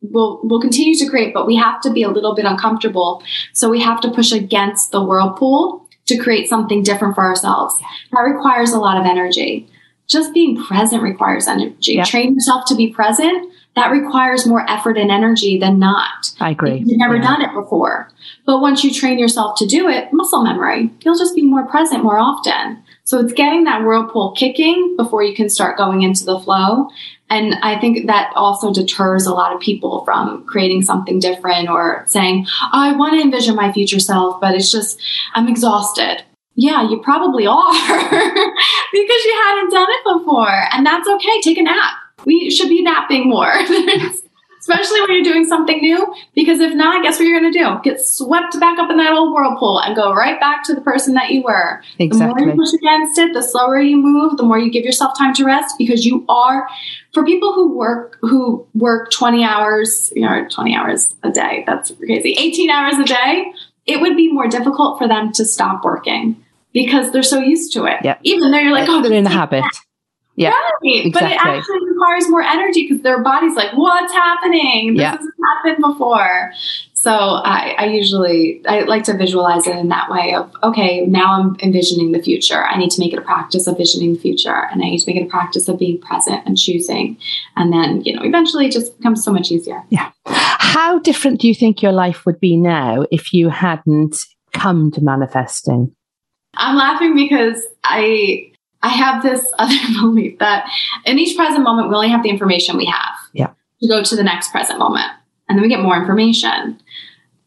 we'll 0.00 0.40
we'll 0.44 0.60
continue 0.60 0.94
to 0.96 1.08
create, 1.08 1.34
but 1.34 1.46
we 1.46 1.56
have 1.56 1.80
to 1.80 1.90
be 1.90 2.02
a 2.02 2.08
little 2.08 2.34
bit 2.34 2.44
uncomfortable. 2.44 3.22
So 3.52 3.68
we 3.68 3.80
have 3.80 4.00
to 4.02 4.10
push 4.10 4.32
against 4.32 4.92
the 4.92 5.02
whirlpool 5.02 5.88
to 6.06 6.18
create 6.18 6.48
something 6.48 6.82
different 6.82 7.14
for 7.14 7.24
ourselves. 7.24 7.74
That 8.12 8.20
requires 8.20 8.72
a 8.72 8.78
lot 8.78 9.00
of 9.00 9.06
energy 9.06 9.68
just 10.08 10.32
being 10.32 10.62
present 10.64 11.02
requires 11.02 11.46
energy. 11.46 11.94
Yep. 11.94 12.06
Train 12.06 12.34
yourself 12.34 12.64
to 12.68 12.74
be 12.74 12.92
present. 12.92 13.52
That 13.78 13.92
requires 13.92 14.44
more 14.44 14.68
effort 14.68 14.98
and 14.98 15.08
energy 15.08 15.56
than 15.56 15.78
not. 15.78 16.32
I 16.40 16.50
agree. 16.50 16.78
You've 16.78 16.98
never 16.98 17.14
yeah. 17.14 17.22
done 17.22 17.42
it 17.42 17.54
before. 17.54 18.10
But 18.44 18.60
once 18.60 18.82
you 18.82 18.92
train 18.92 19.20
yourself 19.20 19.56
to 19.58 19.66
do 19.66 19.88
it, 19.88 20.12
muscle 20.12 20.42
memory, 20.42 20.90
you'll 21.02 21.16
just 21.16 21.36
be 21.36 21.42
more 21.42 21.64
present 21.64 22.02
more 22.02 22.18
often. 22.18 22.82
So 23.04 23.20
it's 23.20 23.32
getting 23.32 23.62
that 23.64 23.82
whirlpool 23.82 24.32
kicking 24.32 24.96
before 24.96 25.22
you 25.22 25.32
can 25.32 25.48
start 25.48 25.78
going 25.78 26.02
into 26.02 26.24
the 26.24 26.40
flow. 26.40 26.88
And 27.30 27.54
I 27.62 27.78
think 27.78 28.08
that 28.08 28.32
also 28.34 28.72
deters 28.72 29.26
a 29.26 29.32
lot 29.32 29.54
of 29.54 29.60
people 29.60 30.04
from 30.04 30.44
creating 30.44 30.82
something 30.82 31.20
different 31.20 31.68
or 31.68 32.02
saying, 32.08 32.46
oh, 32.48 32.70
I 32.72 32.96
want 32.96 33.14
to 33.14 33.20
envision 33.20 33.54
my 33.54 33.72
future 33.72 34.00
self, 34.00 34.40
but 34.40 34.56
it's 34.56 34.72
just, 34.72 35.00
I'm 35.34 35.46
exhausted. 35.46 36.24
Yeah, 36.56 36.90
you 36.90 37.00
probably 37.00 37.46
are 37.46 37.72
because 37.72 39.24
you 39.24 39.40
hadn't 39.46 39.70
done 39.70 39.88
it 39.88 40.18
before. 40.18 40.68
And 40.72 40.84
that's 40.84 41.08
okay. 41.08 41.40
Take 41.42 41.58
a 41.58 41.62
nap. 41.62 41.92
We 42.24 42.50
should 42.50 42.68
be 42.68 42.82
napping 42.82 43.28
more, 43.28 43.52
especially 44.60 45.00
when 45.00 45.10
you're 45.12 45.22
doing 45.22 45.44
something 45.44 45.78
new. 45.78 46.14
Because 46.34 46.60
if 46.60 46.74
not, 46.74 47.02
guess 47.02 47.18
what 47.18 47.26
you're 47.26 47.40
going 47.40 47.52
to 47.52 47.58
do? 47.58 47.78
Get 47.82 48.00
swept 48.00 48.58
back 48.60 48.78
up 48.78 48.90
in 48.90 48.96
that 48.96 49.12
old 49.12 49.32
whirlpool 49.32 49.80
and 49.80 49.94
go 49.94 50.12
right 50.12 50.38
back 50.40 50.64
to 50.64 50.74
the 50.74 50.80
person 50.80 51.14
that 51.14 51.30
you 51.30 51.42
were. 51.42 51.82
Exactly. 51.98 52.40
The 52.40 52.46
more 52.46 52.54
you 52.54 52.60
push 52.60 52.74
against 52.74 53.18
it, 53.18 53.32
the 53.34 53.42
slower 53.42 53.80
you 53.80 53.96
move, 53.96 54.36
the 54.36 54.42
more 54.42 54.58
you 54.58 54.70
give 54.70 54.84
yourself 54.84 55.16
time 55.16 55.34
to 55.34 55.44
rest 55.44 55.76
because 55.78 56.04
you 56.04 56.24
are, 56.28 56.68
for 57.14 57.24
people 57.24 57.52
who 57.52 57.76
work, 57.76 58.18
who 58.20 58.66
work 58.74 59.10
20 59.10 59.44
hours, 59.44 60.12
you 60.14 60.22
know, 60.22 60.46
20 60.48 60.74
hours 60.74 61.14
a 61.22 61.30
day, 61.30 61.64
that's 61.66 61.90
crazy, 61.92 62.34
18 62.38 62.70
hours 62.70 62.98
a 62.98 63.04
day, 63.04 63.52
it 63.86 64.00
would 64.00 64.16
be 64.16 64.32
more 64.32 64.46
difficult 64.46 64.98
for 64.98 65.08
them 65.08 65.32
to 65.32 65.44
stop 65.44 65.84
working 65.84 66.44
because 66.72 67.10
they're 67.10 67.22
so 67.22 67.40
used 67.40 67.72
to 67.72 67.86
it. 67.86 67.96
Yeah. 68.04 68.18
Even 68.22 68.50
though 68.50 68.58
you're 68.58 68.72
like, 68.72 68.88
oh, 68.88 69.02
they're 69.02 69.12
in 69.12 69.24
the 69.24 69.30
habit. 69.30 69.64
Yeah. 70.38 70.50
Right. 70.50 71.06
Exactly. 71.06 71.10
But 71.10 71.22
it 71.32 71.40
actually 71.40 71.88
requires 71.88 72.28
more 72.28 72.42
energy 72.42 72.86
because 72.86 73.02
their 73.02 73.20
body's 73.22 73.56
like, 73.56 73.72
what's 73.72 74.12
happening? 74.12 74.94
This 74.94 75.02
yeah. 75.02 75.10
hasn't 75.10 75.34
happened 75.56 75.84
before. 75.84 76.52
So 76.94 77.10
I, 77.10 77.74
I, 77.76 77.86
usually 77.86 78.62
I 78.66 78.80
like 78.80 79.02
to 79.04 79.16
visualize 79.16 79.66
it 79.66 79.76
in 79.76 79.88
that 79.88 80.08
way 80.10 80.34
of 80.34 80.52
okay, 80.62 81.06
now 81.06 81.40
I'm 81.40 81.56
envisioning 81.60 82.12
the 82.12 82.22
future. 82.22 82.64
I 82.64 82.78
need 82.78 82.90
to 82.92 83.00
make 83.00 83.12
it 83.12 83.18
a 83.18 83.22
practice 83.22 83.66
of 83.66 83.76
visioning 83.76 84.14
the 84.14 84.20
future, 84.20 84.68
and 84.70 84.82
I 84.82 84.90
need 84.90 84.98
to 84.98 85.10
make 85.10 85.20
it 85.20 85.26
a 85.26 85.30
practice 85.30 85.68
of 85.68 85.78
being 85.78 86.00
present 86.00 86.42
and 86.44 86.56
choosing. 86.56 87.16
And 87.56 87.72
then 87.72 88.02
you 88.02 88.14
know, 88.14 88.22
eventually, 88.22 88.66
it 88.66 88.72
just 88.72 88.96
becomes 88.96 89.24
so 89.24 89.32
much 89.32 89.52
easier. 89.52 89.82
Yeah. 89.90 90.10
How 90.26 90.98
different 90.98 91.40
do 91.40 91.46
you 91.46 91.54
think 91.54 91.82
your 91.82 91.92
life 91.92 92.26
would 92.26 92.40
be 92.40 92.56
now 92.56 93.06
if 93.12 93.32
you 93.32 93.48
hadn't 93.48 94.16
come 94.52 94.90
to 94.92 95.00
manifesting? 95.00 95.94
I'm 96.54 96.76
laughing 96.76 97.14
because 97.14 97.64
I 97.84 98.50
I 98.82 98.88
have 98.88 99.22
this 99.22 99.44
other 99.58 99.74
belief 100.00 100.38
that 100.38 100.68
in 101.04 101.18
each 101.18 101.36
present 101.36 101.62
moment 101.62 101.88
we 101.88 101.94
only 101.94 102.10
have 102.10 102.22
the 102.22 102.30
information 102.30 102.76
we 102.76 102.86
have. 102.86 103.14
Yeah. 103.32 103.50
To 103.80 103.88
go 103.88 104.02
to 104.02 104.16
the 104.16 104.24
next 104.24 104.50
present 104.50 104.78
moment. 104.78 105.10
And 105.48 105.56
then 105.56 105.62
we 105.62 105.68
get 105.68 105.80
more 105.80 105.96
information. 105.96 106.80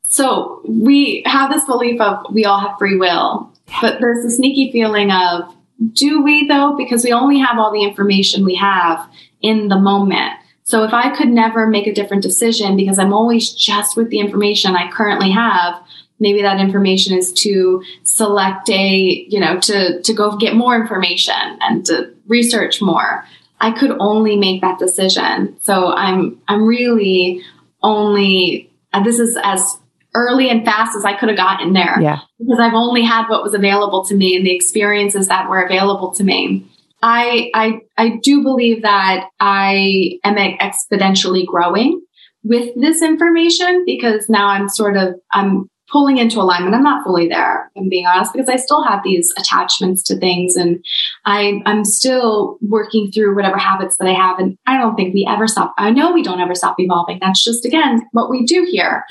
So 0.04 0.62
we 0.68 1.24
have 1.26 1.52
this 1.52 1.66
belief 1.66 2.02
of 2.02 2.26
we 2.34 2.46
all 2.46 2.60
have 2.60 2.78
free 2.78 2.98
will, 2.98 3.54
but 3.82 4.00
there's 4.02 4.26
a 4.26 4.30
sneaky 4.30 4.72
feeling 4.72 5.12
of 5.12 5.56
do 5.94 6.22
we 6.22 6.48
though? 6.48 6.76
Because 6.78 7.04
we 7.04 7.12
only 7.12 7.40
have 7.40 7.58
all 7.58 7.72
the 7.72 7.84
information 7.84 8.46
we 8.46 8.56
have 8.56 9.10
in 9.42 9.68
the 9.68 9.80
moment. 9.80 10.34
So 10.64 10.84
if 10.84 10.94
I 10.94 11.16
could 11.16 11.30
never 11.30 11.68
make 11.68 11.88
a 11.88 11.94
different 11.94 12.24
decision 12.24 12.78
because 12.78 13.00
I'm 13.00 13.14
always 13.14 13.52
just 13.52 13.98
with 13.98 14.10
the 14.10 14.20
information 14.20 14.76
I 14.76 14.92
currently 14.92 15.32
have, 15.32 15.82
maybe 16.22 16.44
that 16.44 16.60
information 16.60 17.18
is 17.18 17.34
to 17.34 17.84
select 18.04 18.70
a 18.70 19.26
you 19.28 19.40
know 19.40 19.60
to 19.60 20.02
to 20.02 20.14
go 20.14 20.38
get 20.38 20.56
more 20.56 20.76
information 20.76 21.58
and 21.60 21.86
to 21.88 22.14
research 22.28 22.82
more. 22.82 23.26
I 23.60 23.72
could 23.72 23.92
only 24.00 24.38
make 24.38 24.62
that 24.62 24.80
decision. 24.80 25.58
So 25.62 25.94
i'm 25.94 26.40
i'm 26.48 26.66
really 26.66 27.44
only 27.84 28.72
this 29.04 29.20
is 29.20 29.38
as 29.44 29.78
early 30.14 30.50
and 30.50 30.64
fast 30.64 30.96
as 30.96 31.04
i 31.04 31.18
could 31.18 31.30
have 31.30 31.38
gotten 31.38 31.74
there. 31.74 32.00
Yeah. 32.00 32.20
Because 32.40 32.60
i've 32.60 32.76
only 32.76 33.04
had 33.04 33.28
what 33.28 33.44
was 33.44 33.54
available 33.54 34.06
to 34.06 34.16
me 34.16 34.38
and 34.38 34.46
the 34.46 34.56
experiences 34.56 35.28
that 35.28 35.50
were 35.50 35.62
available 35.62 36.12
to 36.14 36.24
me. 36.24 36.68
I 37.04 37.50
i 37.56 37.80
i 37.98 38.20
do 38.22 38.44
believe 38.44 38.84
that 38.84 39.28
i 39.40 40.20
am 40.24 40.36
exponentially 40.36 41.46
growing 41.48 42.00
with 42.44 42.70
this 42.76 43.02
information 43.02 43.84
because 43.86 44.30
now 44.30 44.48
i'm 44.48 44.70
sort 44.70 44.98
of 44.98 45.16
i'm 45.32 45.70
pulling 45.92 46.18
into 46.18 46.40
alignment. 46.40 46.76
I'm 46.76 46.84
not 46.84 47.04
fully 47.04 47.28
there, 47.28 47.72
I'm 47.78 47.90
being 47.90 48.06
honest, 48.06 48.34
because 48.34 48.50
I 48.50 48.56
still 48.56 48.84
have 48.84 49.02
these 49.04 49.34
attachments 49.38 50.04
to 50.04 50.18
things 50.18 50.56
and 50.56 50.84
I, 51.26 51.62
I'm 51.66 51.84
still 51.84 52.58
working 52.62 53.12
through 53.12 53.36
whatever 53.36 53.58
habits 53.58 53.98
that 53.98 54.08
I 54.08 54.14
have. 54.14 54.40
And 54.40 54.58
I 54.66 54.78
don't 54.78 54.96
think 54.96 55.14
we 55.14 55.28
ever 55.30 55.48
stop. 55.48 55.74
I 55.78 55.92
know 55.92 56.12
we 56.12 56.24
don't 56.24 56.40
ever 56.40 56.56
stop 56.56 56.76
evolving. 56.80 57.20
That's 57.22 57.44
just, 57.44 57.66
again, 57.66 58.02
what 58.12 58.30
we 58.30 58.46
do 58.46 58.66
here. 58.70 59.04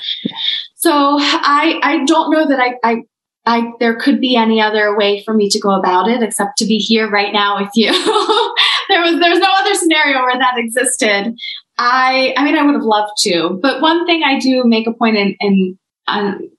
So 0.75 1.17
I, 1.19 1.79
I 1.83 2.03
don't 2.05 2.31
know 2.31 2.47
that 2.47 2.59
I, 2.59 2.73
I 2.83 3.03
I 3.43 3.71
there 3.79 3.95
could 3.95 4.21
be 4.21 4.35
any 4.35 4.61
other 4.61 4.95
way 4.95 5.23
for 5.23 5.33
me 5.33 5.49
to 5.49 5.59
go 5.59 5.71
about 5.71 6.07
it 6.07 6.21
except 6.21 6.57
to 6.59 6.65
be 6.65 6.77
here 6.77 7.09
right 7.09 7.33
now 7.33 7.59
with 7.59 7.71
you. 7.73 7.91
there 8.89 9.01
was 9.01 9.19
there's 9.19 9.39
no 9.39 9.49
other 9.51 9.73
scenario 9.73 10.21
where 10.21 10.37
that 10.37 10.57
existed. 10.57 11.33
I 11.77 12.35
I 12.37 12.43
mean 12.43 12.55
I 12.55 12.63
would 12.63 12.75
have 12.75 12.83
loved 12.83 13.13
to, 13.23 13.57
but 13.61 13.81
one 13.81 14.05
thing 14.05 14.21
I 14.23 14.37
do 14.37 14.63
make 14.63 14.85
a 14.85 14.93
point 14.93 15.17
in 15.17 15.35
in 15.39 15.79
um, 16.07 16.49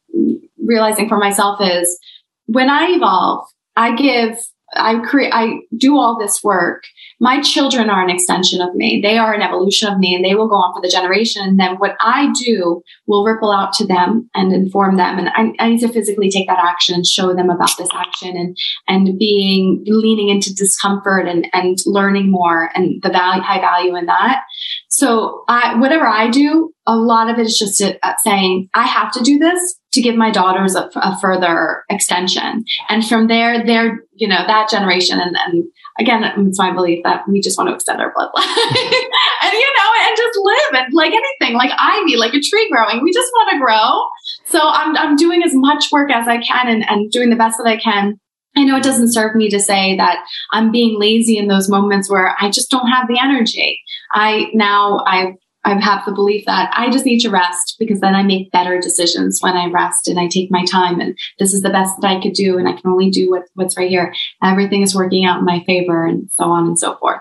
realizing 0.59 1.09
for 1.09 1.19
myself 1.19 1.61
is 1.61 1.99
when 2.47 2.71
I 2.71 2.89
evolve, 2.91 3.47
I 3.77 3.95
give 3.95 4.39
I 4.75 5.01
create, 5.01 5.33
I 5.35 5.61
do 5.77 5.99
all 5.99 6.19
this 6.19 6.43
work. 6.43 6.85
My 7.21 7.41
children 7.41 7.91
are 7.91 8.03
an 8.03 8.11
extension 8.11 8.61
of 8.61 8.75
me. 8.75 9.01
They 9.03 9.19
are 9.19 9.33
an 9.33 9.43
evolution 9.43 9.93
of 9.93 9.99
me 9.99 10.15
and 10.15 10.25
they 10.25 10.35
will 10.35 10.49
go 10.49 10.57
on 10.57 10.73
for 10.75 10.81
the 10.81 10.89
generation. 10.89 11.43
And 11.43 11.61
then 11.61 11.77
what 11.77 11.97
I 12.01 12.33
do 12.33 12.83
will 13.07 13.25
ripple 13.25 13.53
out 13.53 13.73
to 13.75 13.87
them 13.87 14.31
and 14.35 14.53
inform 14.53 14.97
them. 14.97 15.19
And 15.19 15.29
I, 15.29 15.53
I 15.63 15.69
need 15.71 15.81
to 15.81 15.93
physically 15.93 16.31
take 16.31 16.49
that 16.49 16.59
action 16.59 16.95
and 16.95 17.07
show 17.07 17.35
them 17.35 17.51
about 17.51 17.77
this 17.77 17.91
action 17.95 18.37
and, 18.37 18.57
and 18.89 19.19
being, 19.19 19.83
leaning 19.87 20.29
into 20.29 20.55
discomfort 20.55 21.29
and, 21.29 21.47
and 21.53 21.79
learning 21.85 22.31
more 22.31 22.71
and 22.75 23.03
the 23.03 23.11
value, 23.11 23.43
high 23.43 23.61
value 23.61 23.95
in 23.97 24.07
that. 24.07 24.45
So 24.93 25.45
I, 25.49 25.78
whatever 25.80 26.07
I 26.07 26.28
do, 26.28 26.70
a 26.86 26.95
lot 26.95 27.30
of 27.30 27.38
it 27.38 27.47
is 27.47 27.59
just 27.59 27.80
uh, 27.80 28.12
saying, 28.22 28.68
I 28.74 28.86
have 28.86 29.11
to 29.12 29.22
do 29.22 29.38
this 29.38 29.80
to 29.93 30.03
give 30.03 30.16
my 30.16 30.30
daughters 30.30 30.74
a, 30.74 30.90
a, 30.97 31.18
further 31.18 31.84
extension. 31.88 32.62
And 32.90 33.07
from 33.07 33.26
there, 33.26 33.64
they're, 33.64 34.05
you 34.12 34.28
know, 34.28 34.45
that 34.47 34.68
generation. 34.68 35.18
And, 35.18 35.34
and 35.34 35.64
again, 35.99 36.22
it's 36.47 36.59
my 36.59 36.74
belief 36.74 37.05
that 37.05 37.26
we 37.26 37.40
just 37.40 37.57
want 37.57 37.70
to 37.70 37.74
extend 37.74 38.03
our 38.03 38.12
bloodline 38.12 38.45
and, 38.45 39.53
you 39.55 39.72
know, 39.78 39.90
and 40.03 40.16
just 40.16 40.38
live 40.38 40.82
and 40.84 40.93
like 40.93 41.14
anything, 41.14 41.57
like 41.57 41.70
ivy, 41.78 42.16
like 42.16 42.34
a 42.34 42.40
tree 42.40 42.68
growing. 42.70 43.03
We 43.03 43.14
just 43.14 43.32
want 43.32 43.51
to 43.53 43.59
grow. 43.59 44.07
So 44.45 44.61
I'm, 44.62 44.95
I'm 44.99 45.16
doing 45.16 45.43
as 45.43 45.55
much 45.55 45.86
work 45.90 46.11
as 46.11 46.28
I 46.28 46.36
can 46.36 46.68
and, 46.68 46.84
and 46.86 47.11
doing 47.11 47.30
the 47.30 47.36
best 47.36 47.57
that 47.57 47.66
I 47.66 47.78
can. 47.78 48.20
I 48.57 48.64
know 48.64 48.76
it 48.76 48.82
doesn't 48.82 49.12
serve 49.12 49.34
me 49.34 49.49
to 49.49 49.59
say 49.59 49.97
that 49.97 50.24
I'm 50.51 50.70
being 50.70 51.01
lazy 51.01 51.38
in 51.38 51.49
those 51.49 51.70
moments 51.70 52.11
where 52.11 52.36
I 52.38 52.51
just 52.51 52.70
don't 52.70 52.88
have 52.88 53.09
the 53.09 53.18
energy. 53.18 53.80
I 54.13 54.51
now 54.55 55.01
I've 55.07 55.35
I 55.65 55.81
have 55.81 56.05
the 56.05 56.13
belief 56.13 56.45
that 56.47 56.73
I 56.77 56.91
just 56.91 57.07
need 57.07 57.21
to 57.21 57.31
rest 57.31 57.77
because 57.79 58.01
then 58.01 58.17
I 58.17 58.25
make 58.25 58.51
better 58.51 58.81
decisions 58.81 59.39
when 59.41 59.57
I 59.57 59.71
rest 59.71 60.09
and 60.09 60.19
I 60.19 60.27
take 60.27 60.51
my 60.51 60.65
time 60.65 61.01
and 61.01 61.17
this 61.39 61.55
is 61.55 61.63
the 61.63 61.71
best 61.71 61.95
that 62.01 62.09
I 62.09 62.21
could 62.21 62.33
do 62.33 62.59
and 62.59 62.69
I 62.69 62.73
can 62.73 62.91
only 62.91 63.11
do 63.11 63.31
what, 63.31 63.43
what's 63.55 63.77
right 63.77 63.89
here. 63.89 64.13
Everything 64.43 64.83
is 64.83 64.95
working 64.95 65.25
out 65.25 65.39
in 65.39 65.45
my 65.45 65.63
favor 65.65 66.05
and 66.05 66.29
so 66.33 66.45
on 66.45 66.67
and 66.67 66.79
so 66.79 66.97
forth. 66.97 67.21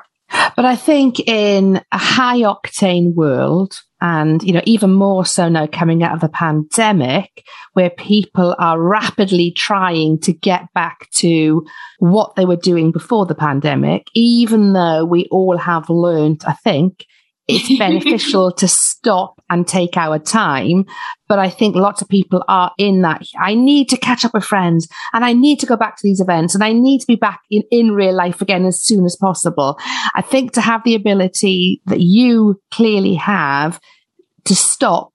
But 0.55 0.65
I 0.65 0.75
think 0.75 1.19
in 1.27 1.81
a 1.91 1.97
high 1.97 2.39
octane 2.39 3.13
world, 3.13 3.81
and 4.01 4.41
you 4.41 4.51
know 4.51 4.61
even 4.65 4.91
more 4.91 5.25
so 5.25 5.47
now 5.47 5.67
coming 5.67 6.03
out 6.03 6.13
of 6.13 6.19
the 6.19 6.29
pandemic 6.29 7.45
where 7.73 7.91
people 7.91 8.55
are 8.57 8.81
rapidly 8.81 9.51
trying 9.51 10.19
to 10.19 10.33
get 10.33 10.73
back 10.73 11.09
to 11.11 11.63
what 11.99 12.35
they 12.35 12.45
were 12.45 12.55
doing 12.55 12.91
before 12.91 13.25
the 13.25 13.35
pandemic 13.35 14.07
even 14.15 14.73
though 14.73 15.05
we 15.05 15.27
all 15.31 15.57
have 15.57 15.89
learned 15.89 16.41
i 16.47 16.53
think 16.53 17.05
it's 17.47 17.77
beneficial 17.77 18.51
to 18.53 18.67
stop 18.67 19.41
and 19.49 19.67
take 19.67 19.97
our 19.97 20.19
time. 20.19 20.85
But 21.27 21.39
I 21.39 21.49
think 21.49 21.75
lots 21.75 22.01
of 22.01 22.07
people 22.07 22.43
are 22.47 22.71
in 22.77 23.01
that. 23.01 23.23
I 23.39 23.55
need 23.55 23.89
to 23.89 23.97
catch 23.97 24.23
up 24.23 24.33
with 24.33 24.43
friends 24.43 24.87
and 25.13 25.25
I 25.25 25.33
need 25.33 25.59
to 25.59 25.65
go 25.65 25.75
back 25.75 25.97
to 25.97 26.01
these 26.03 26.19
events 26.19 26.53
and 26.55 26.63
I 26.63 26.73
need 26.73 26.99
to 26.99 27.07
be 27.07 27.15
back 27.15 27.41
in, 27.49 27.63
in 27.71 27.91
real 27.91 28.13
life 28.13 28.41
again 28.41 28.65
as 28.65 28.81
soon 28.81 29.05
as 29.05 29.15
possible. 29.15 29.77
I 30.15 30.21
think 30.21 30.53
to 30.53 30.61
have 30.61 30.83
the 30.83 30.95
ability 30.95 31.81
that 31.87 32.01
you 32.01 32.61
clearly 32.71 33.15
have 33.15 33.79
to 34.45 34.55
stop, 34.55 35.13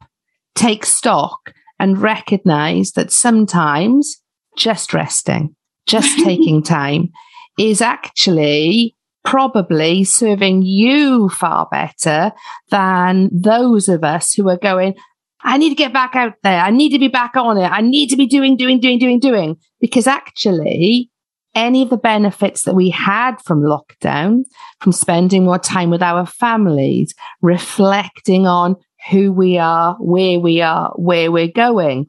take 0.55 0.85
stock 0.85 1.53
and 1.79 1.99
recognize 1.99 2.93
that 2.93 3.13
sometimes 3.13 4.21
just 4.57 4.93
resting, 4.93 5.55
just 5.87 6.19
taking 6.25 6.63
time 6.63 7.11
is 7.59 7.81
actually 7.81 8.96
probably 9.27 10.05
serving 10.05 10.63
you 10.63 11.29
far 11.29 11.69
better 11.71 12.33
than 12.71 13.29
those 13.33 13.89
of 13.89 14.05
us 14.05 14.33
who 14.33 14.49
are 14.49 14.57
going, 14.57 14.95
I 15.43 15.59
need 15.59 15.71
to 15.71 15.75
get 15.75 15.93
back 15.93 16.15
out 16.15 16.35
there. 16.45 16.61
I 16.61 16.71
need 16.71 16.91
to 16.91 16.99
be 17.01 17.09
back 17.09 17.37
on 17.37 17.59
it. 17.59 17.67
I 17.67 17.81
need 17.81 18.09
to 18.11 18.17
be 18.17 18.27
doing, 18.27 18.57
doing, 18.57 18.79
doing, 18.81 18.99
doing, 18.99 19.19
doing. 19.19 19.57
Because 19.81 20.07
actually, 20.07 21.11
any 21.57 21.83
of 21.83 21.91
the 21.91 21.97
benefits 21.97 22.63
that 22.63 22.75
we 22.75 22.89
had 22.91 23.43
from 23.45 23.63
lockdown, 23.63 24.45
from 24.81 24.93
spending 24.93 25.45
more 25.45 25.59
time 25.59 25.91
with 25.91 26.03
our 26.03 26.25
families, 26.25 27.13
reflecting 27.43 28.47
on 28.47 28.77
who 29.11 29.33
we 29.33 29.59
are, 29.59 29.97
where 29.99 30.39
we 30.39 30.61
are, 30.61 30.93
where 30.97 31.33
we're 31.33 31.49
going, 31.49 32.07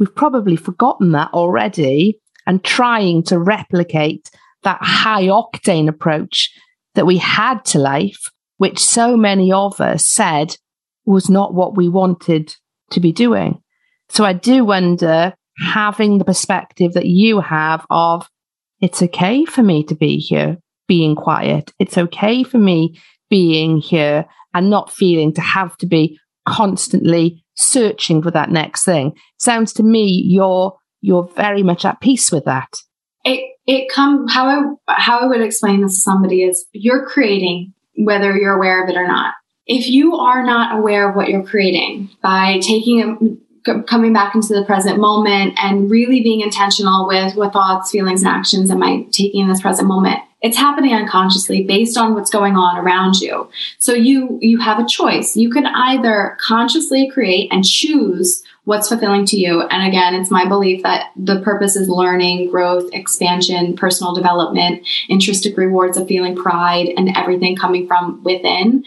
we've 0.00 0.14
probably 0.16 0.56
forgotten 0.56 1.12
that 1.12 1.30
already 1.32 2.18
and 2.46 2.64
trying 2.64 3.22
to 3.22 3.38
replicate 3.38 4.30
that 4.62 4.78
high 4.80 5.24
octane 5.24 5.88
approach 5.88 6.50
that 6.94 7.06
we 7.06 7.18
had 7.18 7.64
to 7.66 7.78
life, 7.78 8.20
which 8.58 8.78
so 8.78 9.16
many 9.16 9.52
of 9.52 9.80
us 9.80 10.06
said 10.06 10.56
was 11.04 11.30
not 11.30 11.54
what 11.54 11.76
we 11.76 11.88
wanted 11.88 12.54
to 12.90 13.00
be 13.00 13.12
doing. 13.12 13.62
So 14.08 14.24
I 14.24 14.32
do 14.32 14.64
wonder 14.64 15.34
having 15.58 16.18
the 16.18 16.24
perspective 16.24 16.92
that 16.94 17.06
you 17.06 17.40
have 17.40 17.86
of 17.90 18.28
it's 18.80 19.02
okay 19.02 19.44
for 19.44 19.62
me 19.62 19.84
to 19.84 19.94
be 19.94 20.18
here 20.18 20.56
being 20.88 21.14
quiet. 21.14 21.72
It's 21.78 21.98
okay 21.98 22.42
for 22.42 22.58
me 22.58 22.98
being 23.28 23.78
here 23.78 24.26
and 24.54 24.70
not 24.70 24.90
feeling 24.90 25.32
to 25.34 25.40
have 25.40 25.76
to 25.78 25.86
be 25.86 26.18
constantly 26.46 27.44
searching 27.54 28.22
for 28.22 28.30
that 28.30 28.50
next 28.50 28.84
thing. 28.84 29.12
Sounds 29.38 29.72
to 29.74 29.82
me 29.82 30.24
you're 30.26 30.76
you're 31.02 31.28
very 31.36 31.62
much 31.62 31.84
at 31.84 32.00
peace 32.00 32.32
with 32.32 32.44
that. 32.44 32.76
It 33.24 33.56
it 33.66 33.90
come 33.90 34.26
how 34.28 34.76
I 34.88 34.92
how 34.94 35.20
I 35.20 35.26
would 35.26 35.40
explain 35.40 35.82
this 35.82 35.96
to 35.96 36.00
somebody 36.00 36.42
is 36.42 36.66
you're 36.72 37.06
creating 37.06 37.74
whether 37.96 38.36
you're 38.36 38.56
aware 38.56 38.82
of 38.82 38.90
it 38.90 38.96
or 38.96 39.06
not. 39.06 39.34
If 39.66 39.88
you 39.88 40.16
are 40.16 40.44
not 40.44 40.78
aware 40.78 41.08
of 41.08 41.14
what 41.14 41.28
you're 41.28 41.44
creating 41.44 42.10
by 42.22 42.58
taking 42.60 43.44
a, 43.66 43.82
coming 43.82 44.12
back 44.12 44.34
into 44.34 44.54
the 44.54 44.64
present 44.64 44.98
moment 44.98 45.54
and 45.58 45.90
really 45.90 46.22
being 46.22 46.40
intentional 46.40 47.06
with 47.06 47.36
what 47.36 47.52
thoughts, 47.52 47.90
feelings, 47.90 48.22
and 48.22 48.30
actions 48.30 48.70
am 48.70 48.82
I 48.82 49.06
taking 49.12 49.42
in 49.42 49.48
this 49.48 49.60
present 49.60 49.86
moment, 49.86 50.20
it's 50.42 50.56
happening 50.56 50.94
unconsciously 50.94 51.64
based 51.64 51.98
on 51.98 52.14
what's 52.14 52.30
going 52.30 52.56
on 52.56 52.78
around 52.78 53.16
you. 53.16 53.50
So 53.78 53.92
you 53.92 54.38
you 54.40 54.58
have 54.58 54.78
a 54.78 54.86
choice. 54.86 55.36
You 55.36 55.50
can 55.50 55.66
either 55.66 56.36
consciously 56.40 57.10
create 57.10 57.52
and 57.52 57.64
choose 57.64 58.42
what's 58.64 58.88
fulfilling 58.88 59.26
to 59.26 59.36
you. 59.36 59.62
And 59.62 59.86
again, 59.86 60.14
it's 60.14 60.30
my 60.30 60.46
belief 60.46 60.82
that 60.82 61.10
the 61.16 61.40
purpose 61.40 61.76
is 61.76 61.88
learning, 61.88 62.50
growth, 62.50 62.88
expansion, 62.92 63.76
personal 63.76 64.14
development, 64.14 64.86
intrinsic 65.08 65.56
rewards 65.56 65.96
of 65.96 66.06
feeling 66.06 66.36
pride 66.36 66.88
and 66.96 67.16
everything 67.16 67.56
coming 67.56 67.86
from 67.86 68.22
within. 68.22 68.84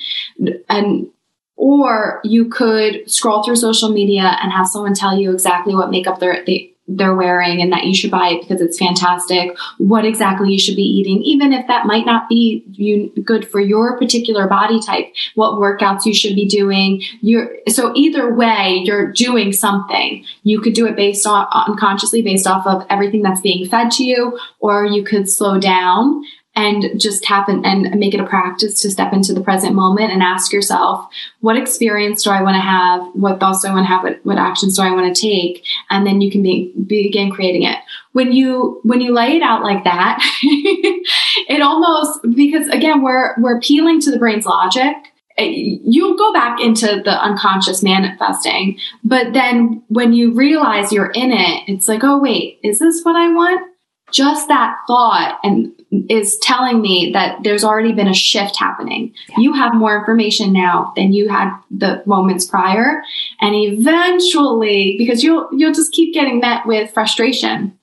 And 0.69 1.09
or 1.55 2.19
you 2.23 2.49
could 2.49 3.09
scroll 3.09 3.43
through 3.43 3.55
social 3.57 3.89
media 3.89 4.37
and 4.41 4.51
have 4.51 4.67
someone 4.67 4.93
tell 4.93 5.17
you 5.17 5.31
exactly 5.31 5.75
what 5.75 5.91
makeup 5.91 6.19
they're, 6.19 6.43
they 6.45 6.72
they're 6.87 7.15
wearing 7.15 7.61
and 7.61 7.71
that 7.71 7.85
you 7.85 7.95
should 7.95 8.11
buy 8.11 8.29
it 8.29 8.41
because 8.41 8.61
it's 8.61 8.77
fantastic, 8.77 9.57
what 9.77 10.05
exactly 10.05 10.51
you 10.51 10.59
should 10.59 10.75
be 10.75 10.83
eating, 10.83 11.21
even 11.23 11.53
if 11.53 11.65
that 11.67 11.85
might 11.85 12.05
not 12.05 12.27
be 12.27 12.63
you, 12.71 13.09
good 13.23 13.47
for 13.47 13.61
your 13.61 13.97
particular 13.97 14.47
body 14.47 14.81
type, 14.81 15.07
what 15.35 15.53
workouts 15.53 16.05
you 16.05 16.13
should 16.13 16.35
be 16.35 16.45
doing. 16.45 17.01
You're, 17.21 17.55
so 17.69 17.93
either 17.95 18.33
way, 18.33 18.81
you're 18.83 19.11
doing 19.11 19.53
something. 19.53 20.25
You 20.43 20.59
could 20.59 20.73
do 20.73 20.85
it 20.85 20.95
based 20.95 21.25
on 21.25 21.47
unconsciously 21.51 22.21
based 22.21 22.47
off 22.47 22.67
of 22.67 22.85
everything 22.89 23.21
that's 23.21 23.41
being 23.41 23.67
fed 23.67 23.91
to 23.91 24.03
you, 24.03 24.37
or 24.59 24.85
you 24.85 25.03
could 25.03 25.29
slow 25.29 25.59
down 25.59 26.23
and 26.55 26.99
just 26.99 27.25
happen 27.25 27.65
and 27.65 27.99
make 27.99 28.13
it 28.13 28.19
a 28.19 28.25
practice 28.25 28.79
to 28.81 28.91
step 28.91 29.11
into 29.11 29.33
the 29.33 29.41
present 29.41 29.73
moment 29.73 30.11
and 30.11 30.21
ask 30.21 30.53
yourself, 30.53 31.07
what 31.39 31.57
experience 31.57 32.23
do 32.23 32.29
I 32.29 32.43
want 32.43 32.55
to 32.55 32.61
have? 32.61 33.07
What 33.13 33.39
thoughts 33.39 33.61
do 33.61 33.69
I 33.69 33.73
want 33.73 33.85
to 33.85 33.87
have? 33.87 34.03
What, 34.03 34.19
what 34.23 34.37
actions 34.37 34.75
do 34.77 34.83
I 34.83 34.91
want 34.91 35.15
to 35.15 35.19
take? 35.19 35.65
And 35.89 36.05
then 36.05 36.21
you 36.21 36.29
can 36.29 36.43
be, 36.43 36.71
begin 36.85 37.31
creating 37.31 37.63
it. 37.63 37.79
When 38.11 38.31
you, 38.31 38.79
when 38.83 39.01
you 39.01 39.13
lay 39.13 39.37
it 39.37 39.41
out 39.41 39.63
like 39.63 39.83
that, 39.85 40.19
it 40.43 41.61
almost, 41.61 42.21
because 42.35 42.67
again, 42.67 43.01
we're, 43.01 43.33
we're 43.39 43.57
appealing 43.57 43.99
to 44.01 44.11
the 44.11 44.19
brain's 44.19 44.45
logic 44.45 44.95
eh, 45.39 45.79
you'll 45.83 46.15
go 46.15 46.31
back 46.31 46.59
into 46.61 47.01
the 47.03 47.23
unconscious 47.23 47.81
manifesting. 47.81 48.77
But 49.03 49.33
then 49.33 49.81
when 49.87 50.13
you 50.13 50.33
realize 50.35 50.91
you're 50.91 51.09
in 51.09 51.31
it, 51.31 51.63
it's 51.67 51.87
like, 51.87 52.03
oh, 52.03 52.19
wait, 52.19 52.59
is 52.63 52.77
this 52.77 53.01
what 53.03 53.15
I 53.15 53.33
want? 53.33 53.72
Just 54.13 54.47
that 54.47 54.77
thought 54.87 55.39
and 55.43 55.73
is 56.09 56.37
telling 56.37 56.81
me 56.81 57.11
that 57.13 57.43
there's 57.43 57.63
already 57.63 57.93
been 57.93 58.07
a 58.07 58.13
shift 58.13 58.55
happening. 58.57 59.13
Yeah. 59.29 59.39
You 59.39 59.53
have 59.53 59.73
more 59.73 59.97
information 59.97 60.53
now 60.53 60.93
than 60.95 61.13
you 61.13 61.29
had 61.29 61.51
the 61.69 62.03
moments 62.05 62.45
prior. 62.45 63.03
And 63.41 63.55
eventually, 63.55 64.95
because 64.97 65.23
you'll, 65.23 65.49
you'll 65.51 65.73
just 65.73 65.91
keep 65.91 66.13
getting 66.13 66.39
met 66.39 66.65
with 66.65 66.93
frustration. 66.93 67.77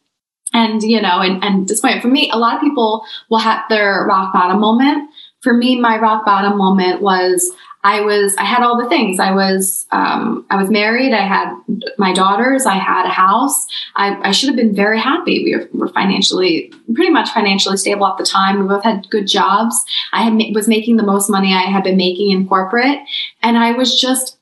And, 0.52 0.82
you 0.82 1.00
know, 1.00 1.20
and, 1.20 1.42
and 1.44 1.66
despite 1.66 2.02
for 2.02 2.08
me, 2.08 2.30
a 2.32 2.38
lot 2.38 2.56
of 2.56 2.60
people 2.60 3.04
will 3.28 3.38
have 3.38 3.62
their 3.68 4.04
rock 4.08 4.32
bottom 4.32 4.60
moment. 4.60 5.10
For 5.42 5.54
me, 5.54 5.80
my 5.80 5.98
rock 5.98 6.24
bottom 6.24 6.58
moment 6.58 7.00
was 7.00 7.50
I 7.82 8.02
was, 8.02 8.36
I 8.36 8.44
had 8.44 8.62
all 8.62 8.76
the 8.80 8.88
things. 8.90 9.18
I 9.18 9.32
was, 9.32 9.86
um, 9.90 10.44
I 10.50 10.60
was 10.60 10.68
married. 10.68 11.14
I 11.14 11.26
had 11.26 11.54
my 11.96 12.12
daughters. 12.12 12.66
I 12.66 12.74
had 12.74 13.06
a 13.06 13.10
house. 13.10 13.66
I, 13.96 14.20
I 14.28 14.32
should 14.32 14.48
have 14.48 14.56
been 14.56 14.74
very 14.74 15.00
happy. 15.00 15.42
We 15.44 15.56
were, 15.78 15.88
financially, 15.88 16.72
pretty 16.94 17.10
much 17.10 17.30
financially 17.30 17.78
stable 17.78 18.06
at 18.06 18.18
the 18.18 18.24
time. 18.24 18.60
We 18.60 18.68
both 18.68 18.84
had 18.84 19.08
good 19.08 19.26
jobs. 19.26 19.82
I 20.12 20.24
had, 20.24 20.34
was 20.54 20.68
making 20.68 20.98
the 20.98 21.02
most 21.02 21.30
money 21.30 21.54
I 21.54 21.70
had 21.70 21.84
been 21.84 21.96
making 21.96 22.32
in 22.32 22.46
corporate. 22.46 22.98
And 23.42 23.56
I 23.56 23.72
was 23.72 23.98
just 23.98 24.36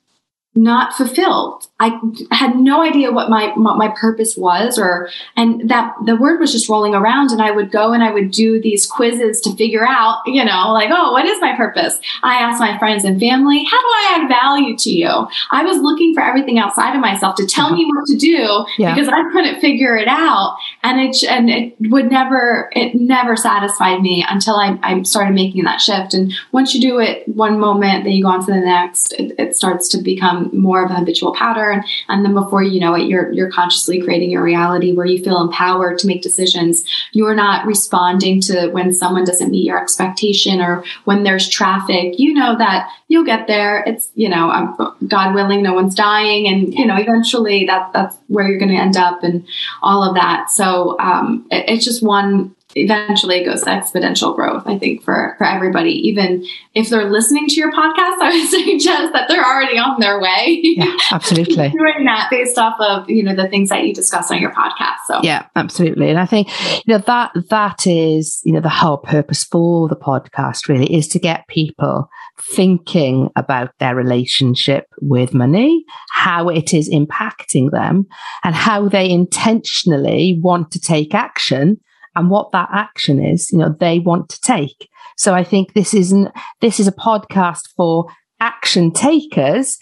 not 0.58 0.92
fulfilled. 0.92 1.68
I 1.78 2.00
had 2.32 2.56
no 2.56 2.82
idea 2.82 3.12
what 3.12 3.30
my 3.30 3.52
what 3.54 3.76
my 3.76 3.94
purpose 3.96 4.36
was 4.36 4.76
or 4.76 5.08
and 5.36 5.70
that 5.70 5.94
the 6.04 6.16
word 6.16 6.40
was 6.40 6.50
just 6.50 6.68
rolling 6.68 6.96
around 6.96 7.30
and 7.30 7.40
I 7.40 7.52
would 7.52 7.70
go 7.70 7.92
and 7.92 8.02
I 8.02 8.12
would 8.12 8.32
do 8.32 8.60
these 8.60 8.84
quizzes 8.84 9.40
to 9.42 9.54
figure 9.54 9.86
out, 9.86 10.22
you 10.26 10.44
know, 10.44 10.72
like, 10.72 10.90
oh, 10.92 11.12
what 11.12 11.26
is 11.26 11.40
my 11.40 11.54
purpose? 11.54 12.00
I 12.24 12.38
asked 12.38 12.58
my 12.58 12.76
friends 12.78 13.04
and 13.04 13.20
family, 13.20 13.62
how 13.62 13.80
do 13.80 13.86
I 13.86 14.18
add 14.18 14.28
value 14.28 14.76
to 14.76 14.90
you? 14.90 15.28
I 15.52 15.62
was 15.62 15.78
looking 15.78 16.12
for 16.12 16.22
everything 16.24 16.58
outside 16.58 16.96
of 16.96 17.00
myself 17.00 17.36
to 17.36 17.46
tell 17.46 17.72
me 17.72 17.84
uh-huh. 17.84 18.00
what 18.00 18.06
to 18.08 18.16
do 18.16 18.66
yeah. 18.78 18.92
because 18.92 19.08
I 19.08 19.22
couldn't 19.30 19.60
figure 19.60 19.96
it 19.96 20.08
out 20.08 20.56
and 20.82 21.00
it 21.00 21.22
and 21.22 21.48
it 21.48 21.76
would 21.82 22.10
never 22.10 22.70
it 22.72 22.96
never 22.96 23.36
satisfied 23.36 24.00
me 24.00 24.26
until 24.28 24.56
I, 24.56 24.76
I 24.82 25.02
started 25.02 25.34
making 25.34 25.62
that 25.64 25.80
shift 25.80 26.14
and 26.14 26.32
once 26.50 26.74
you 26.74 26.80
do 26.80 26.98
it 26.98 27.28
one 27.28 27.60
moment 27.60 28.02
then 28.02 28.12
you 28.14 28.24
go 28.24 28.30
on 28.30 28.44
to 28.44 28.52
the 28.52 28.58
next 28.58 29.12
it, 29.12 29.38
it 29.38 29.54
starts 29.54 29.86
to 29.90 29.98
become 29.98 30.47
more 30.52 30.84
of 30.84 30.90
a 30.90 30.94
habitual 30.94 31.34
pattern. 31.34 31.84
And 32.08 32.24
then 32.24 32.34
before 32.34 32.62
you 32.62 32.80
know 32.80 32.94
it 32.94 33.06
you're 33.06 33.32
you're 33.32 33.50
consciously 33.50 34.00
creating 34.00 34.30
your 34.30 34.42
reality 34.42 34.92
where 34.92 35.06
you 35.06 35.22
feel 35.22 35.40
empowered 35.40 35.98
to 35.98 36.06
make 36.06 36.22
decisions. 36.22 36.84
You're 37.12 37.34
not 37.34 37.66
responding 37.66 38.40
to 38.42 38.68
when 38.68 38.92
someone 38.92 39.24
doesn't 39.24 39.50
meet 39.50 39.64
your 39.64 39.80
expectation 39.80 40.60
or 40.60 40.84
when 41.04 41.22
there's 41.22 41.48
traffic. 41.48 42.18
You 42.18 42.34
know 42.34 42.56
that 42.58 42.90
you'll 43.08 43.24
get 43.24 43.46
there. 43.46 43.82
It's 43.86 44.10
you 44.14 44.28
know 44.28 44.50
um, 44.50 44.96
god 45.06 45.34
willing 45.34 45.62
no 45.62 45.74
one's 45.74 45.94
dying. 45.94 46.46
And 46.48 46.74
you 46.74 46.86
know 46.86 46.96
eventually 46.96 47.66
that 47.66 47.92
that's 47.92 48.16
where 48.28 48.48
you're 48.48 48.58
going 48.58 48.70
to 48.70 48.76
end 48.76 48.96
up 48.96 49.22
and 49.22 49.46
all 49.82 50.02
of 50.02 50.14
that. 50.14 50.50
So 50.50 50.98
um, 50.98 51.46
it, 51.50 51.68
it's 51.68 51.84
just 51.84 52.02
one 52.02 52.54
eventually 52.78 53.40
it 53.40 53.44
goes 53.44 53.62
to 53.62 53.70
exponential 53.70 54.34
growth, 54.34 54.62
I 54.66 54.78
think, 54.78 55.02
for, 55.02 55.34
for 55.38 55.44
everybody. 55.44 55.92
Even 56.08 56.46
if 56.74 56.88
they're 56.88 57.10
listening 57.10 57.46
to 57.48 57.54
your 57.54 57.72
podcast, 57.72 58.18
I 58.20 58.30
would 58.32 58.48
suggest 58.48 59.12
that 59.12 59.28
they're 59.28 59.44
already 59.44 59.78
on 59.78 60.00
their 60.00 60.20
way. 60.20 60.60
Yeah, 60.62 60.96
absolutely. 61.10 61.54
Doing 61.68 62.04
that 62.04 62.28
based 62.30 62.58
off 62.58 62.78
of, 62.80 63.08
you 63.10 63.22
know, 63.22 63.34
the 63.34 63.48
things 63.48 63.68
that 63.70 63.84
you 63.84 63.94
discuss 63.94 64.30
on 64.30 64.40
your 64.40 64.52
podcast. 64.52 64.96
So 65.06 65.20
Yeah, 65.22 65.46
absolutely. 65.56 66.10
And 66.10 66.18
I 66.18 66.26
think, 66.26 66.48
you 66.86 66.94
know, 66.94 66.98
that 67.06 67.32
that 67.50 67.86
is, 67.86 68.40
you 68.44 68.52
know, 68.52 68.60
the 68.60 68.68
whole 68.68 68.98
purpose 68.98 69.44
for 69.44 69.88
the 69.88 69.96
podcast 69.96 70.68
really 70.68 70.92
is 70.92 71.08
to 71.08 71.18
get 71.18 71.48
people 71.48 72.08
thinking 72.40 73.30
about 73.36 73.70
their 73.78 73.94
relationship 73.94 74.86
with 75.00 75.34
money, 75.34 75.84
how 76.12 76.48
it 76.48 76.72
is 76.72 76.88
impacting 76.88 77.70
them, 77.70 78.06
and 78.44 78.54
how 78.54 78.88
they 78.88 79.10
intentionally 79.10 80.38
want 80.40 80.70
to 80.72 80.80
take 80.80 81.14
action 81.14 81.80
and 82.14 82.30
what 82.30 82.52
that 82.52 82.68
action 82.72 83.24
is, 83.24 83.50
you 83.50 83.58
know, 83.58 83.74
they 83.78 83.98
want 83.98 84.28
to 84.30 84.40
take. 84.40 84.88
So 85.16 85.34
I 85.34 85.44
think 85.44 85.72
this 85.72 85.94
isn't, 85.94 86.28
this 86.60 86.80
is 86.80 86.86
a 86.86 86.92
podcast 86.92 87.62
for 87.76 88.06
action 88.40 88.92
takers. 88.92 89.78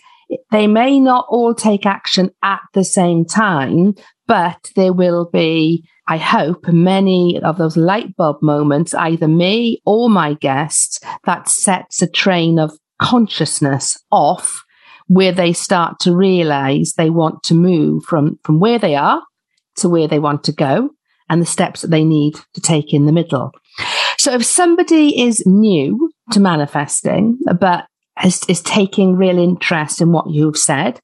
They 0.50 0.66
may 0.66 0.98
not 0.98 1.26
all 1.28 1.54
take 1.54 1.86
action 1.86 2.30
at 2.42 2.60
the 2.74 2.84
same 2.84 3.24
time, 3.24 3.94
but 4.26 4.70
there 4.74 4.92
will 4.92 5.28
be, 5.32 5.84
I 6.08 6.16
hope, 6.16 6.66
many 6.68 7.40
of 7.42 7.58
those 7.58 7.76
light 7.76 8.16
bulb 8.16 8.42
moments, 8.42 8.94
either 8.94 9.28
me 9.28 9.80
or 9.84 10.08
my 10.08 10.34
guests, 10.34 11.00
that 11.24 11.48
sets 11.48 12.02
a 12.02 12.08
train 12.08 12.58
of 12.58 12.72
consciousness 13.00 13.96
off 14.10 14.64
where 15.08 15.32
they 15.32 15.52
start 15.52 16.00
to 16.00 16.16
realize 16.16 16.94
they 16.96 17.10
want 17.10 17.42
to 17.44 17.54
move 17.54 18.04
from, 18.04 18.38
from 18.42 18.58
where 18.58 18.78
they 18.78 18.96
are 18.96 19.22
to 19.76 19.88
where 19.88 20.08
they 20.08 20.18
want 20.18 20.42
to 20.44 20.52
go 20.52 20.90
and 21.28 21.42
the 21.42 21.46
steps 21.46 21.82
that 21.82 21.90
they 21.90 22.04
need 22.04 22.36
to 22.54 22.60
take 22.60 22.92
in 22.92 23.06
the 23.06 23.12
middle. 23.12 23.52
So 24.18 24.32
if 24.32 24.44
somebody 24.44 25.20
is 25.20 25.44
new 25.46 26.10
to 26.32 26.40
manifesting, 26.40 27.38
but 27.58 27.86
is, 28.24 28.42
is 28.48 28.62
taking 28.62 29.16
real 29.16 29.38
interest 29.38 30.00
in 30.00 30.12
what 30.12 30.30
you've 30.30 30.58
said, 30.58 31.00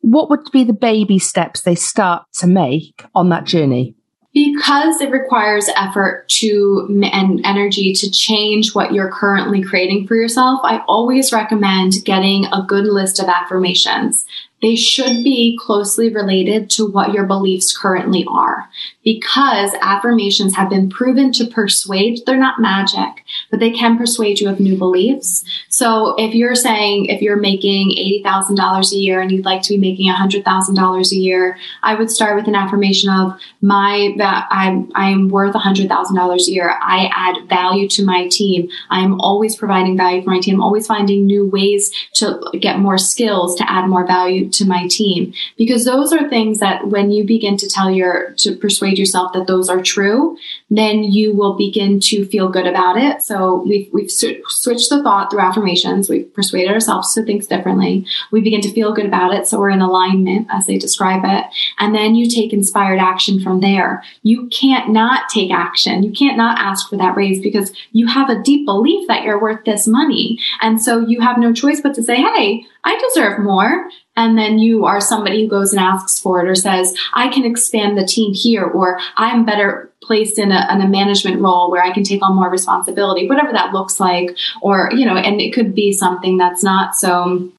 what 0.00 0.30
would 0.30 0.50
be 0.52 0.64
the 0.64 0.72
baby 0.72 1.18
steps 1.18 1.62
they 1.62 1.74
start 1.74 2.24
to 2.34 2.46
make 2.46 3.04
on 3.14 3.28
that 3.30 3.44
journey? 3.44 3.94
because 4.34 5.00
it 5.00 5.10
requires 5.10 5.68
effort 5.76 6.26
to 6.28 6.86
and 7.12 7.44
energy 7.44 7.92
to 7.92 8.10
change 8.10 8.74
what 8.74 8.92
you're 8.92 9.12
currently 9.12 9.62
creating 9.62 10.06
for 10.06 10.14
yourself 10.14 10.60
i 10.64 10.82
always 10.88 11.32
recommend 11.32 11.92
getting 12.04 12.46
a 12.46 12.64
good 12.66 12.86
list 12.86 13.20
of 13.20 13.28
affirmations 13.28 14.24
they 14.62 14.76
should 14.76 15.24
be 15.24 15.58
closely 15.60 16.08
related 16.08 16.70
to 16.70 16.86
what 16.86 17.12
your 17.12 17.26
beliefs 17.26 17.76
currently 17.76 18.24
are 18.28 18.68
because 19.04 19.74
affirmations 19.80 20.54
have 20.54 20.70
been 20.70 20.88
proven 20.88 21.32
to 21.32 21.46
persuade. 21.46 22.20
They're 22.24 22.36
not 22.36 22.60
magic, 22.60 23.24
but 23.50 23.58
they 23.58 23.72
can 23.72 23.98
persuade 23.98 24.40
you 24.40 24.48
of 24.48 24.60
new 24.60 24.78
beliefs. 24.78 25.44
So 25.68 26.14
if 26.16 26.34
you're 26.34 26.54
saying, 26.54 27.06
if 27.06 27.20
you're 27.20 27.36
making 27.36 27.90
$80,000 28.24 28.92
a 28.92 28.96
year 28.96 29.20
and 29.20 29.32
you'd 29.32 29.44
like 29.44 29.62
to 29.62 29.70
be 29.70 29.78
making 29.78 30.12
$100,000 30.12 31.12
a 31.12 31.16
year, 31.16 31.58
I 31.82 31.96
would 31.96 32.10
start 32.10 32.36
with 32.36 32.46
an 32.46 32.54
affirmation 32.54 33.10
of 33.10 33.38
my, 33.60 34.14
that 34.18 34.46
I'm, 34.50 34.92
I'm 34.94 35.28
worth 35.28 35.54
$100,000 35.54 36.48
a 36.48 36.50
year. 36.50 36.78
I 36.80 37.10
add 37.12 37.48
value 37.48 37.88
to 37.88 38.04
my 38.04 38.28
team. 38.28 38.68
I'm 38.90 39.20
always 39.20 39.56
providing 39.56 39.96
value 39.96 40.22
for 40.22 40.30
my 40.30 40.40
team. 40.40 40.56
I'm 40.56 40.62
always 40.62 40.86
finding 40.86 41.26
new 41.26 41.48
ways 41.48 41.92
to 42.14 42.40
get 42.60 42.78
more 42.78 42.98
skills 42.98 43.56
to 43.56 43.68
add 43.68 43.88
more 43.88 44.06
value 44.06 44.48
to 44.52 44.66
my 44.66 44.86
team. 44.88 45.32
Because 45.56 45.84
those 45.84 46.12
are 46.12 46.28
things 46.28 46.60
that 46.60 46.88
when 46.88 47.10
you 47.10 47.24
begin 47.24 47.56
to 47.58 47.68
tell 47.68 47.90
your 47.90 48.32
to 48.38 48.56
persuade 48.56 48.98
yourself 48.98 49.32
that 49.32 49.46
those 49.46 49.68
are 49.68 49.82
true 49.82 50.36
then 50.76 51.04
you 51.04 51.34
will 51.34 51.54
begin 51.54 52.00
to 52.00 52.24
feel 52.24 52.48
good 52.48 52.66
about 52.66 52.96
it. 52.96 53.20
So 53.20 53.62
we've, 53.66 53.90
we've 53.92 54.10
switched 54.10 54.88
the 54.88 55.02
thought 55.02 55.30
through 55.30 55.40
affirmations. 55.40 56.08
We've 56.08 56.32
persuaded 56.32 56.70
ourselves 56.70 57.12
to 57.12 57.22
think 57.22 57.46
differently. 57.46 58.06
We 58.30 58.40
begin 58.40 58.62
to 58.62 58.72
feel 58.72 58.94
good 58.94 59.04
about 59.04 59.34
it 59.34 59.46
so 59.46 59.58
we're 59.58 59.70
in 59.70 59.82
alignment 59.82 60.46
as 60.50 60.66
they 60.66 60.78
describe 60.78 61.22
it. 61.24 61.44
And 61.78 61.94
then 61.94 62.14
you 62.14 62.28
take 62.28 62.54
inspired 62.54 62.98
action 62.98 63.40
from 63.40 63.60
there. 63.60 64.02
You 64.22 64.46
can't 64.48 64.90
not 64.90 65.28
take 65.28 65.50
action. 65.50 66.02
You 66.02 66.12
can't 66.12 66.38
not 66.38 66.58
ask 66.58 66.88
for 66.88 66.96
that 66.96 67.16
raise 67.16 67.40
because 67.40 67.72
you 67.92 68.06
have 68.06 68.30
a 68.30 68.42
deep 68.42 68.64
belief 68.64 69.06
that 69.08 69.24
you're 69.24 69.40
worth 69.40 69.64
this 69.66 69.86
money. 69.86 70.38
And 70.62 70.80
so 70.80 71.00
you 71.00 71.20
have 71.20 71.38
no 71.38 71.52
choice 71.52 71.82
but 71.82 71.94
to 71.94 72.02
say 72.02 72.16
hey 72.16 72.66
I 72.84 72.98
deserve 73.08 73.38
more. 73.38 73.88
And 74.16 74.36
then 74.36 74.58
you 74.58 74.84
are 74.84 75.00
somebody 75.00 75.42
who 75.42 75.48
goes 75.48 75.72
and 75.72 75.80
asks 75.80 76.18
for 76.18 76.44
it 76.44 76.48
or 76.48 76.54
says, 76.54 76.94
I 77.14 77.28
can 77.28 77.44
expand 77.44 77.96
the 77.96 78.04
team 78.04 78.34
here, 78.34 78.64
or 78.64 78.98
I'm 79.16 79.46
better 79.46 79.90
placed 80.02 80.38
in 80.38 80.52
a, 80.52 80.68
in 80.70 80.82
a 80.82 80.88
management 80.88 81.40
role 81.40 81.70
where 81.70 81.82
I 81.82 81.92
can 81.92 82.04
take 82.04 82.22
on 82.22 82.34
more 82.34 82.50
responsibility, 82.50 83.28
whatever 83.28 83.52
that 83.52 83.72
looks 83.72 84.00
like. 84.00 84.36
Or, 84.60 84.90
you 84.92 85.06
know, 85.06 85.16
and 85.16 85.40
it 85.40 85.54
could 85.54 85.74
be 85.74 85.92
something 85.92 86.36
that's 86.36 86.62
not 86.62 86.94
so 86.94 87.50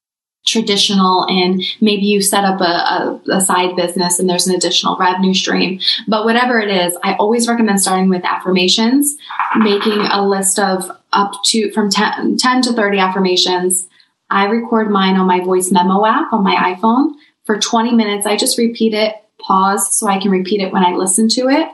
traditional 0.46 1.26
and 1.28 1.62
maybe 1.80 2.04
you 2.04 2.20
set 2.20 2.44
up 2.44 2.60
a, 2.60 2.64
a, 2.64 3.20
a, 3.36 3.40
side 3.40 3.74
business 3.76 4.18
and 4.18 4.28
there's 4.28 4.46
an 4.46 4.54
additional 4.54 4.94
revenue 4.98 5.32
stream 5.32 5.80
but 6.06 6.26
whatever 6.26 6.60
it 6.60 6.68
is 6.68 6.94
i 7.02 7.14
always 7.14 7.48
recommend 7.48 7.80
starting 7.80 8.10
with 8.10 8.22
affirmations 8.26 9.16
making 9.56 10.00
a 10.00 10.28
list 10.28 10.58
of 10.58 10.90
up 11.14 11.32
to 11.46 11.72
from 11.72 11.88
10, 11.88 12.36
10 12.36 12.60
to 12.60 12.74
30 12.74 12.98
affirmations 12.98 13.88
I 14.34 14.46
record 14.46 14.90
mine 14.90 15.14
on 15.14 15.28
my 15.28 15.38
voice 15.38 15.70
memo 15.70 16.04
app 16.04 16.32
on 16.32 16.42
my 16.42 16.74
iPhone 16.74 17.12
for 17.44 17.56
20 17.56 17.92
minutes. 17.92 18.26
I 18.26 18.36
just 18.36 18.58
repeat 18.58 18.92
it, 18.92 19.14
pause 19.38 19.96
so 19.96 20.08
I 20.08 20.18
can 20.18 20.32
repeat 20.32 20.60
it 20.60 20.72
when 20.72 20.84
I 20.84 20.90
listen 20.90 21.28
to 21.30 21.48
it. 21.48 21.68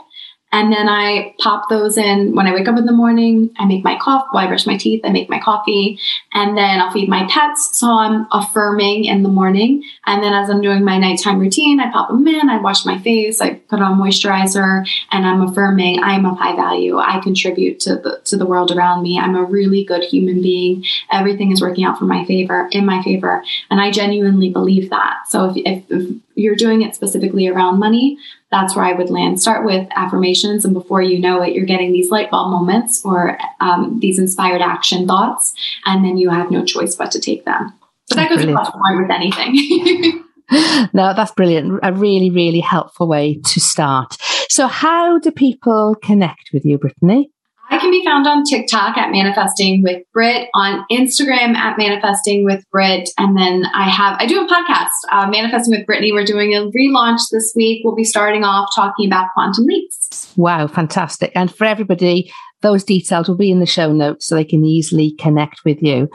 And 0.53 0.73
then 0.73 0.89
I 0.89 1.35
pop 1.39 1.69
those 1.69 1.97
in 1.97 2.35
when 2.35 2.47
I 2.47 2.53
wake 2.53 2.67
up 2.67 2.77
in 2.77 2.87
the 2.87 2.93
morning. 2.93 3.51
I 3.59 3.67
make 3.67 3.85
my 3.85 3.97
coffee, 3.97 4.29
well, 4.33 4.45
I 4.45 4.49
brush 4.49 4.67
my 4.67 4.77
teeth, 4.77 5.03
I 5.05 5.11
make 5.11 5.31
my 5.31 5.39
coffee, 5.39 5.99
and 6.33 6.57
then 6.57 6.81
I'll 6.81 6.91
feed 6.91 7.09
my 7.09 7.27
pets. 7.31 7.79
So 7.79 7.91
I'm 7.91 8.27
affirming 8.33 9.05
in 9.05 9.23
the 9.23 9.29
morning. 9.29 9.85
And 10.07 10.23
then 10.23 10.33
as 10.33 10.51
I'm 10.51 10.61
doing 10.61 10.85
my 10.85 10.99
nighttime 10.99 11.39
routine, 11.39 11.79
I 11.79 11.93
pop 11.93 12.09
them 12.09 12.27
in, 12.27 12.49
I 12.49 12.59
wash 12.59 12.85
my 12.85 12.99
face, 12.99 13.41
I 13.41 13.55
put 13.55 13.81
on 13.81 13.99
moisturizer, 13.99 14.87
and 15.13 15.27
I'm 15.27 15.43
affirming 15.43 16.03
I 16.03 16.15
am 16.15 16.27
of 16.27 16.37
high 16.37 16.57
value. 16.57 16.99
I 16.99 17.21
contribute 17.21 17.79
to 17.81 17.97
the 17.97 18.21
to 18.25 18.37
the 18.37 18.47
world 18.47 18.73
around 18.73 19.03
me. 19.03 19.19
I'm 19.19 19.37
a 19.37 19.45
really 19.45 19.85
good 19.85 20.03
human 20.03 20.43
being. 20.43 20.85
Everything 21.13 21.53
is 21.53 21.61
working 21.61 21.85
out 21.85 21.99
for 21.99 22.07
my 22.07 22.25
favor, 22.25 22.69
in 22.73 22.85
my 22.85 23.03
favor. 23.03 23.45
And 23.71 23.81
I 23.81 23.91
genuinely 23.91 24.51
believe 24.51 24.91
that. 24.91 25.29
So 25.29 25.51
if, 25.51 25.57
if, 25.65 25.91
if 25.91 26.17
you're 26.41 26.57
doing 26.57 26.83
it 26.83 26.95
specifically 26.95 27.49
around 27.49 27.79
money, 27.79 28.19
that's 28.51 28.75
where 28.75 28.85
I 28.85 28.93
would 28.93 29.11
land. 29.11 29.41
Start 29.41 29.65
with 29.65 29.89
affirmations, 29.95 30.65
and 30.65 30.75
before 30.75 31.03
you 31.03 31.19
know 31.19 31.43
it, 31.43 31.55
you're 31.55 31.67
getting 31.67 31.93
these 31.93 32.11
light 32.11 32.31
bulb 32.31 32.51
moments 32.51 33.05
or 33.05 33.39
um, 33.61 33.99
these 34.01 34.19
inspired 34.19 34.63
action 34.63 35.07
thoughts, 35.07 35.55
and 35.87 36.05
then 36.05 36.17
you 36.17 36.31
have 36.31 36.51
no 36.51 36.65
choice 36.65 36.97
but 36.97 37.11
to 37.13 37.21
take 37.21 37.45
them. 37.45 37.73
But 38.09 38.17
that 38.17 38.29
goes 38.29 38.45
across 38.45 38.73
with 38.75 39.11
anything. 39.11 40.25
no, 40.93 41.15
that's 41.15 41.33
brilliant. 41.33 41.79
A 41.83 41.93
really, 41.93 42.31
really 42.31 42.61
helpful 42.61 43.07
way 43.07 43.41
to 43.45 43.61
start. 43.61 44.17
So, 44.49 44.67
how 44.67 45.19
do 45.19 45.31
people 45.31 45.97
connect 46.03 46.51
with 46.53 46.65
you, 46.65 46.79
Brittany? 46.79 47.31
I 47.71 47.79
can 47.79 47.91
be 47.91 48.05
found 48.05 48.27
on 48.27 48.43
TikTok 48.45 48.97
at 48.97 49.13
Manifesting 49.13 49.83
with 49.83 50.03
Brit, 50.13 50.49
on 50.55 50.85
Instagram 50.91 51.55
at 51.55 51.79
Manifesting 51.79 52.45
with 52.45 52.65
Brit, 52.73 53.09
and 53.17 53.37
then 53.37 53.65
I 53.75 53.89
have 53.89 54.17
I 54.19 54.27
do 54.27 54.41
a 54.41 54.49
podcast, 54.49 54.91
uh, 55.13 55.31
Manifesting 55.31 55.79
with 55.79 55.87
Brittany. 55.87 56.13
We're 56.13 56.25
doing 56.25 56.53
a 56.55 56.63
relaunch 56.71 57.21
this 57.31 57.53
week. 57.55 57.83
We'll 57.85 57.95
be 57.95 58.05
starting 58.05 58.43
off 58.43 58.71
talking 58.75 59.07
about 59.07 59.29
quantum 59.35 59.67
leaps. 59.67 60.33
Wow, 60.37 60.67
fantastic! 60.67 61.31
And 61.37 61.55
for 61.55 61.65
everybody, 61.65 62.33
those 62.63 62.85
details 62.85 63.29
will 63.29 63.37
be 63.37 63.51
in 63.51 63.61
the 63.61 63.67
show 63.67 63.93
notes 63.93 64.27
so 64.27 64.35
they 64.35 64.45
can 64.45 64.65
easily 64.65 65.15
connect 65.19 65.61
with 65.65 65.83
you. 65.83 66.09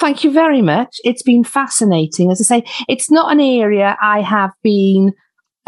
Thank 0.00 0.24
you 0.24 0.30
very 0.30 0.62
much. 0.62 0.96
It's 1.04 1.22
been 1.22 1.42
fascinating. 1.42 2.30
As 2.30 2.40
I 2.40 2.60
say, 2.60 2.66
it's 2.88 3.10
not 3.10 3.32
an 3.32 3.40
area 3.40 3.96
I 4.00 4.20
have 4.20 4.52
been 4.62 5.12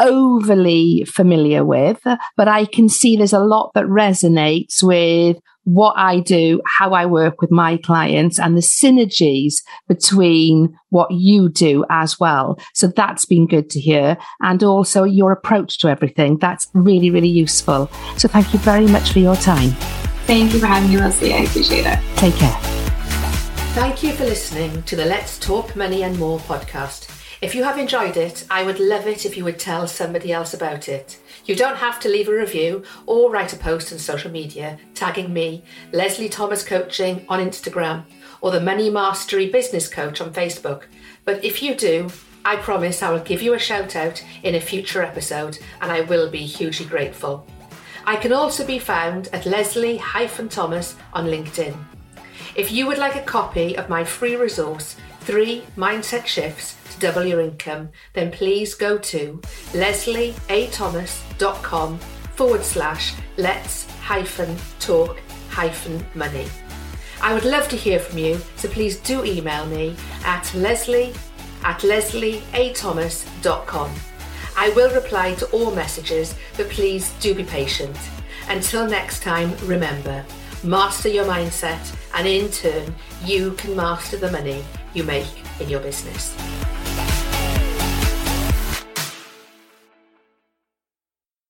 overly 0.01 1.05
familiar 1.05 1.63
with, 1.63 2.01
but 2.35 2.47
I 2.47 2.65
can 2.65 2.89
see 2.89 3.15
there's 3.15 3.33
a 3.33 3.39
lot 3.39 3.71
that 3.75 3.85
resonates 3.85 4.83
with 4.83 5.37
what 5.63 5.93
I 5.95 6.19
do, 6.19 6.61
how 6.65 6.93
I 6.93 7.05
work 7.05 7.39
with 7.39 7.51
my 7.51 7.77
clients 7.77 8.39
and 8.39 8.57
the 8.57 8.61
synergies 8.61 9.61
between 9.87 10.75
what 10.89 11.11
you 11.11 11.49
do 11.49 11.85
as 11.89 12.19
well. 12.19 12.59
So 12.73 12.87
that's 12.87 13.25
been 13.25 13.45
good 13.45 13.69
to 13.71 13.79
hear. 13.79 14.17
And 14.41 14.63
also 14.63 15.03
your 15.03 15.31
approach 15.31 15.77
to 15.79 15.87
everything. 15.87 16.37
That's 16.39 16.67
really, 16.73 17.11
really 17.11 17.29
useful. 17.29 17.91
So 18.17 18.27
thank 18.27 18.53
you 18.53 18.59
very 18.59 18.87
much 18.87 19.11
for 19.11 19.19
your 19.19 19.35
time. 19.35 19.69
Thank 20.25 20.53
you 20.53 20.59
for 20.59 20.65
having 20.65 20.89
me, 20.89 20.97
Leslie. 20.97 21.33
I 21.33 21.43
appreciate 21.43 21.85
it. 21.85 21.99
Take 22.15 22.35
care. 22.35 22.57
Thank 23.73 24.03
you 24.03 24.13
for 24.13 24.25
listening 24.25 24.83
to 24.83 24.95
the 24.95 25.05
Let's 25.05 25.39
Talk 25.39 25.75
Money 25.75 26.03
and 26.03 26.17
More 26.17 26.39
podcast. 26.39 27.20
If 27.41 27.55
you 27.55 27.63
have 27.63 27.79
enjoyed 27.79 28.17
it, 28.17 28.45
I 28.51 28.61
would 28.61 28.79
love 28.79 29.07
it 29.07 29.25
if 29.25 29.35
you 29.35 29.43
would 29.45 29.57
tell 29.57 29.87
somebody 29.87 30.31
else 30.31 30.53
about 30.53 30.87
it. 30.87 31.19
You 31.45 31.55
don't 31.55 31.77
have 31.77 31.99
to 32.01 32.07
leave 32.07 32.29
a 32.29 32.35
review 32.35 32.83
or 33.07 33.31
write 33.31 33.51
a 33.51 33.55
post 33.55 33.91
on 33.91 33.97
social 33.97 34.29
media 34.29 34.77
tagging 34.93 35.33
me, 35.33 35.63
Leslie 35.91 36.29
Thomas 36.29 36.63
Coaching 36.63 37.25
on 37.27 37.39
Instagram, 37.39 38.03
or 38.41 38.51
the 38.51 38.59
Money 38.59 38.91
Mastery 38.91 39.49
Business 39.49 39.87
Coach 39.87 40.21
on 40.21 40.31
Facebook. 40.31 40.83
But 41.25 41.43
if 41.43 41.63
you 41.63 41.73
do, 41.73 42.11
I 42.45 42.57
promise 42.57 43.01
I 43.01 43.09
will 43.09 43.19
give 43.19 43.41
you 43.41 43.55
a 43.55 43.59
shout 43.59 43.95
out 43.95 44.23
in 44.43 44.53
a 44.53 44.61
future 44.61 45.01
episode 45.01 45.57
and 45.81 45.91
I 45.91 46.01
will 46.01 46.29
be 46.29 46.45
hugely 46.45 46.85
grateful. 46.85 47.47
I 48.05 48.17
can 48.17 48.33
also 48.33 48.63
be 48.63 48.77
found 48.77 49.29
at 49.33 49.47
Leslie-Thomas 49.47 50.95
on 51.13 51.25
LinkedIn. 51.25 51.75
If 52.53 52.71
you 52.71 52.85
would 52.85 52.99
like 52.99 53.15
a 53.15 53.21
copy 53.21 53.75
of 53.77 53.89
my 53.89 54.03
free 54.03 54.35
resource, 54.35 54.95
Three 55.21 55.63
Mindset 55.77 56.25
Shifts 56.25 56.75
to 56.91 56.99
Double 56.99 57.23
Your 57.23 57.39
Income, 57.41 57.89
then 58.13 58.31
please 58.31 58.73
go 58.73 58.97
to 58.97 59.39
leslieathomas.com 59.71 61.99
forward 61.99 62.63
slash 62.63 63.13
let's 63.37 63.85
hyphen 63.99 64.57
talk 64.79 65.19
hyphen 65.49 66.03
money. 66.15 66.47
I 67.21 67.35
would 67.35 67.45
love 67.45 67.67
to 67.69 67.75
hear 67.75 67.99
from 67.99 68.17
you, 68.17 68.41
so 68.55 68.67
please 68.67 68.97
do 68.97 69.23
email 69.23 69.67
me 69.67 69.95
at 70.25 70.51
leslie 70.55 71.13
at 71.63 71.81
leslieathomas.com. 71.81 73.91
I 74.57 74.69
will 74.71 74.91
reply 74.95 75.35
to 75.35 75.45
all 75.51 75.69
messages, 75.69 76.33
but 76.57 76.67
please 76.69 77.13
do 77.19 77.35
be 77.35 77.43
patient. 77.43 77.95
Until 78.49 78.87
next 78.87 79.21
time, 79.21 79.55
remember, 79.65 80.25
master 80.63 81.09
your 81.09 81.25
mindset, 81.25 81.95
and 82.15 82.27
in 82.27 82.49
turn, 82.49 82.95
you 83.23 83.51
can 83.51 83.75
master 83.75 84.17
the 84.17 84.31
money 84.31 84.65
you 84.93 85.03
make 85.03 85.27
in 85.59 85.69
your 85.69 85.79
business. 85.79 86.35